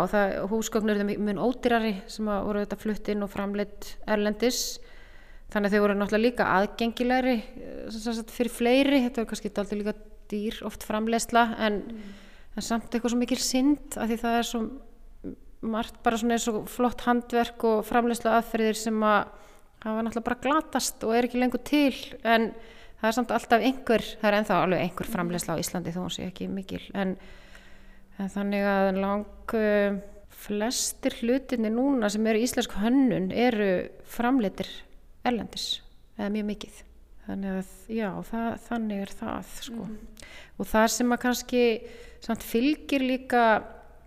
húsgögn 0.48 0.88
eru 0.88 1.04
mjög 1.04 1.36
ódýrari 1.44 1.90
sem 2.08 2.24
voru 2.24 2.62
þetta 2.62 2.78
flutt 2.80 3.08
inn 3.12 3.20
og 3.20 3.28
framleitt 3.28 3.90
erlendis 4.08 4.78
þannig 5.54 5.70
að 5.70 5.76
þau 5.76 5.84
voru 5.84 5.96
náttúrulega 5.98 6.24
líka 6.24 6.48
aðgengilegri 6.56 7.36
eh, 7.38 8.24
fyrir 8.34 8.52
fleiri, 8.52 9.00
þetta 9.06 9.22
var 9.22 9.30
kannski 9.30 9.52
alltaf 9.52 9.78
líka 9.78 9.94
dýr 10.32 10.58
oft 10.66 10.86
framlegsla 10.86 11.44
en, 11.62 11.80
mm. 11.84 12.12
en 12.56 12.66
samt 12.66 12.90
eitthvað 12.90 13.14
svo 13.14 13.20
mikil 13.20 13.40
synd 13.40 13.98
að 14.00 14.12
því 14.12 14.20
það 14.24 14.38
er 14.40 14.48
svo 14.48 14.62
margt 15.64 16.00
bara 16.04 16.18
svona 16.20 16.36
eins 16.36 16.46
og 16.50 16.64
flott 16.68 17.04
handverk 17.06 17.66
og 17.68 17.84
framlegsla 17.88 18.38
aðferðir 18.38 18.78
sem 18.78 19.04
að 19.06 19.20
hafa 19.84 20.04
náttúrulega 20.04 20.28
bara 20.28 20.42
glatast 20.42 21.04
og 21.06 21.14
er 21.16 21.28
ekki 21.28 21.40
lengur 21.40 21.62
til 21.64 21.94
en 22.24 22.50
það 23.00 23.08
er 23.08 23.16
samt 23.18 23.34
alltaf 23.36 23.64
einhver, 23.64 24.04
það 24.20 24.28
er 24.30 24.38
enþá 24.40 24.58
alveg 24.62 24.84
einhver 24.86 25.10
framlegsla 25.12 25.56
á 25.56 25.60
Íslandi 25.60 25.94
þó 25.94 26.00
hún 26.02 26.14
sé 26.14 26.26
ekki 26.28 26.48
mikil 26.52 26.82
en, 26.96 27.14
en 28.18 28.32
þannig 28.32 28.66
að 28.68 28.90
lang 29.02 29.56
uh, 29.60 30.00
flestir 30.44 31.16
hlutinni 31.20 31.72
núna 31.72 32.10
sem 32.12 32.26
eru 32.28 32.42
íslensk 32.44 32.76
hönnun 32.80 33.30
eru 33.32 33.70
framleitir 34.08 34.70
erlendis 35.24 35.68
eða 36.18 36.32
mjög 36.34 36.48
mikið 36.50 36.80
þannig 37.24 37.54
að 37.58 37.70
já, 37.96 38.08
það, 38.28 38.48
þannig 38.66 39.04
er 39.04 39.12
það 39.20 39.52
sko. 39.58 39.86
mm. 39.86 40.26
og 40.58 40.68
það 40.70 40.88
sem 40.94 41.14
að 41.14 41.22
kannski 41.24 41.62
samt, 42.24 42.44
fylgir 42.44 43.04
líka 43.04 43.44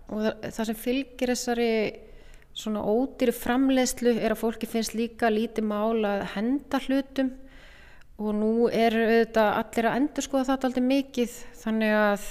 og 0.08 0.22
það, 0.22 0.46
það 0.46 0.70
sem 0.70 0.78
fylgir 0.84 1.32
þessari 1.34 1.72
svona 2.58 2.82
ódýri 2.82 3.34
framleiðslu 3.34 4.16
er 4.18 4.34
að 4.34 4.40
fólki 4.40 4.68
finnst 4.70 4.96
líka 4.98 5.30
lítið 5.30 5.68
mála 5.68 6.16
að 6.18 6.26
henda 6.34 6.80
hlutum 6.86 7.30
og 8.18 8.34
nú 8.34 8.52
er 8.74 8.96
auðvitað 8.98 9.52
allir 9.60 9.88
að 9.88 9.98
endur 10.00 10.26
skoða 10.26 10.48
þetta 10.48 10.70
alltaf 10.70 10.86
mikið 10.88 11.34
þannig 11.60 11.96
að 11.98 12.28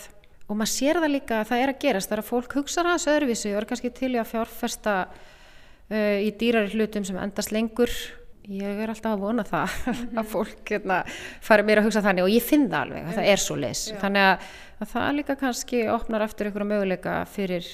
og 0.47 0.55
maður 0.55 0.71
sér 0.71 0.99
það 1.03 1.13
líka 1.13 1.39
að 1.41 1.49
það 1.49 1.61
er 1.61 1.71
að 1.71 1.81
gerast 1.83 2.09
það 2.09 2.17
er 2.17 2.21
að 2.23 2.29
fólk 2.29 2.55
hugsa 2.55 2.83
það 2.83 2.93
þessu 2.93 3.13
öðruvísi 3.13 3.51
og 3.51 3.59
er 3.59 3.67
kannski 3.71 3.91
til 3.95 4.11
í 4.13 4.19
að 4.19 4.29
fjárfesta 4.31 4.95
uh, 5.07 6.17
í 6.23 6.29
dýrari 6.39 6.71
hlutum 6.75 7.07
sem 7.07 7.19
endast 7.19 7.53
lengur 7.55 7.95
Ég 8.47 8.77
er 8.79 8.87
alltaf 8.87 9.11
að 9.11 9.23
vona 9.25 9.43
það 9.43 9.73
mm 9.75 9.95
-hmm. 9.97 10.19
að 10.21 10.27
fólk 10.31 10.69
hérna, 10.71 11.01
fari 11.43 11.63
mér 11.67 11.81
að 11.81 11.87
hugsa 11.89 12.01
þannig 12.05 12.23
og 12.23 12.31
ég 12.31 12.43
finn 12.43 12.69
það 12.69 12.79
alveg 12.85 13.03
að 13.03 13.17
það 13.17 13.31
er 13.31 13.41
svo 13.43 13.55
leis. 13.59 13.81
Þannig 13.99 14.23
að, 14.23 14.45
að 14.79 14.87
það 14.93 15.15
líka 15.17 15.35
kannski 15.35 15.81
opnar 15.91 16.23
eftir 16.23 16.47
einhverju 16.47 16.69
möguleika 16.69 17.25
fyrir 17.27 17.67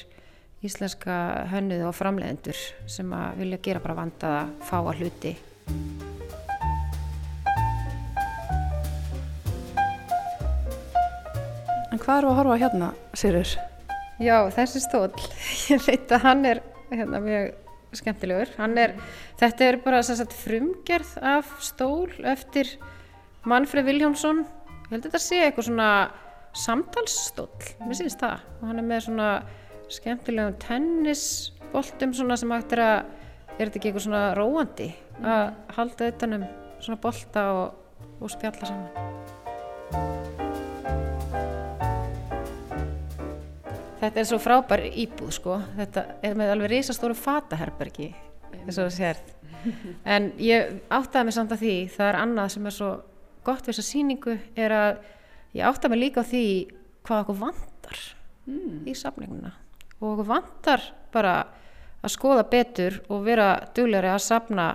íslenska 0.64 1.46
hönnuð 1.52 1.86
og 1.86 1.94
framlegendur 1.94 2.58
sem 2.88 3.14
að 3.14 3.38
vilja 3.38 3.62
gera 3.62 3.84
bara 3.84 4.00
vandaða 4.02 4.50
fáa 4.66 4.96
hluti. 4.98 5.38
En 11.92 12.00
hvað 12.02 12.18
eru 12.18 12.32
að 12.32 12.38
horfa 12.42 12.58
hérna, 12.58 12.94
Sýrur? 13.14 13.58
Já, 14.18 14.50
þessi 14.50 14.82
stól. 14.82 15.12
Ég 15.70 15.86
veit 15.86 16.10
að 16.10 16.26
hann 16.26 16.46
er 16.46 16.64
hérna 16.90 17.22
mjög 17.22 17.63
skemmtilegur. 18.00 18.52
Er, 18.58 18.96
þetta 19.40 19.68
er 19.68 19.80
bara 19.84 20.02
sagt, 20.06 20.36
frumgerð 20.44 21.16
af 21.22 21.50
stól 21.64 22.12
eftir 22.30 22.76
Manfred 23.50 23.86
Viljámsson 23.88 24.44
ég 24.44 24.94
held 24.94 25.08
að 25.08 25.10
þetta 25.10 25.24
sé 25.24 25.42
eitthvað 25.42 25.70
svona 25.70 25.90
samtalsstól, 26.54 27.50
mér 27.82 27.98
syns 27.98 28.18
það. 28.22 28.46
Og 28.60 28.70
hann 28.70 28.82
er 28.82 28.88
með 28.88 29.06
svona 29.08 29.30
skemmtilegum 29.94 30.58
tennisboltum 30.62 32.14
svona 32.18 32.38
sem 32.40 32.54
hægt 32.54 32.78
er 32.78 32.84
að 32.86 32.98
er 33.58 33.68
þetta 33.68 33.80
ekki 33.80 33.92
eitthvað 33.92 34.08
svona 34.08 34.24
róandi? 34.38 34.90
Að 35.22 35.44
halda 35.78 36.10
utanum 36.14 36.48
svona 36.80 37.02
bolta 37.04 37.46
og, 37.58 38.10
og 38.20 38.34
spjalla 38.34 38.74
saman 38.74 40.53
Þetta 44.04 44.20
er 44.20 44.28
svo 44.28 44.38
frábær 44.44 44.82
íbúð 44.84 45.30
sko. 45.32 45.58
Þetta 45.78 46.02
er 46.28 46.34
með 46.36 46.50
alveg 46.52 46.72
risastóru 46.74 47.16
fataherbergi 47.16 48.10
eins 48.52 48.76
og 48.76 48.90
það 48.90 48.96
sérð. 48.98 49.30
En 50.04 50.26
ég 50.44 50.74
áttaði 50.92 51.30
mig 51.30 51.36
samt 51.38 51.54
að 51.56 51.62
því 51.64 51.76
það 51.94 52.10
er 52.10 52.18
annað 52.20 52.50
sem 52.52 52.68
er 52.68 52.76
svo 52.76 52.90
gott 53.48 53.64
við 53.64 53.70
þessa 53.72 53.86
sýningu 53.88 54.36
er 54.60 54.76
að 54.76 54.90
ég 55.56 55.70
áttaði 55.70 55.94
mig 55.94 56.02
líka 56.02 56.24
á 56.24 56.30
því 56.34 56.44
hvað 57.08 57.24
okkur 57.24 57.40
vantar 57.46 58.02
í 58.84 58.96
safninguna 58.98 59.54
og 60.02 60.10
okkur 60.10 60.30
vantar 60.34 60.84
bara 61.16 61.38
að 62.04 62.12
skoða 62.12 62.44
betur 62.52 63.00
og 63.08 63.24
vera 63.24 63.48
duglegri 63.76 64.12
að 64.12 64.24
safna 64.26 64.68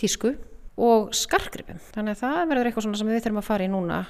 tísku 0.00 0.34
og 0.76 1.14
skarkripum 1.16 1.80
þannig 1.94 2.18
að 2.18 2.22
það 2.26 2.44
verður 2.52 2.68
eitthvað 2.68 2.88
sem 3.00 3.12
við 3.14 3.20
þurfum 3.22 3.40
að 3.40 3.48
fara 3.48 3.64
í 3.64 3.72
núna. 3.72 4.04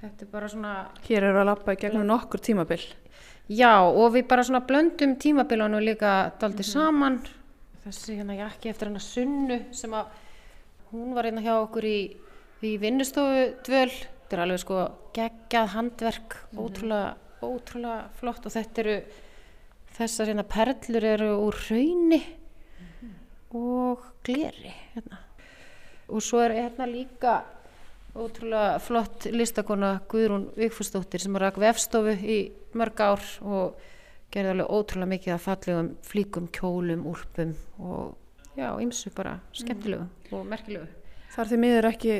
Þetta 0.00 0.24
er 0.24 0.32
bara 0.32 0.48
svona 0.48 0.74
Hér 1.04 1.26
eru 1.28 1.42
að 1.42 1.50
lappa 1.50 1.74
í 1.74 1.80
gegnum 1.82 2.06
nokkur 2.08 2.40
tímabil. 2.40 2.80
Já, 3.50 3.82
og 3.82 4.12
við 4.14 4.28
bara 4.30 4.44
svona 4.46 4.60
blöndum 4.62 5.16
tímabilunum 5.18 5.82
líka 5.82 6.30
daldi 6.38 6.62
saman. 6.62 7.16
Þessi 7.82 8.20
hérna 8.20 8.36
jakki 8.38 8.70
eftir 8.70 8.86
hennar 8.86 9.02
sunnu 9.02 9.56
sem 9.74 9.96
að 9.96 10.12
hún 10.92 11.16
var 11.16 11.26
hérna 11.26 11.42
hjá 11.42 11.56
okkur 11.56 11.86
í, 11.88 11.98
í 12.62 12.76
vinnustofu 12.78 13.48
dvöl. 13.66 13.90
Þetta 13.90 14.36
er 14.36 14.42
alveg 14.44 14.62
sko 14.62 14.84
geggjað 15.16 15.72
handverk, 15.74 16.36
ótrúlega, 16.54 17.16
ótrúlega 17.42 18.04
flott 18.20 18.46
og 18.46 18.54
þetta 18.54 18.84
eru, 18.84 18.96
þessar 19.98 20.30
hérna 20.30 20.46
perlur 20.54 21.08
eru 21.16 21.32
úr 21.48 21.58
rauni 21.66 22.20
og 23.58 24.04
gleri 24.22 24.76
hérna. 24.92 25.24
Og 26.06 26.22
svo 26.22 26.44
er 26.44 26.54
hérna 26.54 26.86
líka 26.86 27.40
ótrúlega 28.16 28.78
flott 28.82 29.26
listakona 29.30 30.00
Guðrún 30.10 30.48
Vigfúsdóttir 30.58 31.22
sem 31.22 31.36
rak 31.38 31.58
vefstofu 31.60 32.14
í 32.18 32.38
mörg 32.78 33.02
ár 33.02 33.26
og 33.44 33.78
gerði 34.34 34.54
alveg 34.54 34.72
ótrúlega 34.74 35.12
mikið 35.14 35.34
af 35.34 35.46
fallegum 35.46 35.92
flíkum, 36.06 36.48
kjólum, 36.54 37.06
úlpum 37.10 37.54
og 37.78 38.16
já, 38.58 38.70
ymsu 38.82 39.12
bara 39.14 39.38
skemmtilegu 39.56 40.34
og 40.34 40.44
merkilegu. 40.46 40.88
Þar 41.30 41.52
þið 41.52 41.62
miður 41.64 41.90
ekki 41.90 42.18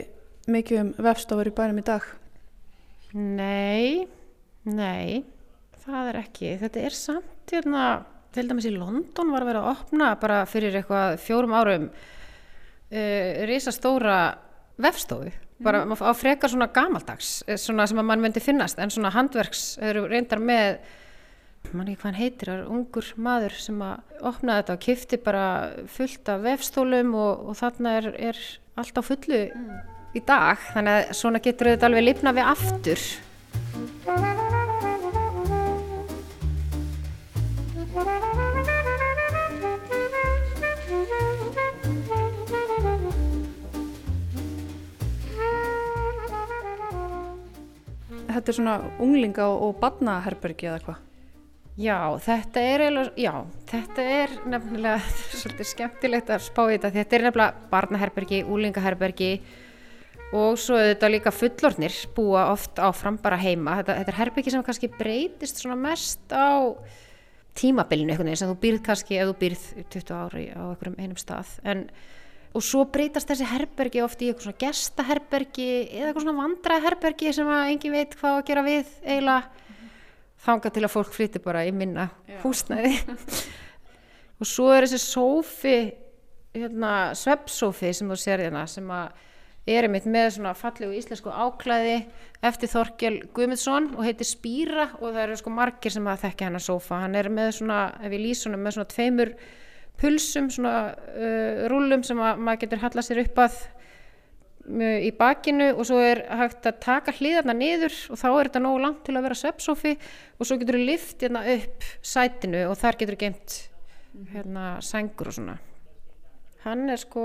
mikið 0.50 0.82
um 0.84 0.94
vefstofur 1.06 1.50
í 1.50 1.54
bænum 1.54 1.82
í 1.82 1.86
dag. 1.86 2.06
Nei, 3.14 4.06
nei, 4.70 5.24
það 5.82 6.12
er 6.12 6.20
ekki. 6.22 6.54
Þetta 6.62 6.86
er 6.86 6.96
samt 6.96 7.50
hérna, 7.50 7.84
til 8.34 8.46
dæmis 8.46 8.68
í 8.70 8.74
London 8.76 9.34
var 9.34 9.42
að 9.42 9.50
vera 9.50 9.62
að 9.64 9.72
opna 9.74 10.14
bara 10.22 10.42
fyrir 10.46 10.78
eitthvað 10.78 11.18
fjórum 11.22 11.54
árum 11.58 11.90
uh, 11.90 13.46
risastóra 13.50 14.20
vefstofu 14.80 15.32
bara 15.64 15.84
mm. 15.84 16.00
á 16.00 16.12
frekar 16.16 16.52
svona 16.52 16.70
gamaldags 16.72 17.42
eh, 17.46 17.58
svona 17.60 17.86
sem 17.88 18.00
að 18.00 18.08
mann 18.10 18.24
myndi 18.24 18.42
finnast 18.42 18.80
en 18.80 18.92
svona 18.92 19.12
handverks 19.14 19.78
eru 19.84 20.06
reyndar 20.08 20.42
með 20.42 20.80
mann 21.72 21.88
ekki 21.90 22.00
hvað 22.00 22.08
hann 22.08 22.18
heitir, 22.18 22.50
það 22.50 22.58
er 22.58 22.70
ungur 22.74 23.08
maður 23.20 23.56
sem 23.62 23.82
að 23.84 24.24
opna 24.30 24.58
þetta 24.58 24.76
og 24.76 24.84
kifti 24.86 25.20
bara 25.22 25.46
fullt 25.92 26.32
af 26.32 26.44
vefstólum 26.46 27.14
og, 27.14 27.48
og 27.50 27.58
þarna 27.60 27.96
er, 28.00 28.10
er 28.32 28.40
allt 28.80 28.98
á 28.98 29.02
fullu 29.04 29.42
í 30.16 30.22
dag. 30.26 30.56
Þannig 30.72 30.96
að 30.96 31.12
svona 31.20 31.42
getur 31.44 31.72
þetta 31.74 31.90
alveg 31.90 32.08
lifna 32.08 32.34
við 32.34 32.50
aftur 32.54 33.00
Þetta 48.34 48.52
er 48.52 48.58
svona 48.58 48.74
unglinga 49.02 49.46
og, 49.50 49.62
og 49.68 49.78
badnaherbergi 49.82 50.70
eða 50.70 50.82
hvað? 50.86 51.06
Já, 51.80 51.96
þetta 52.20 52.62
er 52.66 52.82
eiginlega, 52.84 53.12
já, 53.16 53.32
þetta 53.70 54.04
er 54.12 54.32
nefnilega 54.52 54.98
svolítið 55.40 55.68
skemmtilegt 55.70 56.32
að 56.34 56.44
spá 56.44 56.62
í 56.66 56.74
þetta. 56.74 56.92
Þetta 56.98 57.16
er 57.16 57.26
nefnilega 57.28 57.68
barnaherbergi, 57.72 58.40
úlingaherbergi 58.44 59.30
og 60.36 60.58
svo 60.62 60.78
þetta 60.78 61.10
líka 61.10 61.32
fullornir 61.34 61.94
búa 62.14 62.44
oft 62.52 62.78
áfram 62.82 63.16
bara 63.22 63.38
heima. 63.40 63.78
Þetta, 63.80 63.96
þetta 64.02 64.12
er 64.12 64.20
herbergi 64.20 64.54
sem 64.54 64.66
kannski 64.66 64.90
breytist 64.98 65.62
svona 65.62 65.78
mest 65.80 66.34
á 66.34 66.74
tímabilinu 67.58 68.12
einhvern 68.12 68.30
veginn 68.30 68.42
sem 68.42 68.50
þú 68.52 68.58
býrð 68.62 68.82
kannski 68.86 69.18
ef 69.18 69.30
þú 69.30 69.36
býrð 69.40 69.64
20 69.96 70.16
ári 70.20 70.44
á 70.54 70.62
einhverjum 70.68 71.00
einum 71.00 71.18
stað. 71.18 71.56
En, 71.66 71.86
og 72.50 72.64
svo 72.66 72.84
breytast 72.90 73.30
þessi 73.30 73.46
herbergi 73.46 74.02
oft 74.02 74.22
í 74.22 74.30
eitthvað 74.30 74.48
svona 74.48 74.60
gestaherbergi 74.64 75.68
eða 75.86 76.08
eitthvað 76.08 76.24
svona 76.24 76.42
vandraherbergi 76.42 77.32
sem 77.36 77.50
að 77.50 77.72
engin 77.74 77.94
veit 77.94 78.16
hvað 78.18 78.38
að 78.38 78.46
gera 78.50 78.66
við 78.66 78.92
eiginlega. 79.04 79.66
Þanga 80.40 80.72
til 80.72 80.84
að 80.86 80.94
fólk 80.94 81.10
flyttir 81.12 81.42
bara 81.44 81.66
í 81.68 81.72
minna 81.76 82.08
Já. 82.26 82.38
húsnæði. 82.42 82.94
Og 84.40 84.48
svo 84.48 84.70
er 84.72 84.86
þessi 84.86 85.02
sófi 85.04 85.74
hérna, 86.56 86.92
sveppsófi 87.18 87.92
sem 87.94 88.08
þú 88.10 88.18
sér 88.18 88.46
hérna 88.46 88.64
sem 88.70 88.88
að 88.90 89.12
er 89.68 89.86
einmitt 89.86 90.06
með 90.08 90.30
svona 90.38 90.54
fallegu 90.56 90.96
íslensku 90.96 91.30
áklæði 91.30 91.98
eftir 92.48 92.70
Þorkjell 92.72 93.18
Guðmundsson 93.36 93.90
og 93.92 94.06
heitir 94.06 94.26
Spýra 94.26 94.88
og 94.98 95.10
það 95.10 95.22
eru 95.26 95.36
sko 95.38 95.52
margir 95.54 95.94
sem 95.94 96.08
að 96.08 96.24
þekka 96.24 96.48
hennar 96.48 96.64
sófa. 96.64 97.02
Hann 97.04 97.18
er 97.20 97.28
með 97.30 97.52
svona, 97.60 97.80
ef 98.00 98.16
ég 98.16 98.24
lýs 98.24 98.42
svona 98.42 98.58
með 98.58 98.78
svona 98.78 98.90
tveimur 98.94 99.34
pulsum 100.00 100.48
svona 100.52 100.94
uh, 100.94 101.68
rúlum 101.70 102.02
sem 102.06 102.18
að 102.20 102.40
maður 102.40 102.64
getur 102.64 102.82
halla 102.84 103.04
sér 103.04 103.22
upp 103.26 103.44
að 103.46 103.60
í 104.70 105.10
bakinu 105.16 105.70
og 105.72 105.86
svo 105.88 105.98
er 106.04 106.20
hægt 106.36 106.66
að 106.68 106.80
taka 106.84 107.14
hliðarna 107.16 107.54
niður 107.56 107.94
og 108.12 108.18
þá 108.20 108.26
er 108.28 108.48
þetta 108.50 108.60
nógu 108.62 108.82
langt 108.84 109.00
til 109.06 109.16
að 109.16 109.24
vera 109.26 109.38
sveppsófi 109.40 109.94
og 110.38 110.46
svo 110.46 110.58
getur 110.60 110.76
þú 110.78 110.84
lift 110.84 111.24
hérna 111.24 111.42
upp 111.56 111.86
sætinu 112.06 112.60
og 112.68 112.76
þar 112.78 112.98
getur 113.00 113.16
þú 113.16 113.22
gemt 113.24 113.56
hérna 114.34 114.64
sængur 114.84 115.30
og 115.30 115.36
svona. 115.38 115.56
Hann 116.66 116.90
er 116.92 117.00
sko 117.00 117.24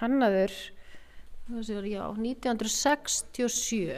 hannaður 0.00 0.52
já, 1.88 2.04
1967 2.12 3.90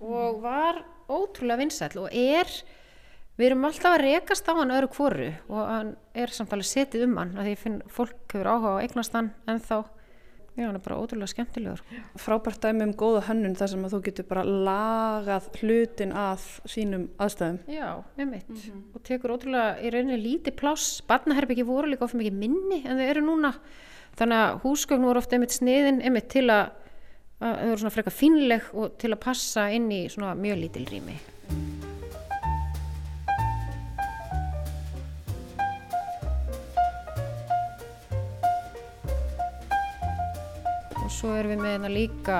og 0.00 0.42
var 0.44 0.84
ótrúlega 1.10 1.58
vinsæl 1.64 1.98
og 2.04 2.08
er 2.14 2.46
við 3.40 3.50
erum 3.50 3.64
alltaf 3.64 3.96
að 3.96 4.02
rekast 4.04 4.48
á 4.48 4.52
hann 4.58 4.74
öru 4.76 4.90
kvoru 4.92 5.30
og 5.48 5.62
hann 5.64 5.94
er 6.14 6.34
samt 6.34 6.52
alveg 6.52 6.68
setið 6.68 7.06
um 7.06 7.16
hann 7.20 7.32
því 7.38 7.54
ég 7.54 7.62
finn 7.62 7.80
fólk 7.88 8.34
hefur 8.34 8.52
áhuga 8.52 8.76
á 8.76 8.82
eignast 8.84 9.16
hann 9.16 9.32
en 9.48 9.64
þá 9.64 9.78
Já, 10.58 10.66
hann 10.66 10.76
er 10.76 10.82
bara 10.82 10.96
ótrúlega 10.98 11.30
skemmtilegur. 11.30 11.80
Frábært 12.18 12.60
dæmi 12.60 12.82
um 12.84 12.92
góða 12.98 13.22
hönnun 13.28 13.54
þar 13.56 13.70
sem 13.70 13.84
að 13.86 13.94
þú 13.94 14.00
getur 14.08 14.26
bara 14.28 14.42
lagað 14.44 15.46
hlutin 15.60 16.12
að 16.12 16.42
sínum 16.68 17.06
aðstæðum. 17.22 17.60
Já, 17.70 17.86
um 18.02 18.30
mitt. 18.30 18.48
Mm 18.48 18.56
-hmm. 18.56 18.82
Og 18.94 19.02
tekur 19.02 19.30
ótrúlega 19.30 19.78
í 19.80 19.90
rauninni 19.90 20.18
lítið 20.18 20.56
pláss. 20.56 21.00
Barnaherbyggi 21.06 21.62
voru 21.62 21.86
líka 21.86 22.04
ofta 22.04 22.18
mikið 22.18 22.32
minni 22.32 22.82
en 22.84 22.98
þau 22.98 23.08
eru 23.08 23.20
núna. 23.20 23.54
Þannig 24.16 24.36
að 24.36 24.60
húsgögn 24.62 25.04
voru 25.04 25.18
ofta 25.18 25.36
einmitt 25.36 25.52
sniðin 25.52 26.02
einmitt 26.02 26.28
til 26.28 26.50
að, 26.50 26.70
að 27.40 27.56
þau 27.56 27.68
voru 27.68 27.78
svona 27.78 27.90
frekar 27.90 28.12
finleg 28.12 28.62
og 28.74 28.98
til 28.98 29.12
að 29.12 29.20
passa 29.20 29.70
inn 29.70 29.90
í 29.90 30.08
svona 30.08 30.34
mjög 30.34 30.56
lítil 30.58 30.86
rými. 30.86 31.89
Og 41.10 41.14
svo 41.18 41.30
erum 41.34 41.56
við 41.56 41.62
með 41.64 41.72
hérna 41.74 41.88
líka 41.90 42.34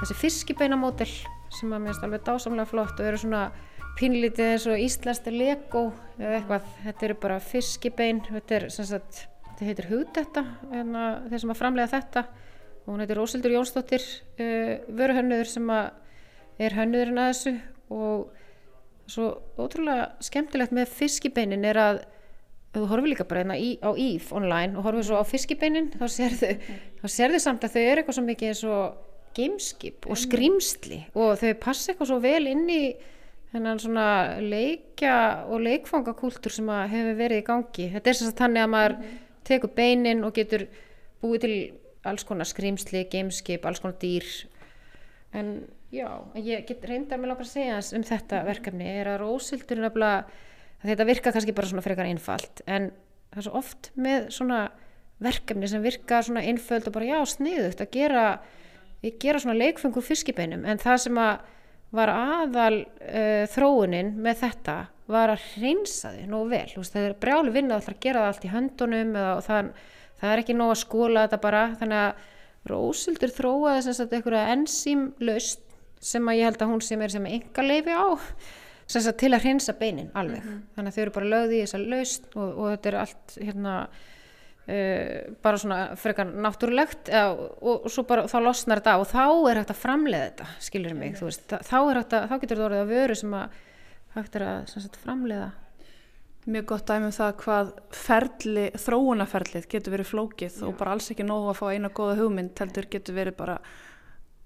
þessi 0.00 0.14
fiskibeinamódel 0.18 1.06
sem 1.54 1.70
að 1.70 1.84
minnst 1.84 2.02
alveg 2.02 2.24
dásamlega 2.26 2.66
flott 2.66 2.98
og 2.98 3.06
eru 3.06 3.20
svona 3.22 3.42
pínlítið 3.98 4.54
eins 4.56 4.64
og 4.66 4.82
íslenski 4.82 5.30
lego 5.36 5.84
eða 6.18 6.40
eitthvað, 6.40 6.66
þetta 6.82 7.06
eru 7.06 7.16
bara 7.22 7.36
fiskibein 7.42 8.24
þetta 8.26 8.56
er 8.56 8.66
sem 8.74 8.88
sagt, 8.90 9.20
þetta 9.44 9.68
heitir 9.68 9.88
hugdetta 9.92 10.44
hérna, 10.72 11.04
þeir 11.28 11.44
sem 11.44 11.54
að 11.54 11.60
framlega 11.60 11.92
þetta. 11.94 12.24
Og 12.82 12.90
hún 12.90 13.04
heitir 13.04 13.20
Rósildur 13.20 13.54
Jónsdóttir 13.54 14.02
uh, 14.02 14.74
vöruhönnuður 14.98 15.52
sem 15.52 15.70
að 15.70 15.88
er 16.66 16.74
hönnuðurinn 16.74 17.22
að 17.22 17.32
þessu. 17.32 17.54
Og 17.94 19.10
svo 19.14 19.30
ótrúlega 19.60 20.10
skemmtilegt 20.26 20.74
með 20.74 20.90
fiskibeinin 20.98 21.66
er 21.70 21.82
að 21.84 22.02
þú 22.74 22.86
horfið 22.90 23.12
líka 23.12 23.28
bara 23.28 23.44
hérna 23.44 23.58
í, 23.58 23.76
á 23.80 23.90
Eve 23.92 24.34
online 24.36 24.78
og 24.78 24.86
horfið 24.86 25.08
svo 25.08 25.20
á 25.20 25.24
fiskibeinin 25.28 25.92
þá 25.94 26.06
þá 27.00 27.06
sérðu 27.08 27.42
samt 27.42 27.64
að 27.64 27.76
þau 27.76 27.82
eru 27.82 28.02
eitthvað 28.02 28.18
svo 28.18 28.26
mikið 28.26 28.52
eins 28.52 28.64
og 28.68 28.98
gameskip 29.38 30.08
og 30.08 30.18
skrimsli 30.18 31.04
og 31.14 31.38
þau 31.40 31.54
passa 31.62 31.92
eitthvað 31.92 32.12
svo 32.12 32.18
vel 32.24 32.44
inn 32.50 32.66
í 32.68 32.82
þennan 33.52 33.80
svona 33.80 34.08
leikja 34.44 35.14
og 35.48 35.62
leikfangakúltur 35.64 36.52
sem 36.52 36.68
hefur 36.68 37.14
verið 37.16 37.40
í 37.40 37.46
gangi. 37.46 37.86
Þetta 37.94 38.10
er 38.10 38.18
sagt 38.18 38.42
þannig 38.42 38.64
að 38.64 38.72
maður 38.74 38.96
mm 38.98 39.16
tekur 39.48 39.72
beinin 39.74 40.24
og 40.26 40.36
getur 40.36 40.66
búið 41.22 41.44
til 41.44 41.56
alls 42.08 42.24
konar 42.26 42.48
skrimsli, 42.48 43.04
gameskip, 43.10 43.66
alls 43.66 43.82
konar 43.82 43.98
dýr. 44.00 44.26
En 45.36 45.54
já, 45.92 46.08
ég 46.36 46.66
get 46.68 46.84
reynda 46.88 47.18
með 47.18 47.32
langar 47.32 47.46
að 47.46 47.54
segja 47.54 47.80
um 47.96 48.04
þetta 48.06 48.44
verkefni 48.46 48.90
er 49.00 49.12
að 49.12 49.22
Rósildur 49.24 49.78
er 49.78 49.88
nefnilega 49.88 50.44
þetta 50.84 51.08
virka 51.08 51.32
kannski 51.34 51.54
bara 51.56 51.70
svona 51.70 51.82
frekar 51.82 52.06
einfalt 52.06 52.62
en 52.66 52.92
það 53.32 53.40
er 53.40 53.46
svo 53.48 53.58
oft 53.58 53.90
með 53.98 54.28
svona 54.34 54.60
verkefni 55.22 55.68
sem 55.70 55.82
virka 55.82 56.20
svona 56.22 56.44
einföld 56.46 56.88
og 56.88 56.94
bara 56.94 57.08
já 57.08 57.18
sniðugt 57.34 57.82
að 57.82 57.94
gera, 57.96 58.24
gera 59.02 59.40
svona 59.42 59.58
leikfengur 59.58 60.04
fiskibeinum. 60.06 60.64
En 60.68 60.80
það 60.80 61.00
sem 61.06 61.20
að 61.22 61.54
var 61.98 62.12
aðal 62.12 62.82
uh, 62.84 63.44
þróunin 63.48 64.12
með 64.20 64.42
þetta 64.42 64.78
var 65.08 65.32
að 65.32 65.44
reynsa 65.62 66.12
þið 66.12 66.26
nógu 66.28 66.50
vel. 66.52 66.66
Veist, 66.76 66.94
það 66.94 67.06
er 67.06 67.14
brjáli 67.22 67.54
vinna 67.54 67.78
að 67.78 67.94
gera 68.02 68.24
það 68.26 68.32
allt 68.32 68.44
í 68.44 68.52
höndunum 68.52 69.14
eða, 69.16 69.30
það, 69.46 69.70
það 70.20 70.34
er 70.34 70.42
ekki 70.42 70.58
nóg 70.58 70.74
að 70.74 70.82
skóla 70.82 71.24
þetta 71.24 71.40
bara. 71.46 71.62
Þannig 71.80 72.02
að 72.02 72.26
Rósildur 72.68 73.32
þróaði 73.32 73.84
sem 73.86 73.96
sagt 73.96 74.12
einhverja 74.12 74.52
enzýmlaust 74.52 75.64
sem 76.04 76.28
að 76.28 76.38
ég 76.38 76.50
held 76.50 76.62
að 76.62 76.72
hún 76.74 76.82
sem 76.84 77.00
er 77.02 77.14
sem 77.14 77.26
enga 77.26 77.64
leifi 77.64 77.94
á 77.96 78.06
sagt 78.88 79.18
til 79.20 79.32
að 79.34 79.42
hreinsa 79.44 79.74
beinin 79.78 80.12
alveg 80.14 80.44
mm 80.44 80.50
-hmm. 80.50 80.62
þannig 80.76 80.92
að 80.92 80.94
þau 80.94 81.02
eru 81.02 81.16
bara 81.16 81.32
lögði 81.34 81.56
í 81.56 81.64
þessa 81.64 81.82
laust 81.84 82.30
og, 82.34 82.48
og 82.58 82.70
þetta 82.72 82.88
er 82.88 83.00
allt 83.06 83.38
hérna 83.40 83.74
Uh, 84.68 85.32
bara 85.42 85.56
svona 85.56 85.96
frekar 85.96 86.26
náttúrulegt 86.28 87.08
uh, 87.08 87.30
og, 87.64 87.86
og 87.86 87.90
svo 87.90 88.02
bara 88.04 88.26
þá 88.28 88.36
losnar 88.44 88.82
þetta 88.82 88.98
og 89.00 89.06
þá 89.08 89.48
er 89.48 89.56
hægt 89.56 89.70
að 89.70 89.78
framleiða 89.80 90.26
þetta 90.26 90.48
skilur 90.60 90.94
mig, 90.94 91.14
mm. 91.14 91.24
veist, 91.24 91.46
þá, 91.48 91.78
að, 91.88 92.04
þá 92.28 92.34
getur 92.34 92.56
þetta 92.56 92.66
orðið 92.66 92.82
að 92.82 92.92
vöru 92.92 93.14
sem 93.16 93.32
að 93.32 93.56
hægt 94.18 94.36
er 94.36 94.44
að 94.44 94.58
sagt, 94.68 95.00
framleiða 95.06 95.48
Mjög 96.48 96.64
gott 96.64 96.86
dæmi 96.88 97.08
um 97.08 97.12
það 97.12 97.32
hvað 97.42 97.72
ferli, 97.92 98.66
þróunaferlið 98.80 99.66
getur 99.72 99.92
verið 99.92 100.10
flókið 100.12 100.54
Já. 100.60 100.66
og 100.68 100.76
bara 100.78 100.94
alls 100.94 101.10
ekki 101.12 101.26
nógu 101.26 101.50
að 101.50 101.58
fá 101.58 101.66
eina 101.72 101.90
goða 101.92 102.14
hugmynd 102.20 102.62
heldur 102.62 102.88
getur 102.92 103.16
verið 103.18 103.36
bara 103.40 103.56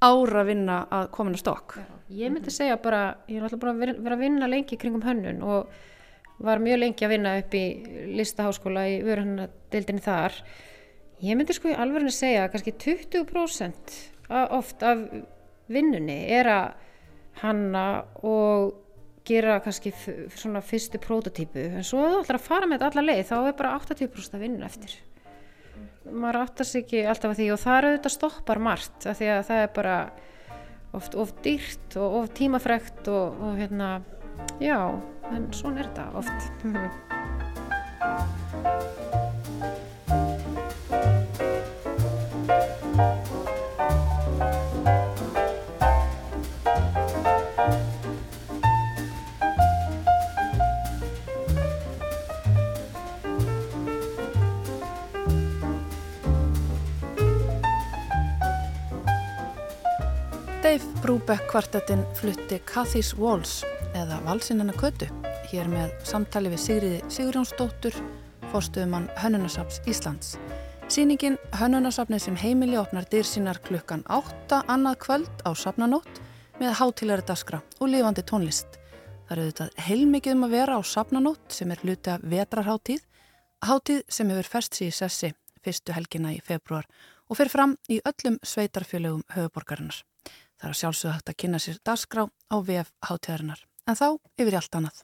ára 0.02 0.42
að 0.42 0.50
vinna 0.50 0.82
að 0.90 1.08
komin 1.14 1.36
að 1.36 1.42
stokk. 1.44 1.78
Ég 2.12 2.32
myndi 2.32 2.52
segja 2.52 2.76
bara, 2.82 3.02
ég 3.30 3.38
er 3.38 3.46
alltaf 3.46 3.62
bara 3.62 3.76
verið 3.78 4.12
að 4.16 4.24
vinna 4.24 4.50
lengi 4.50 4.78
kringum 4.80 5.04
hönnun 5.06 5.42
og 5.46 5.72
var 6.42 6.62
mjög 6.62 6.80
lengi 6.82 7.06
að 7.06 7.14
vinna 7.14 7.36
upp 7.38 7.54
í 7.54 7.64
listaháskóla 8.18 8.86
í 8.90 8.98
vöruhannadeildinni 9.06 10.02
þar. 10.02 10.38
Ég 11.22 11.38
myndi 11.38 11.54
sko 11.54 11.70
í 11.70 11.78
alverðinu 11.78 12.14
segja 12.14 12.46
að 12.46 12.56
kannski 12.56 12.74
20% 12.82 13.98
oft 14.58 14.82
af 14.86 15.04
vinnunni 15.72 16.18
er 16.34 16.50
að 16.50 16.88
hanna 17.42 17.86
og 18.26 18.78
gera 19.26 19.60
kannski 19.62 19.92
svona 20.34 20.62
fyrstu 20.66 20.98
prototípu 21.02 21.62
en 21.78 21.86
svo 21.86 22.02
þú 22.02 22.20
ætlar 22.24 22.40
að 22.40 22.46
fara 22.48 22.68
með 22.68 22.80
þetta 22.80 22.90
alla 22.90 23.04
leið 23.06 23.24
þá 23.28 23.36
er 23.38 23.58
bara 23.60 23.74
80% 23.78 24.36
að 24.36 24.42
vinna 24.42 24.66
eftir 24.66 24.96
maður 26.10 26.40
áttast 26.42 26.78
ekki 26.82 27.04
alltaf 27.06 27.30
að 27.32 27.38
því 27.40 27.48
og 27.54 27.62
það 27.62 27.78
eru 27.78 27.90
auðvitað 27.92 28.16
stoppar 28.16 28.62
margt 28.62 29.06
af 29.06 29.18
því 29.20 29.28
að 29.36 29.46
það 29.50 29.62
er 29.62 29.72
bara 29.78 29.96
oft 30.98 31.16
of 31.16 31.32
dýrt 31.44 31.96
og 32.00 32.18
of 32.20 32.30
tímafrekt 32.36 33.08
og, 33.12 33.40
og 33.40 33.52
hérna 33.60 33.88
já, 34.60 34.78
en 35.32 35.48
svona 35.56 35.84
er 35.84 35.90
þetta 35.92 36.04
oft 36.22 36.40
Dave 61.02 61.18
Brubeck 61.18 61.48
kvartettinn 61.50 62.02
flutti 62.14 62.60
Cathy's 62.62 63.08
Walls 63.18 63.64
eða 63.98 64.20
Valsinnana 64.22 64.70
Kötu 64.78 65.08
hér 65.50 65.66
með 65.66 65.96
samtali 66.06 66.52
við 66.52 66.60
Sigriði 66.62 67.00
Sigurjónsdóttur 67.10 67.96
fórstuðumann 68.52 69.08
Hönnunarsafns 69.18 69.80
Íslands. 69.90 70.36
Sýningin 70.86 71.40
Hönnunarsafnið 71.58 72.22
sem 72.22 72.36
heimili 72.38 72.78
opnar 72.78 73.08
dyr 73.10 73.26
sínar 73.26 73.58
klukkan 73.66 74.04
8 74.06 74.60
annað 74.70 75.00
kvöld 75.02 75.42
á 75.42 75.50
Safnanótt 75.58 76.22
með 76.60 76.78
hátilari 76.78 77.26
daskra 77.26 77.64
og 77.80 77.90
lifandi 77.90 78.22
tónlist. 78.22 78.78
Það 79.26 79.34
eru 79.34 79.48
auðvitað 79.48 79.82
heilmikið 79.88 80.38
um 80.38 80.46
að 80.46 80.56
vera 80.60 80.78
á 80.78 80.80
Safnanótt 80.86 81.58
sem 81.58 81.74
er 81.74 81.82
hluti 81.82 82.14
af 82.14 82.22
vetrarháttíð, 82.22 83.02
háttíð 83.66 84.06
sem 84.06 84.30
hefur 84.30 84.52
fest 84.54 84.78
sér 84.78 84.92
í 84.92 84.96
sessi 85.02 85.34
fyrstu 85.66 85.98
helgina 85.98 86.30
í 86.30 86.38
februar 86.38 86.86
og 87.26 87.42
fer 87.42 87.50
fram 87.50 87.74
í 87.90 87.98
öllum 88.06 88.38
sveitarfjölögum 88.46 89.26
höfuborgarinnar. 89.34 90.04
Það 90.62 90.68
er 90.68 90.74
að 90.76 90.78
sjálfsögða 90.78 91.12
hægt 91.16 91.30
að 91.30 91.34
kynna 91.42 91.58
sér 91.58 91.78
dagskrá 91.82 92.22
á 92.30 92.56
VF 92.62 92.90
hátíðarinnar. 93.02 93.62
En 93.90 93.96
þá 93.98 94.04
yfir 94.38 94.54
í 94.54 94.58
allt 94.60 94.76
annað. 94.78 94.98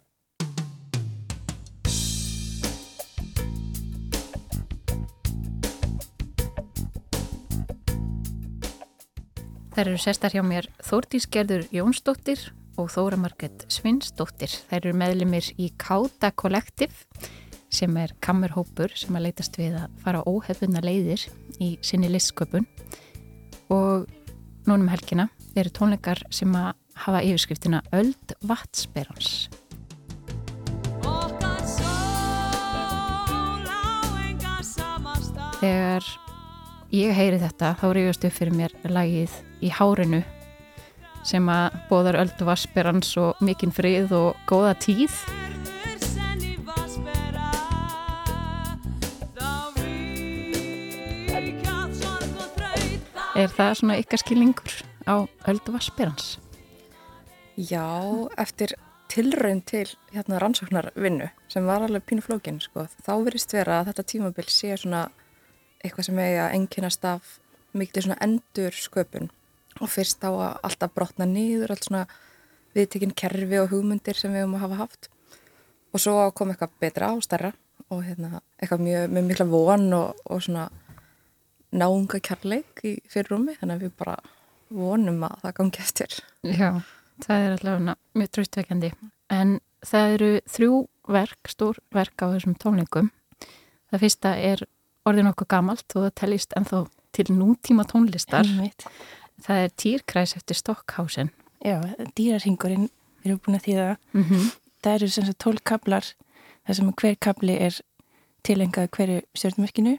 Það 9.75 9.81
eru 9.83 9.99
sestar 10.05 10.37
hjá 10.37 10.45
mér 10.47 10.69
Þórtís 10.87 11.27
Gerður 11.27 11.67
Jónsdóttir 11.75 12.45
og 12.79 12.93
Þóra 12.95 13.19
Marget 13.19 13.67
Svinsdóttir. 13.67 14.55
Það 14.71 14.77
eru 14.79 14.93
meðlumir 15.03 15.49
í 15.59 15.73
Káta 15.75 16.31
Kollektiv 16.39 17.03
sem 17.75 17.99
er 17.99 18.15
kammerhópur 18.23 18.95
sem 18.95 19.19
að 19.19 19.27
leytast 19.27 19.59
við 19.59 19.75
að 19.83 19.99
fara 20.07 20.23
óhefðuna 20.23 20.87
leiðir 20.87 21.27
í 21.59 21.73
sinni 21.83 22.15
listsköpun 22.15 22.71
og 23.75 24.07
núnum 24.71 24.95
helgina 24.95 25.27
eru 25.57 25.71
tónleikar 25.73 26.21
sem 26.35 26.53
að 26.57 26.75
hafa 27.05 27.23
yfirskriftina 27.25 27.81
Öld 27.95 28.35
Vatsperans. 28.45 29.49
Þegar 35.59 36.05
ég 36.95 37.15
heyri 37.17 37.39
þetta 37.43 37.73
þá 37.81 37.87
ríðast 37.97 38.27
upp 38.29 38.37
fyrir 38.37 38.55
mér 38.55 38.75
lagið 38.87 39.33
í 39.65 39.73
hárinu 39.75 40.23
sem 41.27 41.49
að 41.51 41.75
bóðar 41.91 42.21
Öld 42.21 42.45
Vatsperans 42.47 43.11
og 43.21 43.41
mikinn 43.45 43.75
frið 43.75 44.15
og 44.17 44.39
góða 44.49 44.77
tíð. 44.79 45.17
Er 53.39 53.51
það 53.55 53.75
svona 53.79 53.99
ykkar 54.01 54.19
skilningur? 54.19 54.79
Á 55.09 55.25
Öldu 55.49 55.73
Vaspirans? 55.73 56.37
Já, 57.57 57.89
eftir 58.37 58.77
tilraun 59.09 59.63
til 59.65 59.89
hérna, 60.13 60.39
rannsóknarvinnu 60.39 61.31
sem 61.49 61.67
var 61.67 61.83
alveg 61.83 62.05
pínu 62.05 62.23
flókin 62.23 62.61
sko, 62.61 62.85
þá 63.03 63.13
verist 63.25 63.55
vera 63.57 63.81
að 63.81 63.91
þetta 63.91 64.05
tímabill 64.13 64.51
sé 64.53 64.77
svona 64.77 65.09
eitthvað 65.83 66.11
sem 66.11 66.21
eiga 66.21 66.51
enginast 66.53 67.05
af 67.09 67.39
mikil 67.73 68.05
svona 68.05 68.21
endur 68.25 68.77
sköpun 68.77 69.31
og 69.81 69.91
fyrst 69.91 70.25
á 70.27 70.31
að 70.31 70.59
alltaf 70.69 70.95
brotna 70.95 71.27
nýður 71.29 71.73
allt 71.73 71.89
svona 71.89 72.05
viðtekinn 72.77 73.17
kerfi 73.17 73.63
og 73.63 73.73
hugmyndir 73.73 74.19
sem 74.19 74.35
við 74.35 74.45
höfum 74.45 74.59
að 74.59 74.67
hafa 74.67 74.81
haft 74.83 75.11
og 75.95 76.03
svo 76.05 76.17
kom 76.37 76.53
eitthvað 76.53 76.77
betra 76.83 77.13
og 77.17 77.25
starra 77.25 77.55
og 77.89 78.03
hérna, 78.05 78.43
eitthvað 78.61 78.85
mjög, 78.85 79.13
mjög 79.15 79.29
mikla 79.31 79.47
von 79.49 79.93
og, 79.97 80.25
og 80.29 80.43
svona 80.45 80.69
náunga 81.73 82.21
kærleik 82.21 82.85
í 82.85 82.99
fyrirrumi 83.09 83.57
þannig 83.57 83.79
að 83.79 83.87
við 83.87 83.97
bara 84.01 84.19
vonum 84.71 85.23
að 85.27 85.39
það 85.43 85.55
gangi 85.61 85.83
eftir. 85.85 86.19
Já, 86.43 86.71
það 87.25 87.45
er 87.45 87.57
allavega 87.57 87.97
mjög 88.19 88.33
tröstveikandi. 88.37 88.93
En 89.35 89.59
það 89.87 90.15
eru 90.17 90.31
þrjú 90.49 90.75
verk, 91.09 91.51
stór 91.53 91.81
verk 91.95 92.25
á 92.25 92.27
þessum 92.35 92.57
tónleikum. 92.61 93.11
Það 93.89 94.05
fyrsta 94.05 94.35
er 94.37 94.65
orðin 95.09 95.31
okkur 95.31 95.49
gamalt 95.49 95.97
og 95.97 96.07
það 96.07 96.15
tellist 96.21 96.55
ennþá 96.59 96.85
til 97.17 97.27
nútíma 97.33 97.87
tónlistar. 97.89 98.47
Einmitt. 98.47 98.87
Það 99.45 99.65
er 99.65 99.75
týrkræs 99.81 100.37
eftir 100.37 100.59
Stockhausen. 100.59 101.31
Já, 101.65 101.81
dýrarhingurinn 102.19 102.89
við 103.23 103.31
erum 103.31 103.43
búin 103.45 103.59
að 103.59 103.67
þýða. 103.67 103.97
Mm 104.13 104.25
-hmm. 104.25 104.51
Það 104.83 104.95
eru 104.95 105.09
sem 105.09 105.25
sagt 105.25 105.39
tólkablar 105.39 106.05
þar 106.67 106.75
sem 106.75 106.93
hver 106.93 107.17
kabli 107.17 107.57
er 107.59 107.81
tilengað 108.43 108.91
hverju 108.91 109.23
stjórnmerkinu 109.35 109.99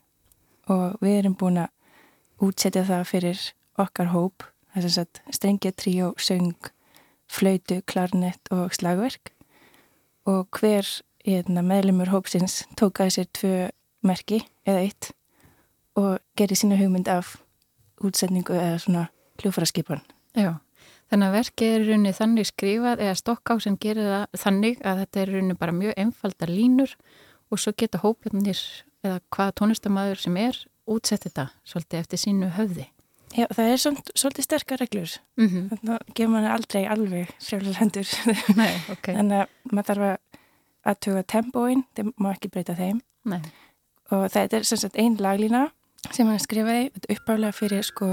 og 0.68 0.98
við 1.02 1.18
erum 1.20 1.36
búin 1.36 1.58
að 1.58 1.70
útsetja 2.40 2.84
það 2.84 3.04
fyrir 3.04 3.40
okkar 3.78 4.12
hóp 4.14 4.44
þess 4.76 5.02
að 5.04 5.22
strengja 5.36 5.74
tríó, 5.76 6.14
söng, 6.22 6.72
flautu, 7.30 7.82
klarnett 7.90 8.52
og 8.54 8.74
slagverk 8.76 9.34
og 10.30 10.48
hver 10.60 10.88
hérna, 11.26 11.64
meðlumur 11.66 12.12
hópsins 12.14 12.64
tók 12.80 13.02
að 13.04 13.14
sér 13.18 13.30
tvö 13.36 13.54
merki 14.06 14.44
eða 14.68 14.86
eitt 14.86 15.12
og 16.00 16.20
gerði 16.40 16.60
sína 16.62 16.80
hugmynd 16.80 17.10
af 17.12 17.38
útsetningu 18.06 18.56
eða 18.56 18.80
svona 18.80 19.06
hljófaraskipan. 19.42 20.04
Já, 20.38 20.60
þannig 21.12 21.28
að 21.28 21.38
verkið 21.40 21.74
er 21.76 21.88
runni 21.90 22.14
þannig 22.16 22.50
skrifað 22.50 23.04
eða 23.06 23.18
stokkásin 23.20 23.80
gerir 23.82 24.12
það 24.14 24.44
þannig 24.44 24.86
að 24.86 25.02
þetta 25.04 25.22
er 25.22 25.34
runni 25.36 25.58
bara 25.60 25.76
mjög 25.76 25.98
einfaldar 25.98 26.54
línur 26.54 26.96
og 27.50 27.62
svo 27.62 27.74
geta 27.76 28.02
hópjarnir 28.04 28.62
eða 29.04 29.20
hvaða 29.34 29.58
tónlistamæður 29.60 30.24
sem 30.24 30.40
er 30.40 30.64
útsett 30.90 31.26
þetta 31.28 31.50
svolítið 31.68 32.04
eftir 32.04 32.24
sínu 32.24 32.54
höfði. 32.56 32.88
Já, 33.38 33.46
það 33.54 33.68
er 33.72 33.78
svona, 33.78 34.02
svolítið 34.16 34.44
sterkar 34.44 34.80
reglur. 34.82 35.12
Mm 35.38 35.48
-hmm. 35.48 35.70
Þannig 35.70 35.94
að 35.96 36.14
gefur 36.16 36.32
manni 36.34 36.50
aldrei 36.50 36.86
alveg 36.86 37.36
frjálega 37.40 37.78
hendur. 37.78 38.08
Nei, 38.62 38.74
ok. 38.90 39.06
Þannig 39.14 39.38
að 39.42 39.48
maður 39.72 39.88
þarf 39.90 40.18
að 40.90 41.00
tuga 41.06 41.24
tempóin, 41.24 41.84
það 41.96 42.14
má 42.18 42.32
ekki 42.32 42.50
breyta 42.50 42.74
þeim. 42.76 43.02
Nei. 43.28 43.42
og 44.10 44.30
þetta 44.34 44.58
er 44.58 44.66
sem 44.66 44.80
sagt 44.82 44.98
einn 44.98 45.18
laglína 45.22 45.68
sem 46.16 46.28
hann 46.30 46.42
skrifaði 46.42 46.90
uppálega 47.12 47.54
fyrir 47.54 47.84
sko 47.86 48.08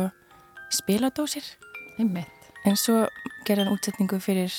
spiladósir 0.74 1.46
Einmitt. 2.00 2.50
en 2.66 2.76
svo 2.76 3.06
gerði 3.46 3.64
hann 3.64 3.72
útsetningu 3.72 4.18
fyrir 4.20 4.52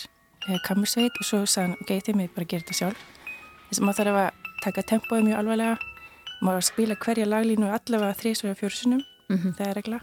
eh, 0.47 0.57
kammersveit 0.65 1.19
og 1.19 1.27
svo 1.27 1.43
sagði 1.45 1.67
hann, 1.67 1.77
ok, 1.83 1.93
þið 2.07 2.19
mig 2.21 2.33
bara 2.33 2.47
að 2.47 2.53
gera 2.53 2.65
þetta 2.65 2.79
sjálf 2.79 3.05
þess 3.67 3.81
að 3.81 3.85
maður 3.85 3.99
þarf 4.01 4.21
að 4.23 4.57
taka 4.63 4.85
tempóið 4.93 5.27
mjög 5.27 5.41
alvarlega 5.43 5.77
maður 6.41 6.61
að 6.61 6.67
spila 6.71 6.99
hverja 7.05 7.29
laglínu 7.29 7.71
allavega 7.73 8.19
þrísverja 8.23 8.61
fjórsunum 8.63 9.05
Mm 9.27 9.53
það 9.57 9.67
er 9.67 9.75
regla 9.75 9.97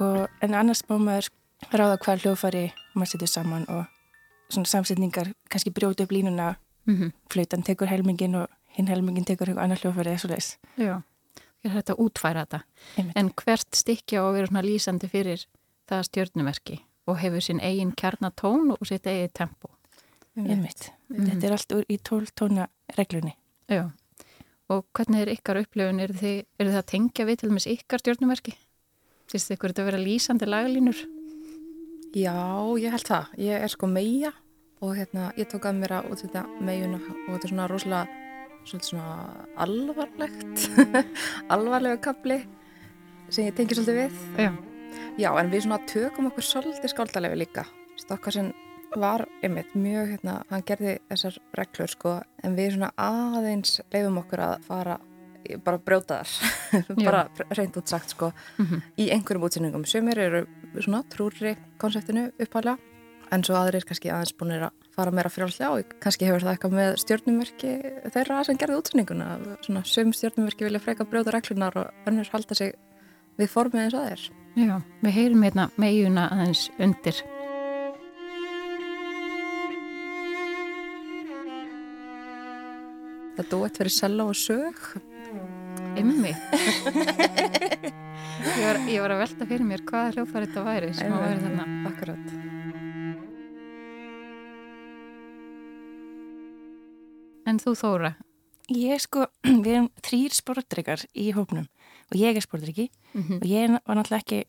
og, 0.00 0.28
en 0.42 0.54
annars 0.54 0.82
má 0.88 0.96
maður 0.98 1.30
ráða 1.70 1.98
hvað 2.00 2.24
hljófari 2.24 2.64
maður 2.94 3.12
setur 3.12 3.30
saman 3.30 3.66
og 3.68 3.84
svona 4.50 4.66
samsetningar 4.66 5.32
kannski 5.50 5.70
brjóti 5.70 6.02
upp 6.02 6.12
línuna 6.12 6.54
-hmm. 6.86 7.12
flautan 7.32 7.62
tekur 7.62 7.86
helmingin 7.86 8.34
og 8.34 8.48
hinn 8.76 8.88
helmingin 8.88 9.24
tekur 9.24 9.48
einhver 9.48 9.64
annar 9.64 9.78
hljófari 9.78 10.14
eða 10.14 10.22
svo 10.22 10.30
leiðis 10.32 10.58
Já, 10.78 11.02
ég 11.62 11.70
er 11.70 11.74
hægt 11.76 11.90
að 11.90 12.02
útfæra 12.04 12.44
þetta. 12.44 12.60
Einmitt. 12.96 13.16
En 13.16 13.30
hvert 13.30 13.76
stykkja 13.76 14.22
á 14.22 14.24
að 14.24 14.32
vera 14.32 14.46
svona 14.46 14.62
lýsandi 14.62 15.08
fyrir 15.08 15.44
það 15.90 16.06
stjörnumerki 16.08 16.80
og 17.06 17.18
hefur 17.18 17.40
sinn 17.40 17.60
eigin 17.60 17.92
kjarnatón 17.92 18.72
og 18.76 18.86
sitt 18.86 19.06
eigin 19.06 19.30
tempo. 19.34 19.70
einmitt. 20.36 20.92
Mhm. 21.08 21.26
þetta 21.26 21.46
er 21.46 21.52
allt 21.52 21.72
úr 21.72 21.84
í 21.88 21.98
12 21.98 22.30
tóna 22.34 22.66
reglunni 22.96 23.34
Já. 23.68 23.90
Og 24.70 24.86
hvernig 24.94 25.22
er 25.22 25.32
ykkar 25.34 25.58
upplifun? 25.58 26.00
Er 26.00 26.12
þið, 26.14 26.44
er 26.58 26.66
þið 26.66 26.76
að 26.78 26.86
tengja 26.86 27.24
við 27.26 27.38
til 27.38 27.48
dæmis 27.50 27.66
ykkar 27.66 27.98
stjörnumerki? 27.98 28.54
Fyrst 29.30 29.52
ykkur 29.54 29.70
þetta 29.70 29.84
að 29.84 29.88
vera 29.92 30.02
lýsandi 30.02 30.46
laglínur? 30.48 31.00
Já, 32.18 32.34
ég 32.82 32.90
held 32.90 33.06
það. 33.06 33.34
Ég 33.38 33.62
er 33.62 33.70
sko 33.70 33.86
meia 33.86 34.32
og 34.82 34.96
hérna, 34.98 35.28
ég 35.38 35.46
tók 35.46 35.68
að 35.68 35.76
mér 35.78 35.92
að 36.00 36.08
útsetja 36.10 36.42
meiuna 36.58 36.98
og 36.98 37.28
þetta 37.28 37.46
er 37.46 37.52
svona 37.52 37.68
rosalega 37.70 38.20
svolítið 38.66 38.88
svona 38.88 39.44
alvarlegt 39.62 40.64
alvarlega 41.54 42.00
kapli 42.02 42.40
sem 43.30 43.46
ég 43.46 43.54
tengi 43.54 43.78
svolítið 43.78 44.00
við. 44.00 44.18
Já. 44.42 44.50
Já, 45.20 45.30
en 45.38 45.52
við 45.52 45.62
svona 45.68 45.78
tökum 45.86 46.26
okkur 46.32 46.48
svolítið 46.48 46.90
skáldalega 46.90 47.38
líka. 47.38 47.64
Stokkarsen 48.02 48.50
var 48.98 49.28
einmitt 49.44 49.76
mjög, 49.78 50.16
hérna, 50.16 50.40
hann 50.50 50.66
gerði 50.66 50.96
þessar 51.12 51.38
reglur 51.60 51.94
sko, 51.94 52.16
en 52.42 52.58
við 52.58 52.74
svona 52.74 52.90
aðeins 52.98 53.78
leifum 53.94 54.18
okkur 54.24 54.42
að 54.48 54.66
fara 54.66 54.98
bara 55.64 55.80
brjóta 55.82 56.20
þar, 56.24 56.94
bara 57.06 57.24
reynd 57.56 57.78
út 57.80 57.90
sagt 57.90 58.14
sko, 58.16 58.32
Mm 58.58 58.82
í 59.00 59.08
einhverjum 59.14 59.46
útsendingum. 59.46 59.84
Sumir 59.88 60.18
eru 60.20 60.44
svona 60.76 61.02
trúri 61.08 61.54
konseptinu 61.80 62.28
uppháðlega, 62.36 62.78
en 63.32 63.44
svo 63.46 63.56
aðrir 63.56 63.86
kannski 63.88 64.10
aðeins 64.12 64.34
búinir 64.36 64.66
að 64.66 64.88
fara 64.94 65.14
meira 65.14 65.30
frjálslega 65.32 65.70
og 65.72 65.94
kannski 66.02 66.28
hefur 66.28 66.44
það 66.44 66.52
eitthvað 66.56 66.76
með 66.76 66.92
stjórnumerki 67.04 67.72
þeirra 68.14 68.42
sem 68.46 68.60
gerði 68.60 68.78
útsendinguna. 68.80 69.28
Svona 69.64 69.84
sum 69.88 70.12
stjórnumerki 70.16 70.66
vilja 70.66 70.82
freka 70.82 71.06
brjóta 71.08 71.34
reglunar 71.34 71.78
og 71.80 72.10
önnur 72.10 72.30
halda 72.34 72.58
sig 72.58 72.74
við 73.40 73.52
formið 73.54 73.86
eins 73.86 73.96
og 73.96 74.04
það 74.04 74.16
er. 74.16 74.24
Já, 74.60 74.74
við 75.04 75.16
heyrum 75.16 75.44
hérna 75.46 75.68
meginna 75.80 76.26
aðeins 76.34 76.66
undir. 76.82 77.22
Það 83.38 83.54
duett 83.54 83.78
fyrir 83.80 83.94
sella 83.94 84.26
og 84.28 84.36
sög. 84.36 84.82
Ymmi. 85.98 86.30
ég, 88.58 88.64
var, 88.64 88.76
ég 88.86 89.00
var 89.02 89.10
að 89.14 89.20
velta 89.24 89.46
fyrir 89.50 89.66
mér 89.66 89.82
hvaða 89.88 90.12
hljófar 90.14 90.46
þetta 90.46 90.62
væri 90.66 90.90
sem 90.94 91.12
að 91.12 91.24
væri 91.26 91.40
þarna. 91.44 91.64
Akkurat. 91.90 92.26
En 97.50 97.58
þú 97.62 97.74
Þóra? 97.78 98.12
ég 98.70 99.00
sko, 99.02 99.24
við 99.64 99.72
erum 99.72 99.88
þrýr 100.06 100.32
sportdryggar 100.36 101.00
í 101.18 101.30
hópnum 101.34 101.66
og 102.10 102.14
ég 102.18 102.36
er 102.38 102.44
sportdryggi 102.46 102.90
Mm 103.10 103.22
-hmm. 103.22 103.36
og 103.42 103.46
ég 103.50 103.70
var 103.86 103.96
náttúrulega 103.96 104.22
ekki 104.22 104.44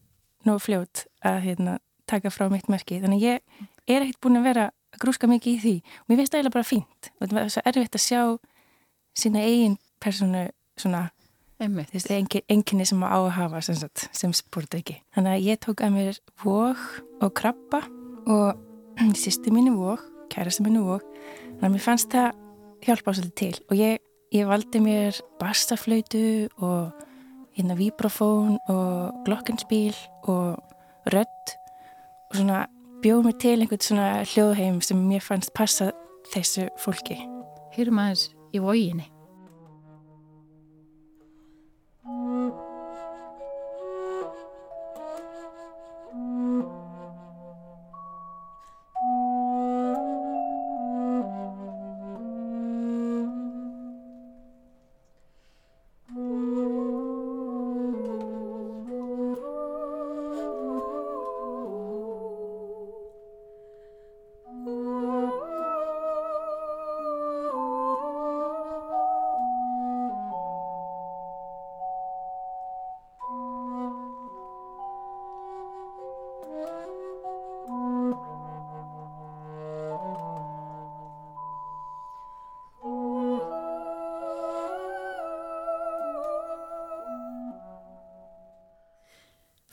nógu 0.46 0.60
fljót 0.60 1.06
að 1.26 1.40
hérna, 1.42 1.80
taka 2.06 2.30
frá 2.30 2.50
mitt 2.50 2.70
merki 2.70 3.00
þannig 3.02 3.22
ég 3.22 3.40
er 3.88 4.02
ekkert 4.02 4.22
búin 4.22 4.38
að 4.38 4.44
vera 4.44 4.66
að 4.94 5.00
grúska 5.02 5.28
mikið 5.28 5.54
í 5.54 5.60
því 5.60 5.76
og 5.82 6.06
mér 6.10 6.18
finnst 6.18 6.32
það 6.34 6.38
eiginlega 6.38 6.54
bara 6.54 6.70
fínt 6.70 7.10
og 7.22 7.28
það 7.30 7.42
er 7.42 7.50
svo 7.50 7.62
erfitt 7.66 7.96
að 7.96 8.06
sjá 8.06 8.38
sína 9.18 9.40
eigin 9.40 9.78
personu 10.00 10.50
svona 10.78 11.10
Enginni 11.62 12.86
sem 12.88 13.04
á 13.06 13.18
að 13.18 13.30
hafa 13.38 13.62
sem, 13.66 13.78
sagt, 13.78 14.08
sem 14.16 14.34
sportdryggi 14.36 15.00
þannig 15.16 15.36
að 15.36 15.48
ég 15.48 15.62
tók 15.62 15.84
að 15.86 15.96
mér 15.98 16.22
vóg 16.44 16.82
og 17.22 17.34
krabba 17.38 17.84
og 18.26 18.58
sýstu 19.18 19.54
mínu 19.54 19.76
vóg, 19.78 20.02
kærasta 20.34 20.66
mínu 20.66 20.84
vóg 20.88 21.06
þannig 21.60 21.68
að 21.68 21.76
mér 21.76 21.86
fannst 21.86 22.12
það 22.14 22.32
hjálpa 22.86 23.16
svolítið 23.16 23.38
til 23.42 23.64
og 23.70 23.78
ég, 23.78 24.02
ég 24.34 24.50
valdi 24.50 24.82
mér 24.84 25.22
bassaflöytu 25.42 26.26
og 26.66 27.08
hérna 27.58 27.78
vibrafón 27.78 28.58
og 28.72 29.24
glokkenspíl 29.26 29.96
og 30.24 30.58
rödd 31.14 31.56
og 32.32 32.38
svona 32.38 32.66
bjóð 33.04 33.26
mér 33.26 33.40
til 33.42 33.58
einhvern 33.60 33.86
svona 33.86 34.10
hljóðheim 34.24 34.82
sem 34.86 35.00
mér 35.10 35.24
fannst 35.26 35.54
passa 35.58 35.92
þessu 36.32 36.70
fólki. 36.80 37.18
Heyrum 37.76 38.00
aðeins 38.02 38.30
í 38.56 38.62
voginni. 38.62 39.10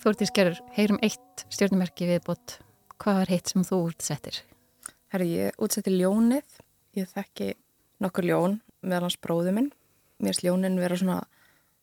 Þórtís 0.08 0.30
Gerur, 0.32 0.56
heyrum 0.72 0.96
eitt 1.04 1.42
stjórnumerki 1.52 2.06
viðbót. 2.08 2.54
Hvað 2.96 3.16
var 3.18 3.28
hitt 3.28 3.50
sem 3.50 3.64
þú 3.66 3.76
útsettir? 3.90 4.38
Herri, 5.12 5.26
ég 5.36 5.58
útsetti 5.60 5.92
ljónið. 5.92 6.54
Ég 6.96 7.10
þekki 7.10 7.48
nokkur 8.00 8.24
ljón 8.24 8.54
meðal 8.80 9.04
hans 9.04 9.18
bróðu 9.20 9.52
minn. 9.52 9.66
Mér 10.16 10.30
finnst 10.32 10.46
ljónin 10.46 10.78
vera 10.80 10.96
svona, 10.96 11.18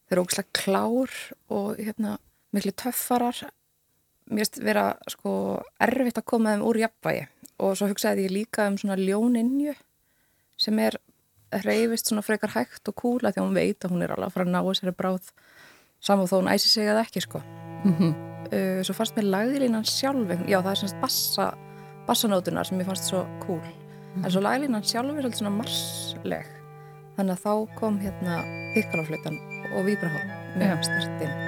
þeir 0.08 0.16
eru 0.16 0.24
ógslag 0.26 0.48
klár 0.58 1.14
og 1.54 1.78
hérna, 1.78 2.16
miklu 2.50 2.74
töffarar. 2.74 3.44
Mér 4.32 4.42
finnst 4.42 4.58
vera 4.66 4.88
sko 5.14 5.34
erfitt 5.86 6.18
að 6.18 6.26
koma 6.32 6.56
þeim 6.56 6.64
úr 6.66 6.80
jafnvægi. 6.82 7.28
Og 7.62 7.78
svo 7.78 7.92
hugsaði 7.92 8.26
ég 8.26 8.34
líka 8.40 8.66
um 8.72 8.80
svona 8.82 8.98
ljóninju 8.98 9.76
sem 10.66 10.82
er 10.82 10.98
reyfist 11.62 12.10
svona 12.10 12.26
frekar 12.26 12.58
hægt 12.58 12.90
og 12.90 12.98
kúla 13.04 13.30
því 13.30 13.44
að 13.44 13.46
hún 13.46 13.62
veit 13.62 13.86
að 13.86 13.94
hún 13.94 14.02
er 14.02 14.18
alveg 14.18 14.32
að 14.32 14.40
fara 14.40 14.50
að 14.50 14.56
ná 14.58 14.64
þessari 14.66 14.98
bráð 14.98 15.30
saman 16.02 16.26
þó 16.34 16.40
hún 16.40 16.52
æsi 16.56 16.74
sig 16.74 16.90
eða 16.90 17.06
ekki 17.06 17.22
sko. 17.22 17.46
Mm 17.86 17.94
-hmm. 17.94 18.14
uh, 18.50 18.84
svo 18.84 18.94
fannst 18.94 19.16
mér 19.16 19.30
laglínan 19.30 19.86
sjálf 19.86 20.30
já 20.48 20.60
það 20.62 20.72
er 20.72 20.76
semst 20.76 21.02
bassa 21.02 21.54
bassanótunar 22.08 22.66
sem 22.66 22.80
ég 22.80 22.86
fannst 22.86 23.10
svo 23.10 23.26
cool 23.46 23.62
en 24.24 24.32
svo 24.32 24.42
laglínan 24.42 24.84
sjálf 24.84 25.18
er 25.18 25.22
svolítið 25.22 25.38
svona 25.38 25.58
marsleg 25.58 26.48
þannig 27.16 27.36
að 27.36 27.44
þá 27.46 27.76
kom 27.76 28.00
hérna 28.00 28.44
hikkalaflautan 28.76 29.38
og 29.76 29.86
víbrahón 29.86 30.28
Já. 30.28 30.58
með 30.58 30.84
stertinn 30.84 31.45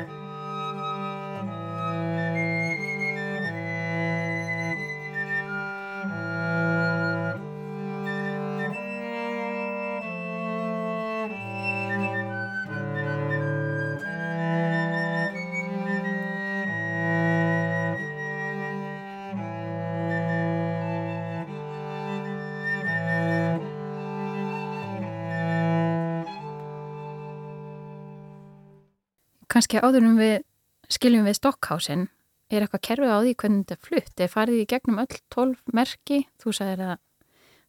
Kannski 29.67 29.83
áðurum 29.83 30.13
við 30.15 30.45
skiljum 30.87 31.25
við 31.27 31.33
Stokkhásin. 31.41 32.05
Er 32.47 32.63
eitthvað 32.63 32.81
kerfið 32.87 33.09
á 33.11 33.19
því 33.19 33.33
hvernig 33.41 33.65
þetta 33.67 33.83
flutt? 33.83 34.21
Er 34.23 34.29
farið 34.31 34.61
í 34.61 34.67
gegnum 34.71 35.01
öll 35.03 35.17
12 35.35 35.73
merki? 35.75 36.19
Þú 36.39 36.53
sagðir 36.55 36.83
að 36.85 36.93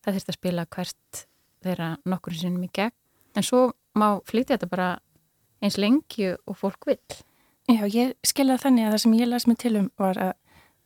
það 0.07 0.15
þurft 0.15 0.31
að 0.31 0.37
spila 0.37 0.65
hvert 0.77 1.23
þeirra 1.67 1.89
nokkur 2.07 2.39
sinnum 2.39 2.69
í 2.69 2.71
gegn. 2.79 2.95
En 3.35 3.49
svo 3.51 3.65
má 3.99 4.07
flytja 4.31 4.55
þetta 4.55 4.71
bara 4.71 4.89
eins 5.59 5.81
lengi 5.83 6.31
og 6.39 6.61
fólk 6.63 6.87
vil. 6.87 7.01
Já, 7.67 7.83
ég 7.91 8.15
skiljaði 8.23 8.67
þannig 8.69 8.87
að 8.87 8.95
það 8.95 9.05
sem 9.09 9.19
ég 9.19 9.33
las 9.35 9.51
mig 9.51 9.59
til 9.67 9.77
um 9.83 9.93
var 9.99 10.25
að 10.29 10.35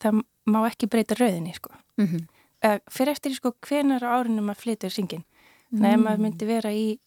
það 0.01 0.25
má 0.49 0.61
ekki 0.65 0.93
breyta 0.97 1.21
rauðinni, 1.21 1.53
sko. 1.61 1.77
Mm 2.01 2.07
-hmm. 2.09 2.85
fyrir 2.89 3.13
eftir 3.13 3.37
sko 3.37 3.53
hvenar 3.61 4.01
árunum 4.01 4.49
að 4.49 4.63
flytja 4.65 4.89
syngin 4.89 5.27
þannig 5.69 5.89
að 5.89 5.95
ef 5.95 6.01
maður 6.01 6.23
myndi 6.25 6.47
vera 6.47 6.73
í 6.73 6.99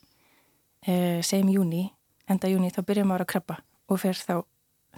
uh, 0.87 1.21
segjum 1.25 1.49
júni, 1.49 1.89
enda 2.29 2.47
júni 2.47 2.69
þá 2.69 2.85
byrjar 2.85 3.05
maður 3.05 3.21
að 3.21 3.33
krabba 3.33 3.57
og 3.91 4.01
fer 4.01 4.17
þá 4.17 4.35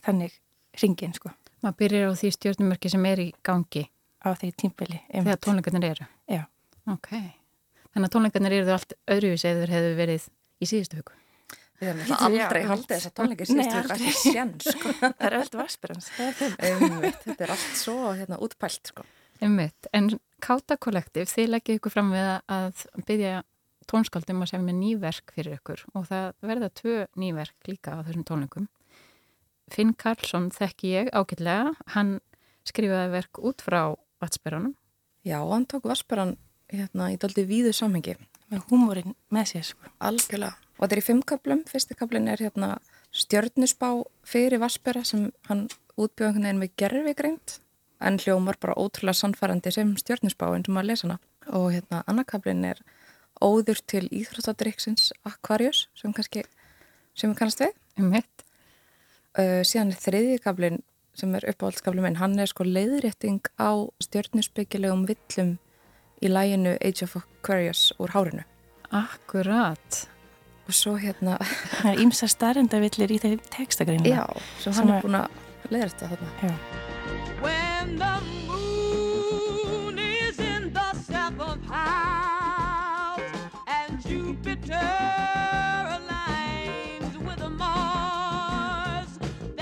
þannig 0.05 0.39
syngin 0.77 1.15
sko 1.17 1.33
maður 1.63 1.77
byrjar 1.81 2.13
á 2.13 2.19
því 2.19 2.33
stjórnumörki 2.37 2.91
sem 2.93 3.05
er 3.09 3.23
í 3.23 3.27
gangi 3.45 3.87
á 4.21 4.29
því 4.37 4.51
tímbili 4.63 4.99
þegar 5.11 5.43
tónleikarnir 5.43 5.87
eru 5.91 6.09
Já. 6.29 6.43
ok, 6.89 7.09
þannig 7.93 8.09
að 8.09 8.13
tónleikarnir 8.15 8.57
eru 8.59 8.75
allt 8.75 8.97
öðruvís 9.07 9.45
eða 9.47 9.63
þeir 9.63 9.75
hefðu 9.77 9.95
verið 10.01 10.27
í 10.59 10.69
síðustu 10.69 11.01
hugu 11.01 11.23
Við 11.77 11.91
erum 11.91 11.99
alltaf 12.01 12.23
aldrei 12.25 12.63
haldið 12.65 12.91
þess 12.95 13.07
að 13.07 13.15
tónleikir 13.19 13.49
síðustu 13.51 13.81
hugu 13.83 13.95
ekki 13.97 14.13
sén 14.17 14.53
sko. 14.65 14.93
það 14.97 15.27
er 15.27 15.35
öll 15.37 15.59
vaspirans 15.59 16.07
þetta 16.17 17.35
er 17.37 17.53
allt 17.53 17.67
svo 17.77 17.97
hérna, 18.17 18.39
útpælt 18.41 18.89
sko. 18.89 19.05
Einmitt. 19.37 19.89
En 19.93 20.09
Káta 20.41 20.77
Kollektiv, 20.81 21.29
þið 21.29 21.51
leggið 21.53 21.77
ykkur 21.77 21.93
fram 21.93 22.09
við 22.13 22.31
að 22.49 22.81
byggja 23.05 23.43
tónskaldum 23.89 24.41
að 24.43 24.51
semja 24.51 24.75
nýverk 24.75 25.33
fyrir 25.35 25.59
ykkur 25.59 25.83
og 25.93 26.07
það 26.09 26.25
verða 26.49 26.71
tvö 26.81 26.95
nýverk 27.21 27.69
líka 27.69 27.97
á 27.97 28.03
þessum 28.07 28.25
tónleikum. 28.27 28.67
Finn 29.73 29.93
Karlsson 29.97 30.49
þekki 30.55 30.93
ég 30.93 31.09
ágætlega, 31.11 31.73
hann 31.95 32.17
skrifaði 32.67 33.11
verk 33.13 33.41
út 33.43 33.63
frá 33.63 33.81
Vatsperranum. 34.23 34.75
Já, 35.27 35.39
hann 35.43 35.67
tók 35.67 35.87
Vatsperran 35.89 36.37
hérna 36.71 37.11
í 37.13 37.17
daldi 37.19 37.45
víðu 37.47 37.73
samhengi. 37.75 38.15
Með 38.51 38.63
húmórin 38.69 39.15
með 39.33 39.51
sér 39.51 39.67
sko. 39.73 39.91
Algjörlega. 39.99 40.55
Og 40.77 40.85
þetta 40.85 40.95
er 40.95 41.01
í 41.01 41.07
fimmkablum, 41.07 41.63
fyrsti 41.67 41.97
kablin 41.97 42.29
er 42.31 42.41
hérna 42.41 42.77
stjörnusbá 43.15 43.89
fyrir 44.27 44.61
Vatsperra 44.61 45.03
sem 45.07 45.31
hann 45.49 45.67
útbjóðan 45.97 46.45
einhvern 46.45 46.45
veginn 46.45 46.61
með 46.61 46.75
gerfigreint 46.79 47.57
en 47.99 48.19
hljómar 48.21 48.59
bara 48.61 48.77
ótrúlega 48.77 49.17
sannfærandi 49.17 49.73
sem 49.73 49.95
stjórnusbá 49.97 50.51
eins 50.53 50.69
og 50.69 50.75
maður 50.75 50.91
lesa 50.91 51.07
hana 51.07 51.17
og 51.57 51.71
hérna 51.73 52.03
annarkablin 52.05 52.65
er 52.69 52.81
óður 53.41 53.81
til 53.89 54.05
íþróttadryggsins 54.13 55.11
Aquarius 55.25 55.87
sem 55.97 56.13
kannski, 56.13 56.43
sem 57.17 57.31
við 57.31 57.39
kannast 57.41 57.63
við 57.63 57.73
um 57.97 58.13
hitt 58.13 58.46
uh, 59.37 59.61
síðan 59.65 59.93
er 59.93 60.01
þriðjikablin 60.03 60.81
sem 61.17 61.33
er 61.37 61.47
uppáhaldskablin 61.49 62.05
minn, 62.05 62.19
hann 62.21 62.37
er 62.39 62.49
sko 62.49 62.65
leiðrétting 62.67 63.41
á 63.57 63.69
stjórnusbyggilegum 64.05 65.07
villum 65.09 65.55
í 66.21 66.29
læginu 66.29 66.75
Age 66.77 67.07
of 67.07 67.17
Aquarius 67.21 67.89
úr 68.01 68.13
hárinu. 68.13 68.43
Akkurat. 68.93 70.03
Og 70.67 70.75
svo 70.75 70.97
hérna 70.99 71.37
það 71.79 71.93
er 71.93 72.03
ímsa 72.05 72.29
starrendavillir 72.31 73.15
í 73.15 73.21
þeim 73.23 73.39
textagreinu 73.53 74.11
já, 74.11 74.25
sem 74.61 74.75
hann 74.77 74.97
er 74.97 75.05
búin 75.05 75.21
að 75.21 75.27
leiðrætta 75.71 76.11
þarna. 76.11 76.29
Já 76.43 78.46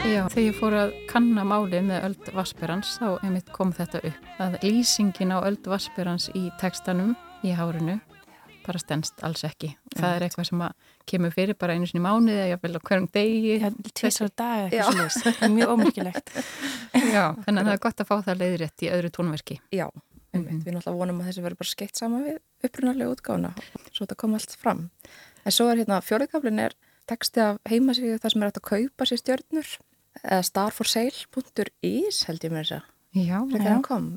Já, 0.06 0.22
þegar 0.30 0.44
ég 0.46 0.58
fór 0.60 0.76
að 0.78 0.92
kanna 1.10 1.44
málið 1.48 1.88
með 1.88 2.04
öld 2.06 2.28
Vassberans 2.36 2.92
þá 3.00 3.08
einmitt 3.26 3.48
kom 3.56 3.72
þetta 3.74 4.04
upp 4.06 4.42
að 4.44 4.58
lýsingin 4.62 5.34
á 5.34 5.42
öld 5.42 5.66
Vassberans 5.66 6.28
í 6.38 6.44
tekstanum 6.62 7.16
í 7.42 7.54
hárinu 7.58 7.98
bara 8.66 8.82
stendst 8.82 9.22
alls 9.26 9.44
ekki. 9.48 9.72
Það 9.96 10.16
er 10.16 10.26
eitthvað 10.28 10.48
sem 10.50 10.64
kemur 11.10 11.34
fyrir 11.34 11.58
bara 11.58 11.76
einu 11.76 11.90
sinni 11.90 12.04
mánuði 12.06 12.38
eða 12.38 12.48
jáfnvel 12.54 12.78
á 12.78 12.82
hverjum 12.90 13.08
degi. 13.18 13.58
Já, 13.62 13.70
tvisar 13.98 14.32
dag 14.34 14.66
eitthvað 14.66 14.98
slúst. 15.00 15.26
Það 15.26 15.46
er 15.48 15.54
mjög 15.58 15.74
ómyrkilegt. 15.76 16.34
Já, 17.16 17.26
þannig 17.46 17.60
að 17.60 17.62
það 17.62 17.74
er 17.76 17.84
gott 17.86 18.02
að 18.02 18.10
fá 18.10 18.16
það 18.30 18.42
leiðrétt 18.42 18.86
í 18.86 18.92
öðru 18.96 19.14
tónverki. 19.18 19.60
Já, 19.74 19.86
einmitt. 20.34 20.56
Mm. 20.56 20.64
Við 20.66 20.78
náttúrulega 20.78 21.00
vonum 21.02 21.22
að 21.22 21.32
þessi 21.32 21.46
verður 21.46 21.62
bara 21.62 21.74
skeitt 21.74 22.02
sama 22.02 22.24
við 22.26 22.42
upprunarlega 22.66 23.14
útgána 23.14 23.54
svo 23.92 24.04
þetta 24.04 24.20
kom 24.22 24.38
allt 24.38 24.58
fram. 24.62 24.86
En 25.46 25.54
svo 25.54 25.70
er 25.70 25.82
hérna 25.82 26.02
fjórðkaflin 26.06 26.66
er 26.66 26.78
texti 27.10 27.44
af 27.44 27.60
heimasíðu 27.70 28.18
þar 28.22 28.34
sem 28.34 28.44
er 28.44 28.50
hægt 28.50 28.62
að 28.62 28.70
kaupa 28.72 29.08
sér 29.10 29.22
stjörnur 29.22 29.76
eða 30.26 30.44
starforsale.is 30.50 32.24
held 32.30 32.46
ég 32.46 32.54
mér 32.54 32.66
þess 32.66 32.78
að. 32.80 32.92
Já, 33.16 33.40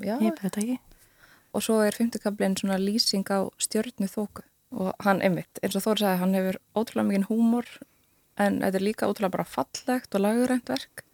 já. 0.03 0.15
Ég 0.19 0.35
byrði 0.35 0.45
þetta 0.49 0.63
ekki 0.65 0.79
og 1.53 1.65
svo 1.65 1.79
er 1.81 1.97
fymtukablin 1.97 2.57
svona 2.59 2.77
lýsing 2.81 3.25
á 3.33 3.49
stjörnu 3.61 4.09
þóku 4.09 4.45
og 4.69 4.91
hann 5.01 5.21
einmitt, 5.25 5.61
eins 5.63 5.77
og 5.77 5.81
Þóri 5.85 6.03
sagði, 6.03 6.19
hann 6.21 6.35
hefur 6.37 6.59
ótrúlega 6.77 7.07
mikið 7.09 7.29
húmor 7.31 7.69
en 8.39 8.59
þetta 8.61 8.77
er 8.77 8.85
líka 8.85 9.07
ótrúlega 9.09 9.33
bara 9.39 9.47
fallegt 9.49 10.13
og 10.13 10.21
lagurænt 10.21 10.69
verk 10.69 11.05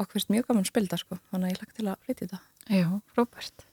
og 0.00 0.08
hverst 0.10 0.32
mjög 0.32 0.48
gaman 0.48 0.66
spilda 0.66 0.98
sko, 0.98 1.20
þannig 1.30 1.46
að 1.46 1.52
ég 1.52 1.60
lagt 1.62 1.76
til 1.78 1.86
að 1.86 2.00
flytja 2.06 2.24
þetta. 2.24 2.40
Já, 2.72 2.88
Róbert. 3.18 3.66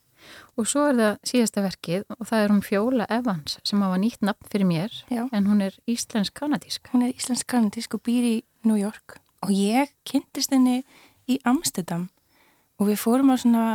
Og 0.60 0.68
svo 0.68 0.84
er 0.90 0.98
það 1.00 1.14
síðasta 1.32 1.64
verkið 1.64 2.06
og 2.18 2.28
það 2.28 2.44
er 2.44 2.54
hún 2.54 2.66
Fjóla 2.68 3.08
Evans 3.16 3.56
sem 3.64 3.82
hafa 3.82 3.98
nýtt 4.04 4.26
nafn 4.28 4.50
fyrir 4.52 4.68
mér 4.68 4.98
Já. 5.10 5.24
en 5.32 5.48
hún 5.48 5.64
er 5.64 5.78
íslensk-kanadísk. 5.90 6.92
Hún 6.94 7.08
er 7.08 7.16
íslensk-kanadísk 7.16 7.96
og 7.96 8.04
býr 8.06 8.28
í 8.28 8.36
New 8.68 8.78
York 8.78 9.18
og 9.46 9.52
ég 9.54 9.92
kynntist 10.04 10.52
henni 10.52 10.84
í 11.30 11.40
Amsterdam. 11.44 12.10
Og 12.80 12.88
við 12.90 13.02
fórum 13.02 13.32
á 13.32 13.36
svona 13.38 13.66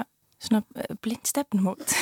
svona 0.45 0.63
blind 1.03 1.27
stefnumót. 1.29 1.95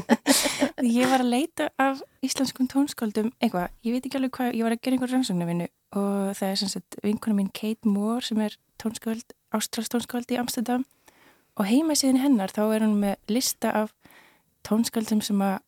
Ég 0.98 1.08
var 1.10 1.22
að 1.22 1.32
leita 1.34 1.68
af 1.80 2.00
íslenskum 2.24 2.68
tónskáldum 2.70 3.30
eitthvað, 3.38 3.68
ég 3.84 3.94
veit 3.94 4.06
ekki 4.06 4.18
alveg 4.18 4.32
hvað, 4.36 4.54
ég 4.56 4.64
var 4.64 4.74
að 4.74 4.80
gera 4.84 4.96
einhver 4.96 5.12
rannsóknarvinnu 5.12 5.66
og 6.00 6.30
það 6.38 6.46
er 6.52 6.60
sem 6.60 6.70
sagt 6.72 6.96
vinkona 7.04 7.36
mín 7.36 7.50
Kate 7.52 7.88
Moore 7.88 8.24
sem 8.24 8.40
er 8.40 8.56
tónskáld 8.80 9.34
ástrals 9.56 9.90
tónskáld 9.92 10.32
í 10.32 10.38
Amsterdam. 10.40 10.86
Og 11.58 11.68
heima 11.68 11.96
síðan 11.98 12.22
hennar 12.22 12.54
þá 12.54 12.62
er 12.68 12.86
hún 12.86 12.96
með 13.02 13.18
lista 13.28 13.74
af 13.82 13.92
tónskáldum 14.66 15.20
sem 15.24 15.42
að 15.44 15.58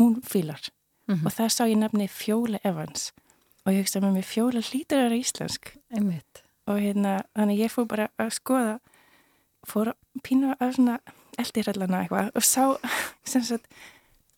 hún 0.00 0.16
fýlar 0.24 0.62
mm 1.06 1.14
-hmm. 1.14 1.26
og 1.26 1.32
það 1.32 1.52
sá 1.52 1.62
ég 1.68 1.78
nefni 1.78 2.08
Fjóla 2.08 2.58
Evans. 2.64 3.12
Og 3.66 3.72
ég 3.72 3.84
hugsa 3.84 4.00
með 4.00 4.12
mig 4.12 4.24
Fjóla 4.24 4.60
hlýtur 4.60 4.98
að 4.98 5.04
vera 5.08 5.20
íslensk. 5.20 5.76
Einmitt. 5.90 6.43
Og 6.70 6.80
hérna, 6.80 7.18
þannig 7.36 7.64
ég 7.64 7.72
fór 7.72 7.88
bara 7.90 8.08
að 8.20 8.32
skoða 8.38 8.74
fór 9.68 9.92
að 9.92 10.22
pína 10.24 10.56
af 10.60 10.76
svona 10.76 10.98
eldirallana 11.40 12.04
eitthvað 12.04 12.30
og 12.36 12.46
sá 12.46 12.64
sagt, 13.50 13.68